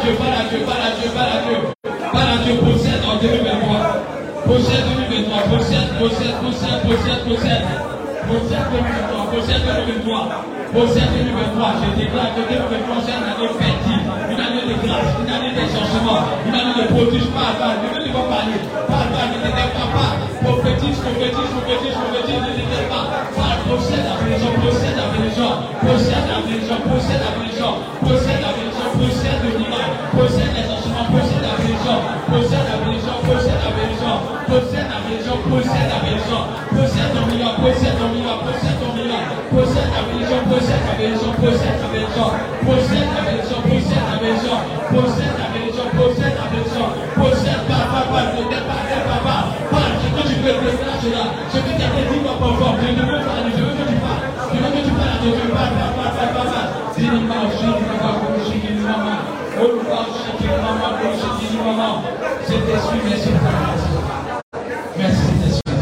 [0.04, 1.56] Dieu, parle à Dieu, parle à Dieu, parle à Dieu.
[2.12, 4.44] Parle à Dieu, possède en 2023.
[4.44, 7.64] Possède 2023, possède, possède, possède, possède, possède.
[8.28, 10.44] Possède 2023, possède 2023.
[10.76, 11.72] Possède 2023.
[11.80, 15.64] Je déclare que 2023 c'est une année perdue, une année de grâce, une année de
[15.72, 17.24] changement, une année de prodige.
[50.44, 53.00] Ce que tu veux déclarer cela, ce que tu as dit, va pas je ne
[53.00, 53.24] veux pas.
[53.24, 56.12] Parler, je veux que tu parles, je veux que tu parles tu parles, parle, parle,
[56.14, 57.84] parle, parle, parle, dis-moi, je ne veux pas, je ne veux
[61.54, 62.04] pas,
[62.46, 63.86] Saint-Esprit, merci pour ta grâce.
[64.98, 65.74] Merci, Saint-Esprit.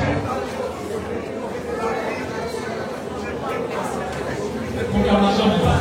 [4.93, 5.79] Proclamation maintenant.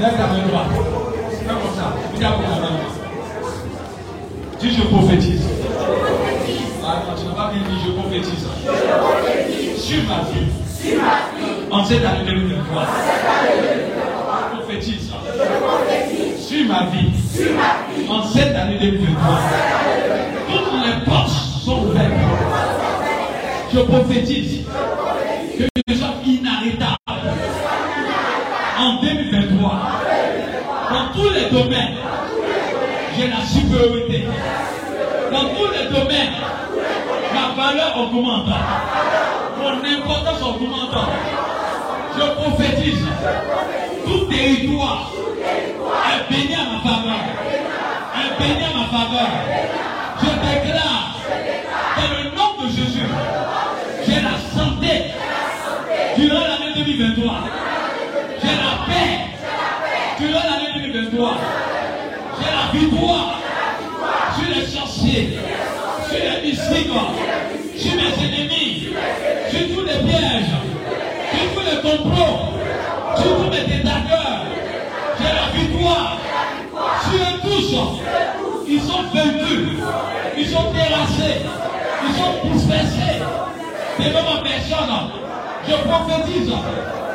[0.00, 0.72] Lève ta main droite.
[1.30, 1.86] Fais comme ça.
[2.14, 2.90] Dis ta proclamation.
[4.58, 5.46] Dis je prophétise.
[6.88, 8.46] Ah non, tu n'as pas bien dit je prophétise.
[9.76, 10.46] Sur ma vie.
[11.86, 12.82] En cette année 2023.
[14.50, 15.12] Je prophétise.
[16.36, 17.12] Sur ma vie.
[18.08, 19.38] En cette année 2023.
[20.48, 21.30] Toutes les portes
[21.64, 22.10] sont ouvertes.
[23.72, 24.64] Je prophétise
[25.56, 26.96] que je sois inarrêtable
[28.80, 29.80] en 2023.
[30.90, 31.94] Dans tous les domaines,
[33.16, 34.24] j'ai la supériorité.
[35.30, 36.32] Dans tous les domaines,
[37.32, 38.48] ma valeur augmente.
[86.36, 87.05] 意思。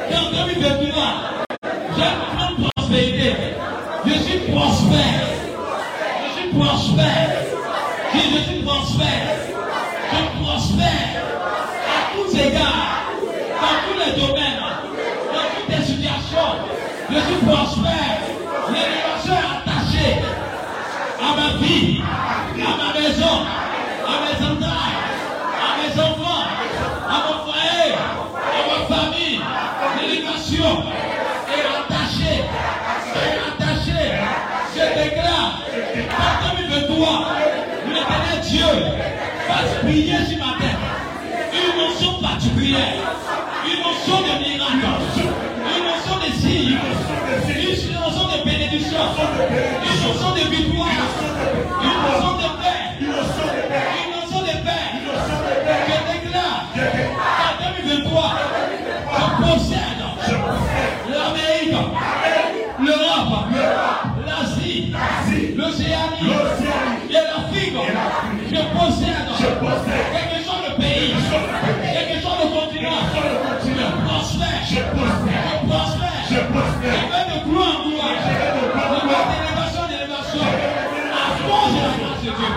[82.21, 82.47] marche de Dieu.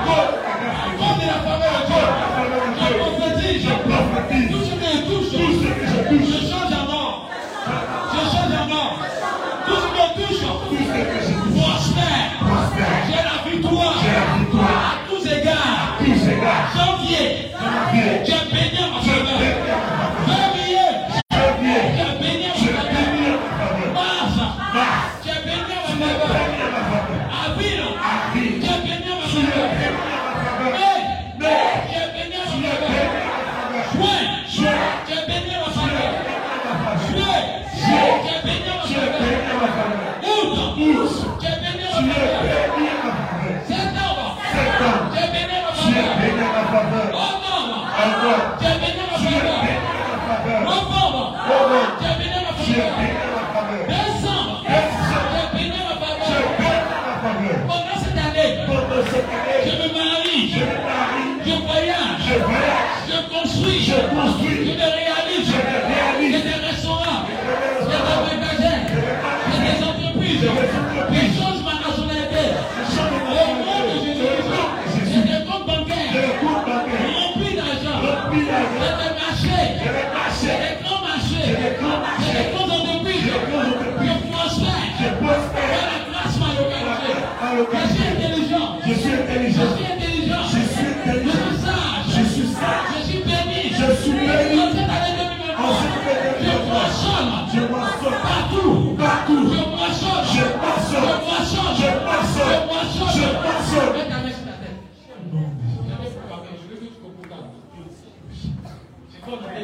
[0.99, 3.24] Quand la faveur de Dieu.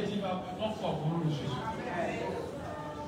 [0.00, 1.60] et bah, bah, dis ma encore au nom de Jésus.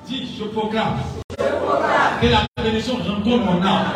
[0.06, 0.98] Dis, je proclame.
[1.30, 2.20] Je proclame.
[2.20, 3.86] Que la bénédiction rencontre mon âme.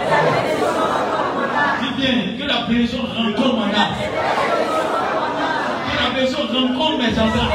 [1.82, 3.94] Dis bien, que la bénédiction rencontre mon âme.
[5.90, 7.50] Que la bénédiction rencontre mes enfants.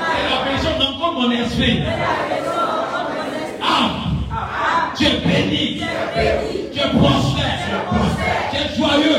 [0.00, 1.82] Que la bénédiction rencontre mon esprit.
[3.62, 3.92] Âme.
[4.96, 5.80] Dieu bénit.
[6.72, 7.58] Dieu prospère.
[8.52, 9.17] Dieu joyeux.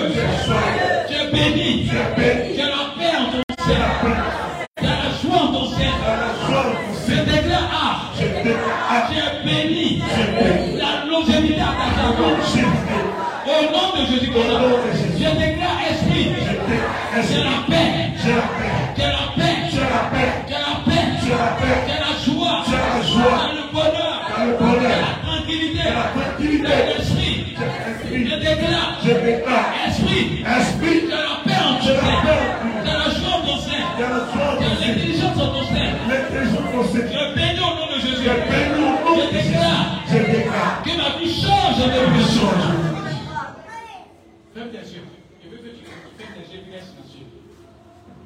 [45.61, 47.26] veux que tu fasses tes yeux, reste sur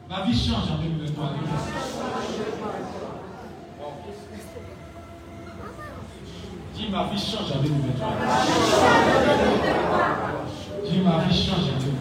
[0.09, 1.33] Ma vie change en 2023.
[6.75, 8.07] Dis ma vie change en 2023.
[10.85, 11.92] Dis ma vie change en 2023.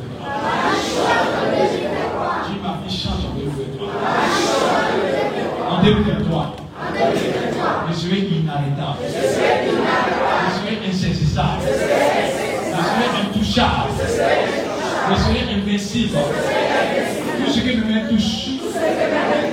[15.82, 18.50] Tout ce que mes mains touchent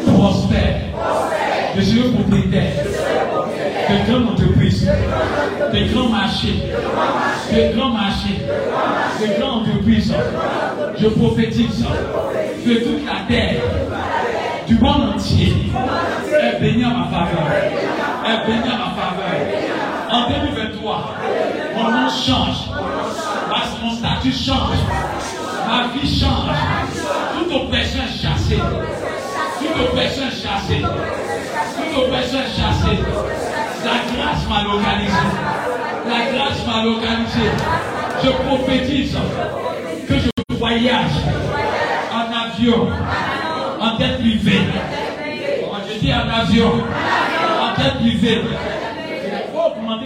[0.06, 0.76] prospère.
[1.76, 2.72] Je serai propriétaire
[3.90, 4.86] de grandes entreprises,
[5.74, 6.62] de grands marchés,
[7.52, 8.38] de grands marchés,
[9.22, 10.14] de grandes entreprises.
[11.00, 11.84] Je prophétise
[12.64, 13.56] que toute la terre
[14.68, 15.54] du monde entier
[16.44, 17.48] est bénie à ma faveur.
[18.26, 19.34] Est bénie à ma faveur.
[20.12, 21.16] En 2023,
[21.76, 22.70] mon nom change.
[23.50, 24.76] Ma- Mon statut change.
[25.70, 26.58] Ma vie change.
[27.38, 28.60] Toute oppression chassée.
[29.60, 30.82] Toute oppression chassée.
[30.82, 32.98] Toute oppression chassée.
[33.86, 35.28] La grâce m'a localisé.
[36.08, 37.52] La grâce m'a localisé.
[38.24, 39.18] Je prophétise
[40.08, 41.12] que je voyage
[42.12, 42.88] en avion,
[43.80, 44.62] en tête privée.
[45.88, 46.84] Je dis en avion,
[47.62, 48.42] en tête privée.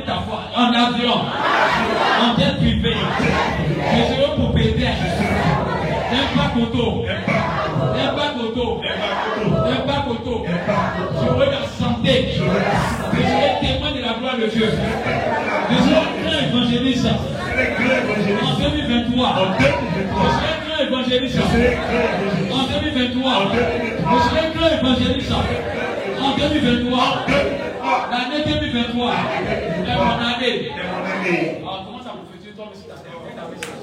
[0.06, 0.40] Ta foi.
[0.54, 2.98] En avion, en tête privée.
[3.96, 4.96] Je serai propriétaire
[6.14, 7.02] N'aie pas Koto.
[7.02, 8.82] N'aie pas Koto.
[8.82, 10.46] N'aie pas Koto.
[11.20, 12.14] J'aurai la santé.
[12.30, 14.70] Je serai témoin de la gloire de Dieu.
[15.70, 17.08] Je serai un grand évangéliste.
[17.08, 19.58] En 2023.
[19.60, 19.66] Je
[20.34, 21.40] serai un grand évangéliste.
[21.40, 23.52] En 2023.
[23.52, 25.32] Je serai un grand évangéliste.
[25.32, 27.26] En 2023.
[28.12, 29.14] L'année 2023.
[29.86, 30.72] C'est mon année.
[31.62, 33.83] Alors comment ça vous fait-il tomber sur ta tête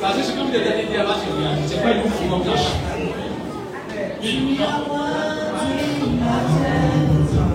[0.00, 1.14] Parce que ce que vous avez dit avant,
[1.66, 2.50] c'est boucle
[4.20, 4.58] qui.
[5.80, 6.28] in your
[7.30, 7.53] presence.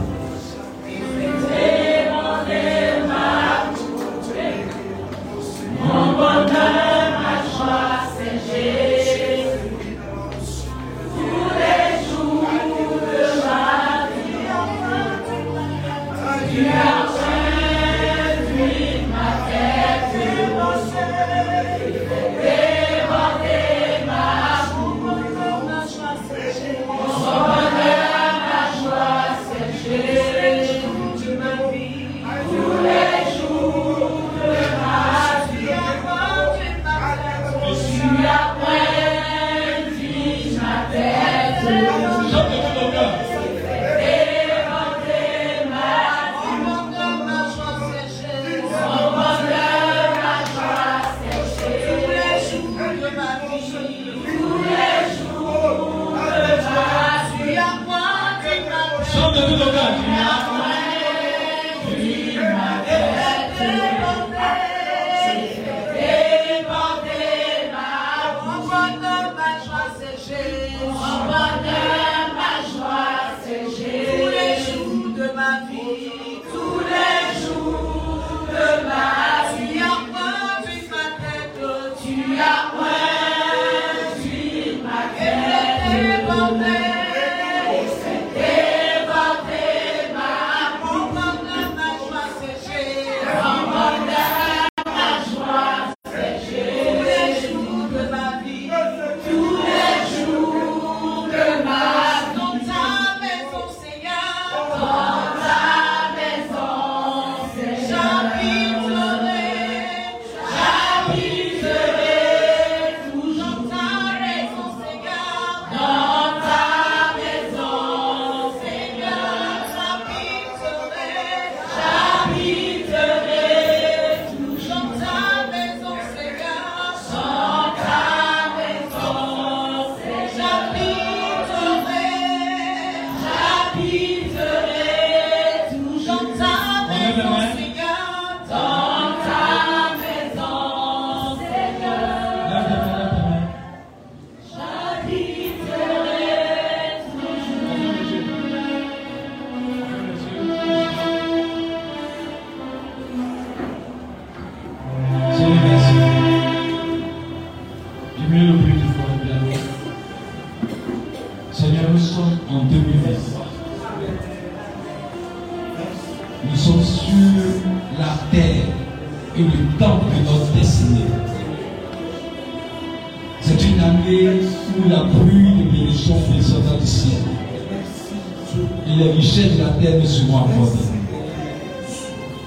[179.00, 180.90] Les richesses de la terre ne seront accordées.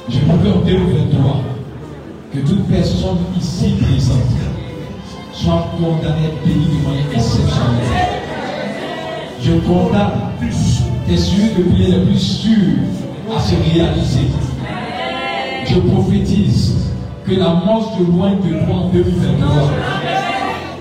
[0.09, 1.41] Je en 2023
[2.35, 4.19] que toute personne ici présente
[5.33, 8.21] soit condamnée bénie de manière exceptionnelle.
[9.41, 10.11] Je condamne
[11.07, 12.79] tes yeux de prière les plus sûrs
[13.35, 14.29] à se réaliser.
[15.67, 16.77] Je prophétise
[17.27, 19.71] que la mort se loigne de toi en 2023.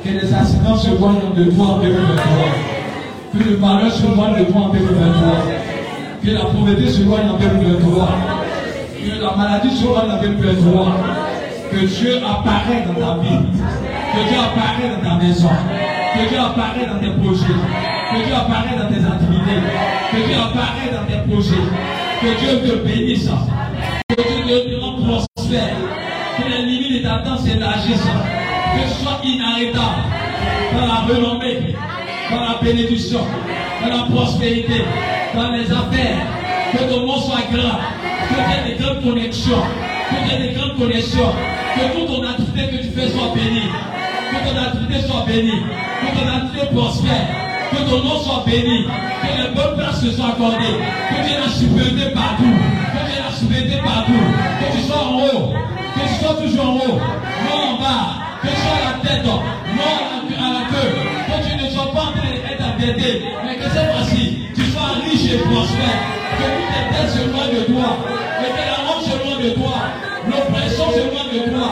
[0.04, 2.24] Que les accidents se loignent de toi en 2023.
[3.34, 5.61] Que le malheur se loigne de toi en 2023.
[6.24, 8.10] Que la pauvreté se loigne en 2023.
[8.94, 10.98] Que la maladie se loigne en 2023.
[11.72, 13.40] Que Dieu apparaît dans ta vie.
[14.14, 15.50] Que Dieu apparaît dans ta maison.
[16.14, 17.58] Que Dieu apparaît dans tes projets.
[18.12, 19.62] Que Dieu apparaît dans tes activités.
[20.12, 21.66] Que Dieu apparaît dans tes projets.
[22.22, 23.30] Que Dieu te bénisse.
[24.10, 25.76] Que Dieu te rende prospère.
[26.38, 28.14] Que les limites de ta danse s'élargissent.
[28.76, 30.04] Que tu sois inarrêtable
[30.78, 31.76] dans la renommée,
[32.30, 33.26] dans la bénédiction,
[33.82, 34.84] dans la prospérité,
[35.34, 36.28] dans les affaires.
[36.72, 37.80] Que ton nom soit grand.
[38.30, 39.64] Que tu aies des grandes connexions.
[40.10, 41.34] Que tu aies des grandes connexions.
[41.76, 43.70] Que toute ton activité que tu fais soit bénie.
[44.32, 45.62] Que ton activité soit bénie.
[46.02, 47.28] Que ton activité prospère.
[47.72, 48.86] Que ton nom soit béni.
[48.86, 50.80] Que les bonnes places se soient accordées.
[51.10, 52.56] Que tu aies la supériorité partout.
[52.94, 54.26] Que tu aies la partout.
[54.62, 55.54] Que tu sois en haut.
[55.96, 57.00] Que tu sois toujours en haut.
[57.44, 58.16] Non en bas.
[58.42, 59.26] Que tu sois à la tête.
[59.26, 59.42] Non
[60.40, 61.21] à la queue.
[63.46, 66.02] Mais que cette fois-ci, tu sois riche et prospère.
[66.38, 67.98] Que toutes tes dettes se loignent de toi.
[68.42, 69.78] Que la honte se loigne de toi.
[70.28, 71.70] L'oppression se loigne de toi.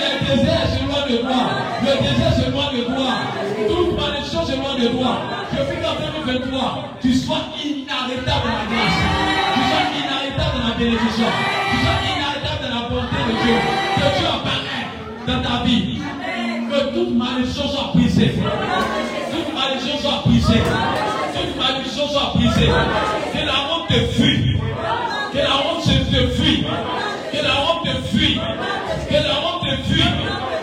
[0.00, 1.42] Le désert se loin de toi.
[1.82, 3.12] Le désert se loin de toi.
[3.68, 5.12] Toute malédiction se loin de toi.
[5.52, 8.98] Je prie qu'en 2023, tu sois inarrêtable dans la grâce.
[9.54, 11.30] Tu sois inarrêtable dans la bénédiction.
[11.70, 13.56] Tu sois inarrêtable dans la bonté de Dieu.
[13.96, 14.88] Que Dieu apparaît
[15.26, 16.00] dans ta vie.
[16.70, 18.34] Que toute malédiction soit brisée.
[20.58, 22.66] Toute malédiction soit brisée.
[23.32, 24.56] Que la honte te fuit.
[25.32, 26.64] Que la honte te fuit.
[27.32, 28.40] Que la honte te fuit.
[29.08, 30.10] Que la honte te fuit.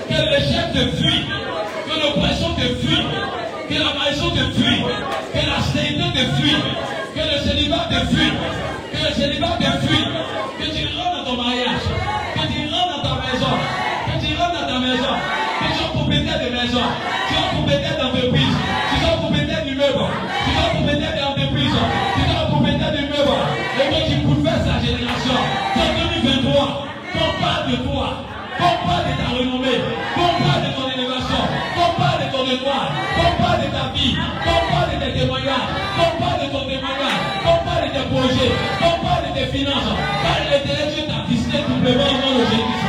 [0.10, 1.26] Que l'échec te fuit.
[1.88, 3.06] Que l'oppression te fuit.
[3.70, 4.84] Que la malédiction te fuit.
[5.34, 6.58] Que la stérilité te fuit.
[7.16, 8.34] Que le célibat te fuit.
[8.92, 10.37] Que le célibat te fuit.
[27.68, 28.24] De toi.
[28.58, 29.80] Qu'on parle de ta renommée.
[30.16, 31.44] Qu'on parle de ton élévation.
[31.76, 32.90] Qu'on parle de ton étoile.
[33.16, 34.16] Qu'on parle de ta vie.
[34.16, 35.72] Qu'on parle de tes témoignages.
[35.98, 37.22] Qu'on parle de ton témoignage.
[37.44, 38.54] Qu'on parle de tes projets.
[38.80, 39.92] Qu'on parle de tes finances.
[40.24, 42.88] Car l'éternel Dieu t'a visité doublement au nom de Jésus.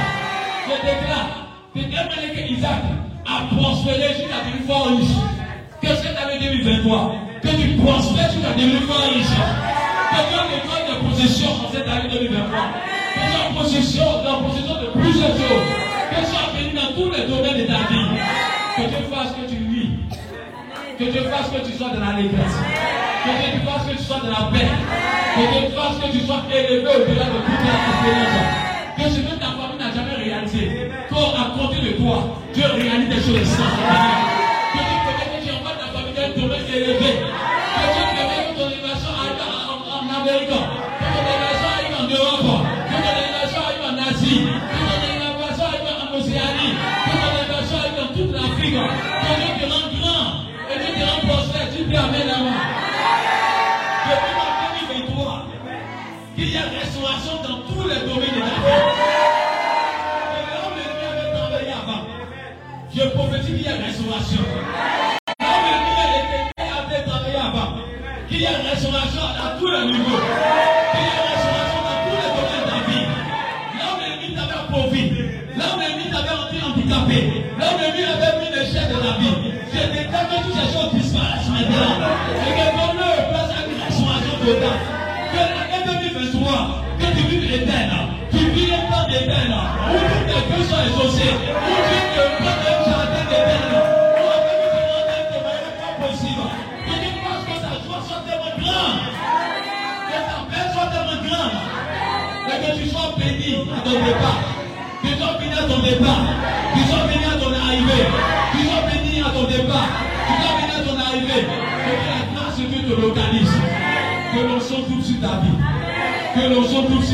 [0.68, 1.30] Je déclare
[1.74, 2.82] que Dieu que Isaac
[3.26, 5.18] a prospéré jusqu'à devenir fort riche.
[5.82, 9.36] Que tu avais 2023 Que tu prospères jusqu'à devenir fort riche.
[10.10, 12.88] Que te donne des possessions en cette année 2023.
[13.14, 14.57] Que tu en possession, en
[15.28, 18.08] Que tu sois béni dans tous les domaines de ta vie.
[18.76, 19.90] Que Dieu fasse que tu vis.
[20.98, 22.56] Que Dieu fasse que tu sois dans l'allégresse.
[23.24, 24.72] Que Dieu fasse que tu sois dans la paix.
[25.36, 28.48] Que Dieu fasse que tu sois élevé au-delà de toute la espérance.
[28.96, 30.90] Que ce que ta famille n'a jamais réalisé.
[31.10, 32.24] Qu'au à côté de toi,
[32.54, 34.24] Dieu réalise des choses extraordinaires.
[34.72, 37.10] Que Dieu permette que tu envoies ta famille dans un domaine élevé.
[37.20, 38.68] Que Dieu permette que ton
[39.92, 40.77] en Amérique.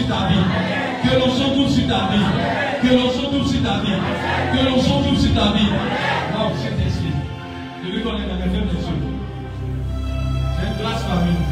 [0.05, 0.44] Sur ta vie.
[1.02, 2.26] Que l'on s'en coupe sur ta vie.
[2.82, 3.98] Que l'on s'en coupe sur ta vie.
[4.52, 5.70] Que l'on s'en coupe sur ta vie.
[6.35, 7.14] Wow, Saint-Esprit.
[7.85, 9.01] Je lui connais mes frères des yeux.
[10.56, 11.48] J'ai une grâce parmi nous.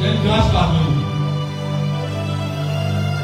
[0.00, 1.04] J'ai une grâce parmi nous.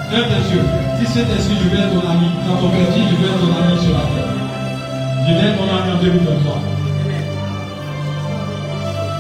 [0.09, 0.67] Frère des yeux.
[0.99, 2.29] Si Saint-Esprit, je vais être ton ami.
[2.49, 4.33] Dans ton cœur, dis, je vais être ton ami sur la terre.
[5.29, 6.59] Je vais être ton ami en 2023.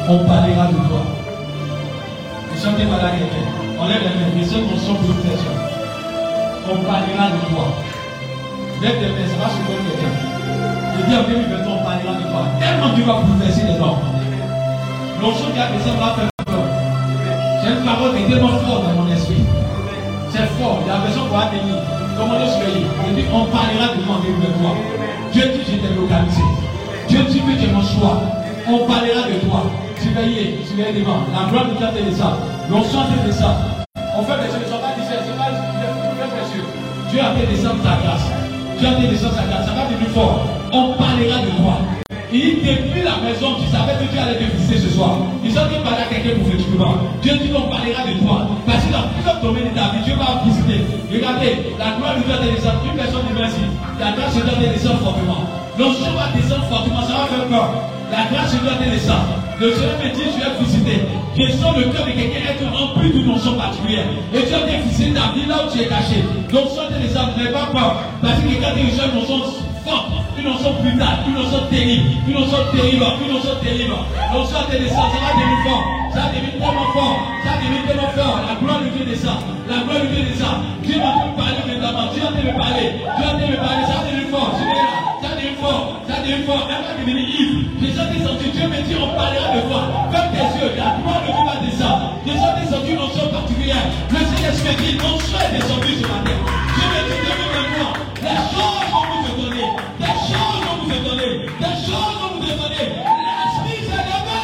[0.08, 1.02] On parlera de toi.
[2.52, 3.61] Ne chantez pas là quelqu'un.
[3.92, 5.60] On lève les seuls qu'on sent pour personne.
[6.64, 7.76] On parlera de toi.
[8.80, 10.14] Mains, ça va se faire quelqu'un.
[10.96, 12.42] Je dis en 2023, on parlera de toi.
[12.58, 14.00] Tellement tu vas bouleverser les hommes.
[15.20, 16.64] L'onction qui a descendu va faire peur.
[17.60, 19.44] J'ai une parole qui est tellement forte dans mon esprit.
[20.32, 20.80] C'est fort.
[20.80, 21.76] Il y a besoin pour venir.
[22.16, 24.76] Comment le surveiller Je dis, on parlera de toi en 2023.
[25.32, 26.48] Dieu dit, je t'ai localisé.
[27.08, 28.24] Dieu dit que tu es mon choix.
[28.64, 29.68] On parlera de toi.
[30.00, 31.28] Surveillez, surveillez devant.
[31.28, 32.40] La gloire de Dieu est ça.
[32.70, 33.71] L'onction est ça.
[34.14, 36.64] On fait des choses, ne sont pas d'ici, c'est pas précieux.
[37.08, 38.28] Dieu a fait descendre sa grâce.
[38.78, 39.64] Dieu a fait descendre sa grâce.
[39.64, 40.44] Ça va devenir fort.
[40.70, 41.80] On parlera de toi.
[42.28, 45.16] Et depuis la maison, tu savais que Dieu allait te visiter ce soir.
[45.42, 46.92] Ils ont dit parler à quelqu'un prophétiquement.
[47.22, 48.48] Dieu dit qu'on parlera de toi.
[48.68, 50.84] Parce que dans plusieurs domaines de ta vie, Dieu va visiter.
[51.08, 52.84] Regardez, la gloire de Dieu est descendre.
[52.84, 53.64] Une personne dit merci.
[53.96, 55.61] La grâce de Dieu est descendre fortement.
[55.82, 57.02] L'onction va descendre fortement.
[57.02, 57.74] Ça va faire peur.
[58.14, 59.34] La grâce de Dieu est descendre.
[59.58, 60.98] Le Seigneur me dit, je vais visiter.
[61.34, 64.06] Je sens le cœur de quelqu'un être rempli d'une onction particulière.
[64.30, 66.22] Et Dieu vient visiter ta vie là où tu es caché.
[66.54, 67.34] L'onction est descendre.
[67.34, 67.98] N'aie pas peur.
[68.22, 69.42] Parce que quelqu'un qui reçoit une onction
[69.82, 70.06] forte,
[70.38, 73.98] une onction brutale, une onction terrible, une onction terrible, une onction terrible.
[74.30, 75.10] L'onction est descendre.
[75.10, 75.84] Ça va devenir fort.
[76.14, 77.18] Ça va devenir tellement fort.
[77.42, 78.38] Ça va devenir tellement fort.
[78.46, 79.42] La gloire de Dieu descend.
[79.66, 80.62] La gloire de Dieu descend.
[80.86, 82.06] Dieu va te parler maintenant.
[82.14, 82.86] Dieu va te me parler.
[83.02, 83.82] Dieu va te me parler.
[83.82, 84.54] Ça va devenir fort.
[84.54, 85.02] Tu.
[85.42, 86.02] Devenir fort.
[86.06, 86.14] Ça
[86.46, 86.68] fort.
[86.70, 86.94] Elle va.
[87.80, 88.50] J'ai senti senti.
[88.50, 89.82] Dieu me dit, on parlera de toi.
[90.12, 90.72] Comme tes yeux.
[90.76, 92.14] La gloire de Dieu va descendre.
[92.26, 93.86] J'ai senti senti une onction particulière.
[94.10, 96.42] Le me dit, l'onction est descendue sur la terre.
[96.46, 97.52] Dieu me dit, Dieu me
[98.22, 99.66] les choses vont vous étonner.
[99.98, 101.32] Des choses vont vous étonner.
[101.58, 102.86] Des choses vont vous étonner.
[103.26, 104.42] L'esprit s'est levé.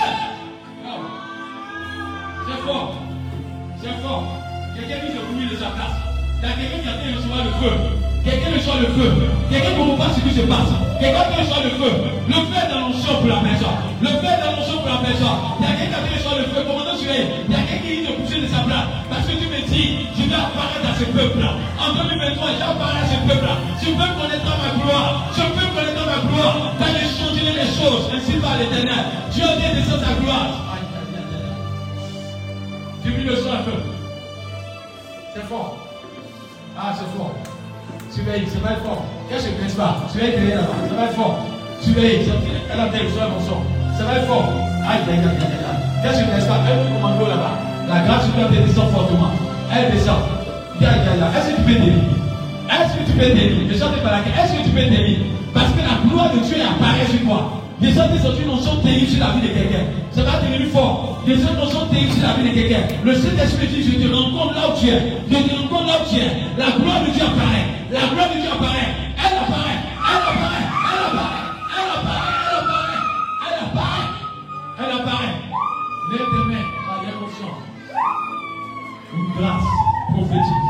[2.47, 2.95] C'est fort.
[3.81, 4.25] C'est fort.
[4.75, 5.97] Quelqu'un qui se bouille de sa place.
[6.43, 8.08] Il y a quelqu'un qui a été recevoir le feu.
[8.25, 9.11] Quelqu'un reçoit le feu.
[9.51, 10.73] Quelqu'un ne comprend pas ce qui se passe.
[11.01, 11.93] Quelqu'un reçoit le feu.
[12.29, 13.79] Le feu est dans l'onction pour la personne.
[14.03, 15.39] Le feu est dans l'onction pour la personne.
[15.59, 16.61] Il y a quelqu'un qui reçoit le feu.
[16.67, 17.47] Commandant surveiller.
[17.49, 18.87] Il y a quelqu'un qui dit de pousser de sa place.
[19.09, 21.51] Parce que tu me dis, je vais apparaître dans ce peuple-là.
[21.79, 23.55] En 2023, je apparaître dans ce peuple-là.
[23.81, 25.13] Je peux connaître ma gloire.
[25.33, 26.57] Je peux connaître ma gloire.
[26.77, 28.05] D'aller changer les choses.
[28.13, 29.05] Ainsi par l'éternel.
[29.33, 30.51] Dieu vient descendre sa gloire.
[33.05, 33.79] J'ai mis le son un peu.
[35.35, 35.79] C'est fort.
[36.77, 37.33] Ah, c'est fort.
[38.11, 39.05] Surveille, c'est pas fort.
[39.29, 40.97] Qu'est-ce que je ne pas Surveille derrière là-bas.
[40.97, 41.39] Va être fort.
[41.81, 42.25] Surveille.
[42.73, 43.61] Elle a tel soit mon son.
[43.97, 44.49] Ça va être fort.
[44.89, 45.79] Aïe, aïe, aïe, aïe.
[46.03, 47.55] Qu'est-ce que je ne pas Elle est commando là-bas.
[47.89, 49.31] La grâce de Dieu descend fortement.
[49.69, 50.25] Elle descend.
[50.81, 51.37] Aïe, aïe, aïe.
[51.37, 52.09] Est-ce que tu peux t'aimer
[52.73, 55.19] Est-ce que tu peux t'aimer Je chante pas la Est-ce que tu peux t'aimer
[55.53, 57.61] Parce que la gloire de Dieu apparaît sur toi.
[57.79, 59.85] Autres sont une notion terrible sur la vie de quelqu'un.
[60.11, 61.23] Ça va devenir fort.
[61.27, 62.83] Les autres notions terribles sur la vie de quelqu'un.
[63.05, 65.01] Le Saint-Esprit dit, je te rencontre là où tu es.
[65.31, 66.31] Je te rencontre là où tu es.
[66.59, 67.67] La gloire de Dieu apparaît.
[67.91, 68.91] La gloire de Dieu apparaît.
[69.19, 69.79] Elle apparaît.
[69.99, 70.67] Elle apparaît.
[70.89, 71.47] Elle apparaît.
[71.75, 72.23] Elle apparaît.
[72.39, 73.03] Elle apparaît.
[73.47, 74.11] Elle apparaît.
[74.79, 75.35] Elle apparaît.
[76.11, 77.51] Lève tes mains par l'émotion.
[79.15, 79.71] Une grâce
[80.15, 80.69] prophétique.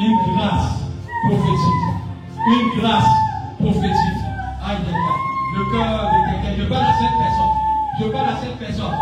[0.00, 0.72] Une grâce
[1.28, 1.88] prophétique.
[2.48, 3.12] Une grâce
[3.60, 3.99] prophétique.
[5.80, 7.54] Je parle à cette personne.
[7.98, 8.96] Je parle à cette personne.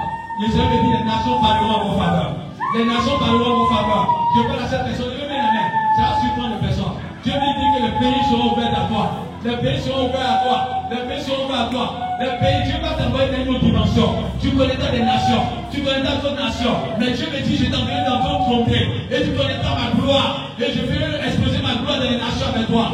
[0.46, 2.30] Seigneur me dit les nations parleront en vos faveur.
[2.74, 4.06] Les nations parleront en vos faveur.
[4.36, 5.12] Je parle à cette personne.
[5.18, 5.68] Je mets la main.
[5.96, 6.94] Ça va surprendre les personnes.
[7.24, 9.04] Dieu me dit que les pays seront ouverts à toi.
[9.44, 10.58] Les pays seront ouverts à toi.
[10.90, 11.86] Les pays seront ouverts à toi.
[12.20, 14.08] Les pays, Dieu va t'envoyer dans une autre dimension.
[14.40, 15.42] Tu connaîtras des nations.
[15.70, 16.74] Tu connaîtras d'autres nations.
[16.98, 18.86] Mais Dieu me dit, je t'enverrai dans d'autres contrées.
[19.10, 20.50] Et tu connaîtras ma gloire.
[20.58, 22.86] Et je vais exposer ma gloire dans les nations avec toi.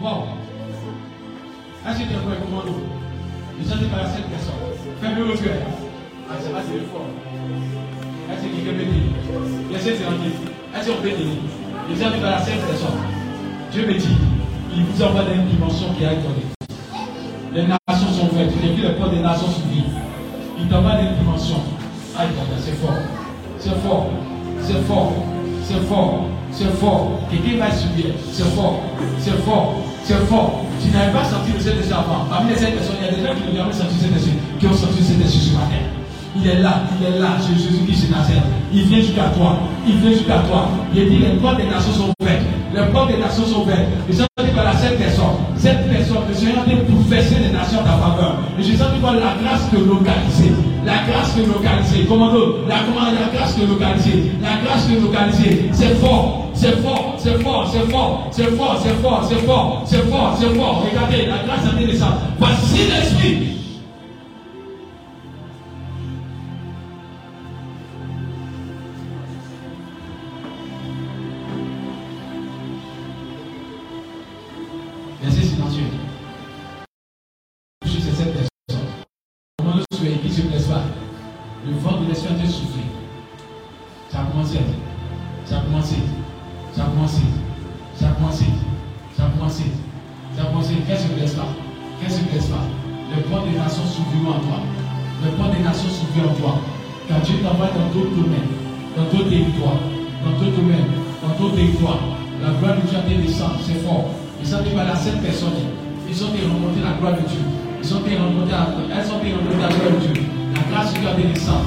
[0.00, 0.24] Wow.
[1.88, 3.01] Est-ce que tu commando
[3.62, 4.58] Ne chantez pas à cette personne.
[5.00, 5.54] Fais-le le cœur.
[6.28, 7.06] Ah, ça va, c'est fort.
[8.26, 9.14] Est-ce que quelqu'un dire
[9.70, 10.34] Laissez tranquille.
[10.74, 11.14] Est-ce qu'on dire
[11.88, 12.98] Ne chantez pas à cette personne.
[13.70, 14.16] Dieu me dit,
[14.74, 16.42] il vous envoie dans une dimension qui a étonné.
[17.54, 18.50] Les nations sont ouvertes.
[18.60, 19.84] J'ai vu les portes des nations s'ouvrir.
[20.58, 21.56] Il t'envoie dans une dimension.
[22.18, 22.28] Aïe,
[22.58, 22.98] c'est fort.
[23.60, 24.10] C'est fort.
[24.60, 25.12] C'est fort.
[25.62, 26.24] C'est fort.
[26.50, 27.20] C'est fort.
[27.30, 28.06] Quelqu'un va subir.
[28.32, 28.80] C'est fort.
[29.20, 29.76] C'est fort.
[30.04, 30.64] C'est fort.
[30.82, 32.26] Tu n'avais pas senti le Saint-Esprit avant.
[32.28, 34.34] Parmi les sept personnes, il y a des gens qui n'ont jamais senti le Saint-Esprit,
[34.58, 35.88] qui ont senti le Saint-Esprit sur terre.
[36.34, 38.42] Il est là, il est là, Jésus-Christ, Nazareth.
[38.72, 39.58] Il vient jusqu'à toi.
[39.86, 40.68] il vient jusqu'à toi.
[40.94, 42.42] Il dit les portes des nations sont ouvertes.
[42.74, 43.86] Les portes des nations sont ouvertes.
[44.08, 44.26] Et sens
[44.56, 48.00] par la cette personne, cette personne, le Seigneur dit pour verser les nations en ta
[48.00, 48.36] faveur.
[48.58, 50.52] Et je sens par la grâce de localiser.
[50.86, 52.06] La grâce de localiser.
[52.08, 52.32] Comment
[52.66, 54.32] la, la grâce de localiser.
[54.40, 55.68] La grâce de localiser.
[55.72, 56.41] C'est fort.
[56.62, 60.56] C'est fort, c'est fort, c'est fort, c'est fort, c'est fort, c'est fort, c'est fort, c'est
[60.56, 60.86] fort.
[60.88, 62.16] Regardez, la grâce a dit ça.
[62.38, 63.61] Voici l'esprit
[108.92, 110.22] elles sont priées dans le Dieu.
[110.54, 111.64] La grâce qui a donné sang,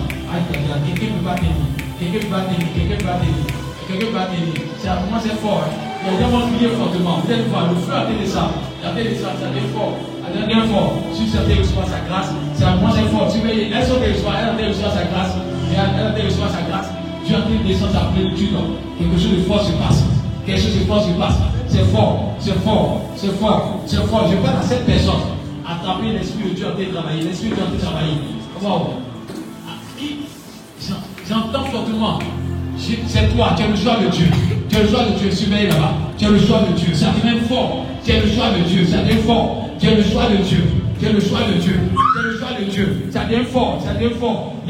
[0.85, 1.55] quelqu'un peut pas tenir,
[1.99, 3.45] quelqu'un peut pas tenir, quelqu'un peut pas tenir,
[3.87, 4.53] quelqu'un peut pas tenir.
[4.77, 5.65] Ça commence fort.
[5.65, 5.85] Hein.
[6.05, 7.17] Il y a des gens qui fortement.
[7.25, 8.53] Vous allez voir, le feu a donné ça.
[8.77, 9.97] Il a donné ça, ça a été fort.
[10.21, 11.01] Elle a donné fort.
[11.13, 13.25] Si vous avez reçu sa grâce, ça commence fort.
[13.31, 15.33] Si vous voyez, elles sont reçues, elles ont reçu sa grâce.
[15.73, 16.89] Elles ont reçu sa grâce.
[17.25, 18.53] Dieu a pris descendre sa plénitude.
[18.99, 20.05] Quelque chose de fort se passe.
[20.45, 21.37] Quelque chose de fort se passe.
[21.67, 24.29] C'est fort, c'est fort, c'est fort, c'est fort.
[24.29, 25.34] Je parle à cette personne
[25.67, 27.23] attraper l'esprit de Dieu, as été travaillé.
[27.23, 28.13] L'esprit de Dieu, as été travaillé.
[28.61, 28.93] Wow.
[29.67, 29.71] Ah,
[31.27, 32.19] j'entends fortement.
[32.77, 34.27] C'est toi, tu as le choix de Dieu.
[34.69, 35.31] Tu as le choix de Dieu.
[35.31, 35.93] Surveille là-bas.
[36.17, 36.93] Tu as le choix de Dieu.
[36.93, 37.85] Ça devient fort.
[38.03, 38.85] Tu as le choix de Dieu.
[38.85, 39.69] Ça devient fort.
[39.79, 40.63] Tu as le choix de Dieu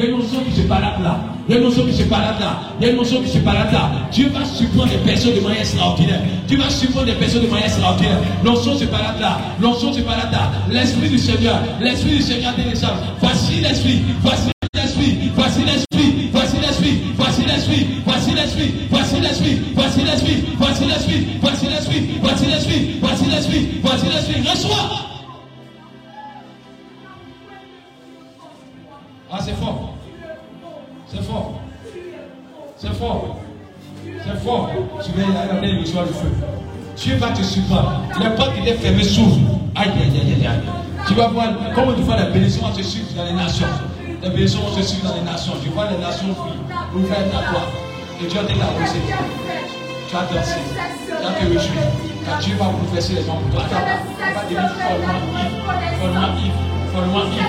[0.07, 1.19] une notion qui se balade là.
[1.47, 2.59] Il y a une notion qui se balade là.
[2.79, 3.91] Il y a une notion qui se balade là.
[4.11, 6.21] Dieu va surprendre des personnes de manière extraordinaire.
[6.47, 8.17] Dieu va surprendre des personnes de manière extraordinaire.
[8.43, 9.39] L'onction se balade là.
[9.61, 10.51] L'onction se balade là.
[10.71, 11.59] L'Esprit du Seigneur.
[11.79, 12.97] L'Esprit du Seigneur télécharge.
[13.21, 14.01] Voici l'Esprit.
[14.23, 15.31] Voici l'Esprit.
[15.35, 16.29] Voici l'Esprit.
[16.33, 16.97] Voici l'Esprit.
[17.15, 17.87] Voici l'Esprit.
[18.05, 18.71] Voici l'Esprit.
[18.89, 19.61] Voici l'Esprit.
[19.75, 20.45] Voici l'Esprit.
[20.57, 21.25] Voici l'Esprit.
[21.41, 22.07] Voici l'Esprit.
[22.21, 22.99] Voici l'Esprit.
[23.01, 23.67] Voici l'Esprit.
[23.83, 24.49] Voici l'Esprit.
[24.49, 25.14] Reçois.
[29.37, 29.93] Ah, c'est fort.
[31.07, 31.59] C'est fort.
[32.77, 33.37] C'est fort.
[34.23, 34.71] C'est fort.
[35.03, 36.31] Tu vas regarder le soir du feu.
[36.95, 38.03] Dieu va te surprendre.
[38.17, 39.59] Les portes qui étaient fermées s'ouvrent.
[39.75, 40.61] Aïe, aïe, aïe, aïe, aïe.
[41.05, 43.67] Tu vas voir comment tu vois la bénédiction te suivre dans les nations.
[44.23, 45.53] Les bénédictions te suivre dans les nations.
[45.61, 46.33] Tu vois les nations
[46.95, 47.61] ouvertes à toi.
[48.21, 48.99] Et Dieu te l'a rosé.
[50.07, 50.61] Tu vas danser.
[51.07, 51.81] Tu vas te réjouir.
[52.25, 53.63] Car Dieu va bouleverser les gens pour toi.
[53.67, 55.19] Tu vas devenir follement.
[55.99, 56.74] Follement.
[56.95, 57.43] Follement ivre.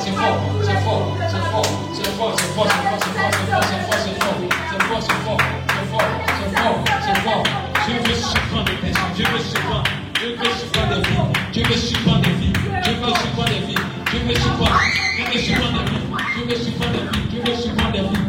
[0.00, 4.18] C'est fort, c'est fort, c'est fort, c'est fort, c'est fort, c'est fort, c'est fort, c'est
[4.18, 7.42] fort, c'est fort, c'est fort, c'est fort, c'est fort, c'est fort.
[7.86, 9.84] Dieu veut surprendre des personnes, Dieu veut surprendre,
[10.18, 11.22] Dieu veut surprendre des vies,
[11.52, 13.78] Dieu veut surprendre des vies, Dieu veut surprendre des vies,
[14.10, 14.80] Dieu veut surprendre,
[15.14, 18.26] Dieu veut surprendre des vies, Dieu veut surprendre des vies, Dieu veut surprendre des vies.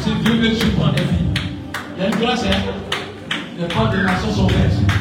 [0.00, 1.24] C'est Dieu veut surprendre des vies.
[1.96, 2.60] Il y a une grâce, hein?
[3.58, 4.95] Les portes des nations sont ouvertes.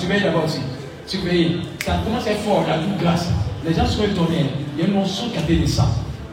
[0.00, 0.60] Surveillez d'abord aussi.
[1.06, 1.60] Surveillez.
[1.84, 3.28] Ça commence à être fort, la toute grâce.
[3.64, 4.46] Les gens seront étonnés.
[4.76, 5.88] Il y a une notion qui a été descend.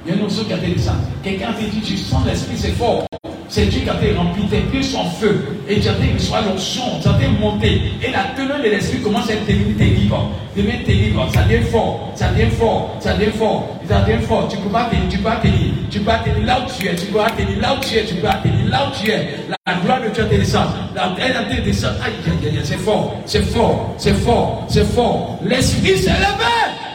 [0.05, 0.95] Il y a une notion qui a été descend.
[1.23, 3.06] Quelqu'un te dit, tu sens l'esprit, c'est fort.
[3.49, 5.57] C'est Dieu qui a été rempli, tes pieds sont feu.
[5.69, 7.81] Et tu as été reçoit l'onction, tu as été monté.
[8.03, 10.15] Et la teneur de l'esprit commence à être terrible.
[10.55, 11.19] Devient terrible.
[11.33, 14.47] Ça devient fort, ça devient fort, ça devient fort, ça devient fort.
[14.49, 15.73] Tu peux pas tenir, tu peux pas tenir.
[15.89, 17.95] Tu peux pas tenir là où tu es, tu peux pas tenir là où tu
[17.95, 19.27] es, tu peux pas tenir là où tu es.
[19.49, 20.67] La gloire de Dieu te descend.
[20.95, 21.93] Elle a été descend.
[22.03, 25.39] Aïe, aïe, aïe, c'est fort, c'est fort, c'est fort, c'est fort.
[25.43, 26.87] L'esprit s'est levé.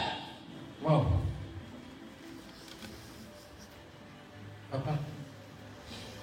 [0.84, 1.04] Wow.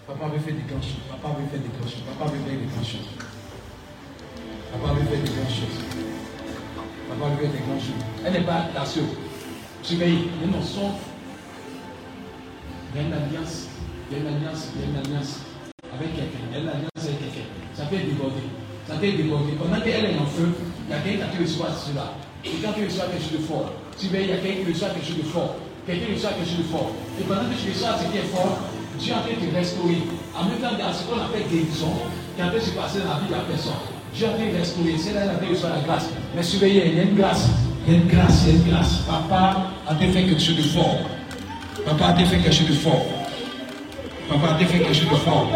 [0.10, 1.06] Papa veut faire des grandes choses.
[1.06, 2.02] Papa veut faire des grandes choses.
[2.02, 3.14] Papa veut faire des grandes choses.
[4.74, 5.78] Papa veut faire des grandes choses.
[7.06, 8.02] Papa veut faire des grandes choses.
[8.26, 9.06] Elle n'est pas seule.
[9.84, 10.34] Surveillez.
[10.42, 10.98] A une notion.
[12.90, 13.70] Il y a une alliance.
[14.10, 14.74] Il y a une alliance.
[14.74, 15.46] Il y a une alliance
[15.94, 16.42] avec quelqu'un.
[16.42, 17.46] Il y a une alliance avec quelqu'un.
[17.78, 18.50] Ça peut déborder.
[18.90, 19.54] Ça peut déborder.
[19.62, 22.18] Pendant qu'elle est en feu, il y a quelqu'un qui reçoit cela.
[22.42, 24.90] Et quand tu reçois quelque chose de fort, surveille, il y a quelqu'un qui reçoit
[24.90, 25.54] quelque chose de fort.
[25.86, 26.98] Quelqu'un reçoit quelque chose de fort.
[27.14, 28.58] Et pendant que tu reçois ce qui est fort,
[29.00, 30.04] Dieu est en train de restaurer.
[30.36, 31.94] En même temps, il y a ce qu'on appelle guérison
[32.36, 33.80] qui est de se passer dans la vie de la personne.
[34.14, 34.96] Dieu est en train restaurer.
[34.98, 36.10] C'est là qu'il reçoit la grâce.
[36.36, 37.48] Mais surveillez, il y a une grâce.
[37.88, 38.94] Il y a une grâce, il y a une grâce.
[39.08, 41.00] Papa a fait quelque chose de fort.
[41.86, 43.06] Papa a fait quelque chose de fort.
[44.30, 45.48] Papa a fait quelque chose de fort.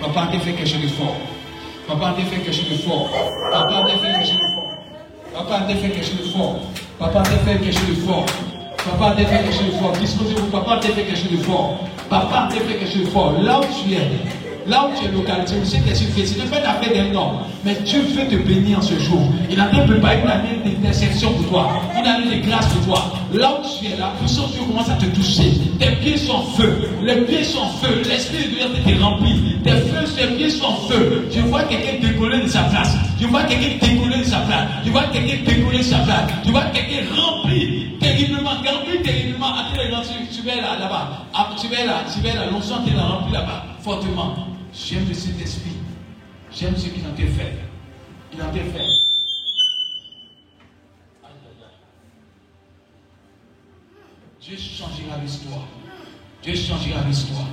[0.00, 1.18] Papa a fait quelque chose de fort.
[1.88, 3.10] Papa a fait quelque chose de fort.
[3.50, 4.40] Papa a fait quelque chose de fort.
[5.34, 6.60] Papa a fait quelque chose de fort.
[6.98, 8.26] Papa a fait quelque chose de fort.
[8.84, 9.92] Papa a fait quelque chose de fort.
[9.92, 10.46] Disposez-vous.
[10.48, 11.78] Papa a fait quelque chose de fort.
[12.10, 13.32] Papa a fait quelque chose de fort.
[13.40, 16.26] Là où tu es, là où tu es localisé, sais qu'est-ce que tu fais.
[16.26, 17.38] Ce n'est pas une affaire d'un homme.
[17.64, 19.22] Mais Dieu veut te bénir en ce jour.
[19.50, 21.72] Il a préparé une année d'intercession pour toi.
[21.98, 23.12] Une année de grâce pour toi.
[23.32, 25.50] Là où tu es, la puissance de Dieu commence à te toucher.
[25.78, 26.88] Tes pieds sont feu.
[27.02, 28.02] Les pieds sont feu.
[28.08, 29.56] L'esprit de Dieu t'est rempli.
[29.64, 31.28] Tes feux, tes pieds sont feu.
[31.30, 32.96] Je vois quelqu'un décoller de sa place.
[33.20, 34.68] Je vois quelqu'un décoller de sa place.
[34.84, 36.30] Je vois quelqu'un décoller de sa place.
[36.44, 39.46] Je vois quelqu'un rempli terriblement, rempli terriblement.
[40.32, 41.26] Tu vas là, là-bas.
[41.60, 42.50] Tu vas là, tu vas là.
[42.50, 44.53] L'onction t'est rempli là-bas, fortement.
[44.76, 45.76] J'aime de cet esprit.
[46.52, 47.52] J'aime ce qu'il a été fait.
[48.32, 48.86] Il a été fait.
[54.42, 55.66] Dieu changera l'histoire.
[56.42, 57.46] Dieu changera l'histoire.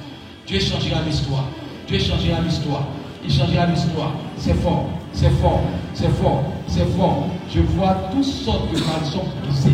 [0.48, 1.45] Dieu changera l'histoire.
[1.88, 2.88] Dieu changera l'histoire.
[3.23, 4.14] Il changera l'histoire.
[4.38, 4.89] C'est fort.
[5.14, 5.61] C'est fort.
[5.93, 6.43] C'est fort.
[6.68, 7.27] C'est fort.
[7.53, 9.69] Je vois toutes sortes de malsons brisées.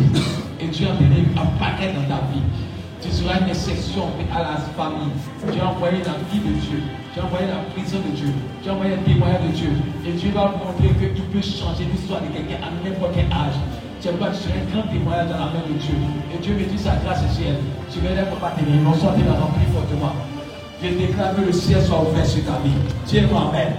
[0.60, 2.42] Et Dieu a donné un paquet dans ta vie.
[3.00, 5.12] Tu seras une exception à la famille.
[5.50, 6.82] Tu as envoyé la vie de Dieu.
[7.18, 8.30] As envoyé la prison de Dieu.
[8.62, 9.70] As envoyé le témoignage de Dieu.
[10.06, 13.58] Et Dieu va montrer qu'il peut changer l'histoire de quelqu'un à n'importe quel âge.
[14.00, 15.98] Tu vas seras un grand témoignage dans la main de Dieu.
[16.30, 17.56] Et Dieu me dit sa grâce est ciel.
[17.90, 18.78] Tu être pas tenir.
[18.82, 20.14] Non, soit la remplir fortement.
[20.78, 22.78] Je déclare que le ciel soit ouvert sur ta vie.
[23.06, 23.74] Tiens-moi, Amen.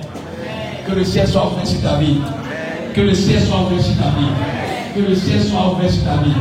[0.86, 2.20] Que le ciel soit ouvert sur ta vie.
[2.94, 4.28] Que le ciel soit ouvert sur ta vie.
[4.96, 6.36] Que le ciel soit ouvert sur ta vie.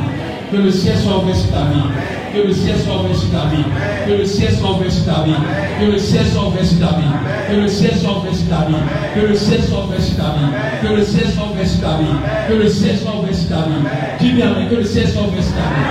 [0.51, 2.18] Que le ciel soit ouvert sur ta vie.
[2.33, 3.65] Que le ciel soit sur ta vie.
[4.07, 5.33] Que le ciel soit sur ta vie.
[5.81, 7.13] Que le ciel soit sur ta vie.
[7.49, 8.75] Que le ciel soit sur ta vie.
[9.15, 10.49] Que le ciel soit sur ta vie.
[10.83, 12.15] Que le ciel soit sur ta vie.
[12.49, 13.83] Que le ciel soit sur ta vie.
[14.21, 15.87] Dis bien, que le ciel soit sur ta vie.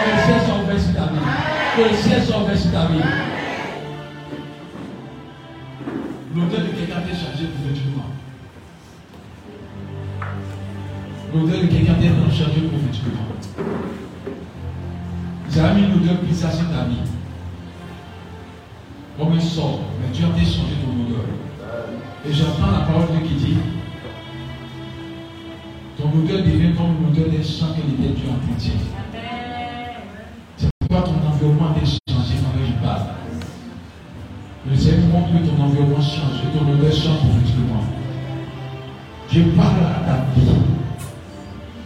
[0.00, 1.24] Que le ciel soit sur ta vie.
[1.76, 3.04] Que le ciel soit sur ta vie.
[6.32, 8.06] L'odeur de quelqu'un t'est chargé prophétiquement.
[11.34, 13.26] L'odeur de quelqu'un t'est chargé prophétiquement.
[15.52, 17.02] J'ai mis une odeur bizarre sur ta vie.
[19.18, 21.24] Comme un sort, mais Dieu a changé ton odeur.
[22.24, 23.56] Et j'entends la parole de Dieu qui dit
[25.98, 28.72] ton odeur devient comme l'odeur des champs que les Dieu en entier.
[30.56, 33.02] C'est pourquoi ton environnement a été changé quand je parle.
[34.70, 37.84] Le Seigneur montre que ton environnement change, que ton odeur change profondément.
[39.32, 40.46] Je parle à ta vie.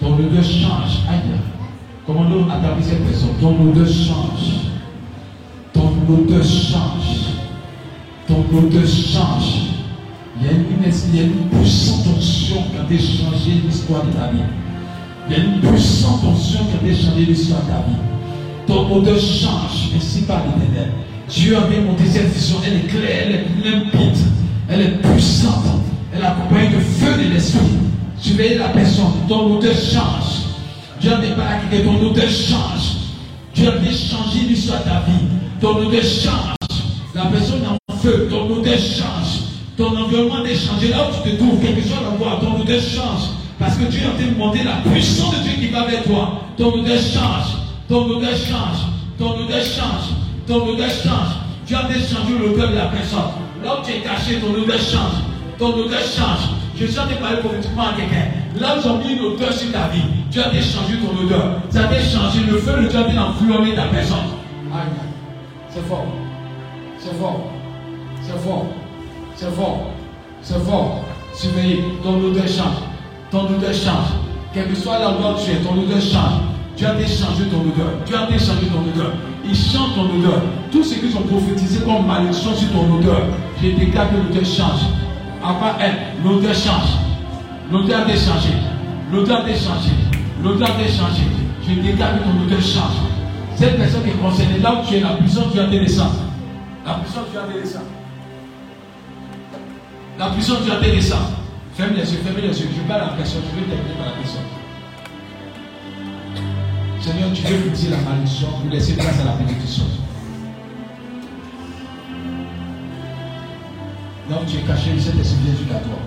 [0.00, 1.00] Ton odeur change.
[1.08, 1.53] Aïe.
[2.06, 3.30] Comment nous attaquer cette personne?
[3.40, 4.72] Ton odeur change.
[5.72, 7.32] Ton odeur change.
[8.28, 9.70] Ton odeur change.
[10.38, 12.56] Il y a une, puissante onction
[12.88, 14.42] qui a changé l'histoire de ta vie.
[15.28, 17.96] Il y a une puissante onction qui a changé l'histoire de ta vie.
[18.66, 20.92] Ton odeur change, ainsi par l'éternel.
[21.30, 24.18] Dieu a bien monté cette vision, elle est claire, elle est limpide,
[24.68, 25.64] elle est puissante,
[26.14, 27.78] elle accompagne le feu de l'esprit.
[28.20, 30.23] Surveillez la personne, ton odeur change.
[31.04, 32.96] Dieu n'est pas là ton odeur change.
[33.54, 35.26] Dieu a fait changer l'histoire de ta vie.
[35.60, 36.78] Ton odeur change.
[37.14, 39.42] La personne est en feu, ton odeur change.
[39.76, 40.88] Ton environnement est changé.
[40.88, 43.28] Là où tu te trouves, quelque chose à voir, ton odeur change.
[43.58, 46.40] Parce que Dieu de montrer la puissance de Dieu qui va avec toi.
[46.56, 47.52] Ton odeur change.
[47.86, 48.78] Ton odeur change.
[49.18, 50.08] Ton odeur change.
[50.46, 51.34] Ton odeur change.
[51.66, 53.18] Dieu a de changer l'odeur de la personne.
[53.62, 55.20] Là où tu es caché, ton odeur change.
[55.58, 56.63] Ton odeur change.
[56.76, 58.26] Je suis en train de parler politiquement à quelqu'un.
[58.60, 60.96] Là où ont mis une odeur sur ta vie, Dieu a en train de changer
[60.98, 61.60] ton odeur.
[61.70, 62.40] Ça a été changé.
[62.50, 64.18] Le feu de Dieu a en train d'enflammer ta personne.
[64.72, 64.88] Aïe.
[65.70, 66.06] C'est fort.
[66.98, 67.50] C'est fort.
[68.22, 68.66] C'est fort.
[69.36, 69.90] C'est fort.
[70.42, 71.04] C'est fort.
[71.34, 71.84] Surveillez.
[72.02, 72.82] Ton odeur change.
[73.30, 74.10] Ton odeur change.
[74.52, 76.40] Quel que soit l'endroit où tu es, ton odeur change.
[76.76, 77.94] Dieu a changer ton odeur.
[78.04, 79.12] Dieu a changer ton odeur.
[79.44, 80.42] Il change ton odeur.
[80.72, 83.22] Tous ceux qui sont prophétisés comme malédiction sur ton odeur,
[83.62, 84.80] je déclare que l'odeur change.
[85.44, 86.96] Après elle, l'odeur change.
[87.70, 88.54] L'odeur a changé.
[89.12, 89.90] L'odeur a changé.
[90.42, 91.22] L'odeur a changé.
[91.66, 92.96] Je déclare que ton odeur change.
[93.54, 96.14] Cette personne est concernée, là où tu es, la puissance tu as descendre.
[96.86, 97.84] La puissance tu as descendre.
[100.18, 101.30] La puissance tu as descendre.
[101.74, 102.68] Ferme les yeux, ferme les yeux.
[102.74, 104.40] Je parle à la personne, je vais terminer par la personne.
[107.00, 109.84] Seigneur, tu veux briser la malédiction pour laisser place à la bénédiction.
[114.30, 115.98] Là où tu es caché, le Saint-Esprit vient jusqu'à toi.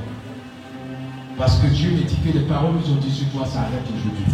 [1.37, 4.25] Parce que Dieu me dit que les paroles nous ont dit sur toi s'arrêtent aujourd'hui.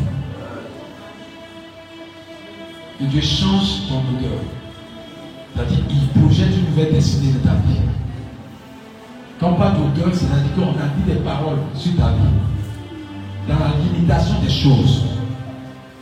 [3.02, 4.40] Et Dieu change ton odeur.
[5.54, 7.82] C'est-à-dire, il projette une nouvelle destinée de ta vie.
[9.40, 13.50] Quand on parle d'odeur, c'est-à-dire qu'on a dit des paroles sur ta vie.
[13.50, 15.04] Dans la limitation des choses.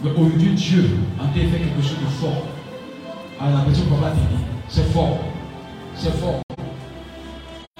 [0.03, 2.45] Mais aujourd'hui, Dieu a fait quelque chose de fort.
[3.39, 5.17] Alors la personne ne peut pas dire, c'est fort.
[5.95, 6.41] C'est fort.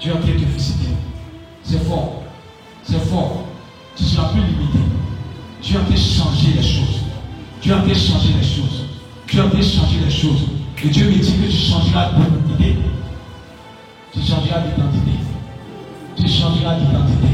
[0.02, 0.88] Dieu a fait te féliciter.
[1.62, 2.22] C'est fort.
[2.82, 3.44] C'est fort.
[3.94, 4.80] Tu seras plus limité.
[5.62, 7.02] Dieu a fait changer les choses.
[7.62, 8.84] Dieu a fait changer les choses.
[9.28, 10.48] Dieu a fait changer les choses.
[10.84, 12.78] Et Dieu me dit que tu changeras d'identité.
[14.12, 15.12] Tu changeras d'identité.
[16.16, 17.28] Tu changeras d'identité.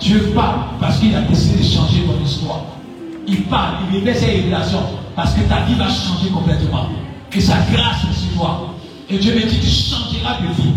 [0.00, 2.64] Dieu parle parce qu'il a décidé de changer ton histoire.
[3.28, 4.82] Il parle, il met ses révélations
[5.14, 6.88] parce que ta vie va changer complètement.
[7.32, 8.74] Et sa grâce est sur toi.
[9.08, 10.72] Et Dieu me dit, tu changeras de vie.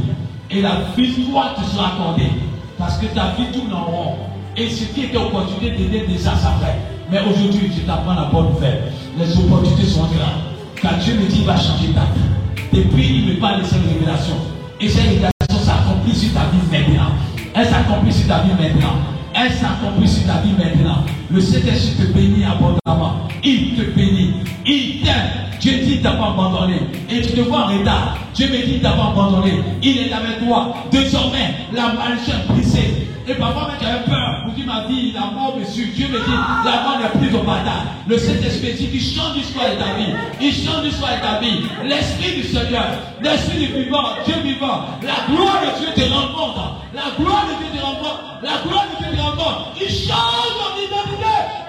[0.56, 2.30] Et la victoire te sera accordée.
[2.78, 4.16] Parce que ta vie tourne en rond.
[4.56, 6.78] Et ce qui était opportunité d'aider déjà ça fait.
[7.12, 8.92] Mais aujourd'hui, je t'apprends la bonne nouvelle.
[9.18, 10.54] Les opportunités sont grandes.
[10.80, 12.72] Car Dieu me dit, il va changer ta vie.
[12.72, 14.36] Depuis, il me parle de cette révélation.
[14.80, 17.10] Et cette révélation s'accomplit sur ta vie maintenant.
[17.56, 18.96] Elle s'accomplit sur ta vie maintenant.
[19.34, 21.04] Elle s'accomplit sur ta vie maintenant.
[21.32, 23.28] Le Saint-Esprit te bénit abondamment.
[23.44, 24.34] Il te bénit.
[24.66, 25.43] Il t'aime.
[25.64, 26.76] Dieu dit d'avoir abandonné.
[27.10, 28.18] Et tu te vois en retard.
[28.34, 29.64] Dieu me dit d'avoir abandonné.
[29.82, 30.76] Il est avec toi.
[30.92, 33.08] Désormais, la est brisée.
[33.26, 34.44] Et parfois, même, j'avais peur.
[34.44, 35.86] Pour dire ma vie, la mort me suit.
[35.96, 36.36] Dieu me dit,
[36.66, 37.88] la mort n'est plus au bataille.
[38.10, 40.12] Le Saint-Esprit dit qu'il change l'histoire de ta vie.
[40.42, 41.62] Il change l'histoire de ta vie.
[41.86, 42.88] L'Esprit du Seigneur,
[43.22, 46.76] l'Esprit du vivant, Dieu vivant, la gloire de Dieu te rencontre.
[46.94, 48.20] La gloire de Dieu te rencontre.
[48.44, 49.72] La gloire de Dieu te rencontre.
[49.80, 51.64] Il change ton identité.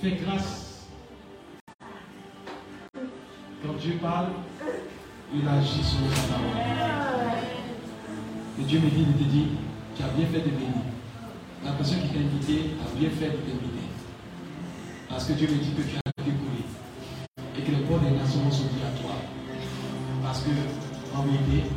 [0.00, 0.86] Fait grâce.
[3.62, 4.28] Quand Dieu parle,
[5.34, 6.56] il agit sur sa parole.
[8.58, 9.48] Et Dieu me dit, il te dit,
[9.94, 10.72] tu as bien fait de venir.
[11.62, 13.88] La personne qui t'a invité a bien fait de t'inviter.
[15.10, 16.64] Parce que Dieu me dit que tu as découlé.
[17.58, 19.16] Et que les bonnes des nations sont liées à toi.
[20.22, 20.50] Parce que,
[21.14, 21.68] en vérité,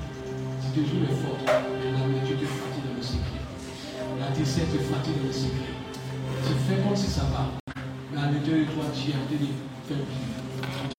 [0.62, 3.44] si tu joues les fortes, la Dieu te fatigue dans le secret.
[4.18, 5.74] La décès te fatigue dans le secret.
[6.48, 7.63] Tu fais comme si ça va.
[8.34, 9.62] De tu es en train de vivre.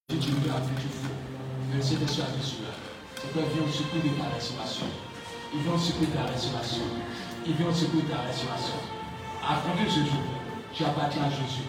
[0.07, 1.11] Tu veux avec fais.
[1.69, 2.71] Mais le Saint-Esprit a dit cela.
[3.19, 4.87] C'est quoi vient au secours de ta respiration.
[5.51, 6.87] Il vient au secours de ta respiration.
[7.45, 8.79] Il vient au secours de ta respiration.
[9.43, 10.23] À compter ce jour,
[10.71, 11.67] tu appartiens à Jésus.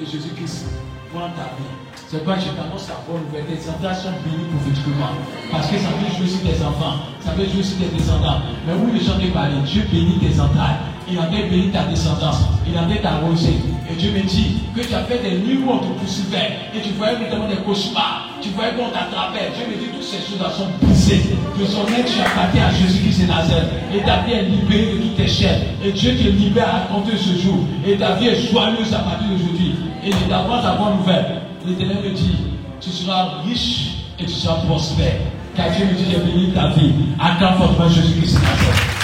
[0.00, 0.80] Et Jésus-Christ
[1.12, 1.76] prend ta vie.
[2.08, 3.52] C'est pourquoi je t'annonce la bonne nouvelle.
[3.52, 5.12] Tes enfants sont bénis prophétiquement.
[5.52, 7.04] Parce que ça veut jouer sur tes enfants.
[7.20, 8.40] Ça veut jouer sur tes descendants.
[8.64, 10.91] Mais où les gens te parlent, Dieu bénit tes entrailles.
[11.12, 12.40] Il a fait bénir ta descendance.
[12.66, 13.60] Il a t'arroser.
[13.90, 16.56] Et Dieu me dit que tu as fait des nuits te poursuivait.
[16.74, 18.30] Et tu voyais notamment des cauchemars.
[18.40, 19.52] Tu voyais qu'on t'attrapait.
[19.54, 21.36] Dieu me dit que toutes ces choses-là sont brisées.
[21.58, 23.68] Désormais, tu appartiens à Jésus-Christ de Nazareth.
[23.94, 25.60] Et ta vie est libérée de toutes tes chaînes.
[25.84, 27.58] Et Dieu te libère à compter ce jour.
[27.86, 29.74] Et ta vie est joyeuse à partir d'aujourd'hui.
[30.02, 31.42] Et je t'apprends ta bonne nouvelle.
[31.66, 32.36] L'Éternel me dit,
[32.80, 35.20] tu seras riche et tu seras prospère.
[35.54, 36.92] Car Dieu me dit, j'ai béni ta vie.
[37.20, 39.01] Acclame fortement Jésus-Christ de Nazareth.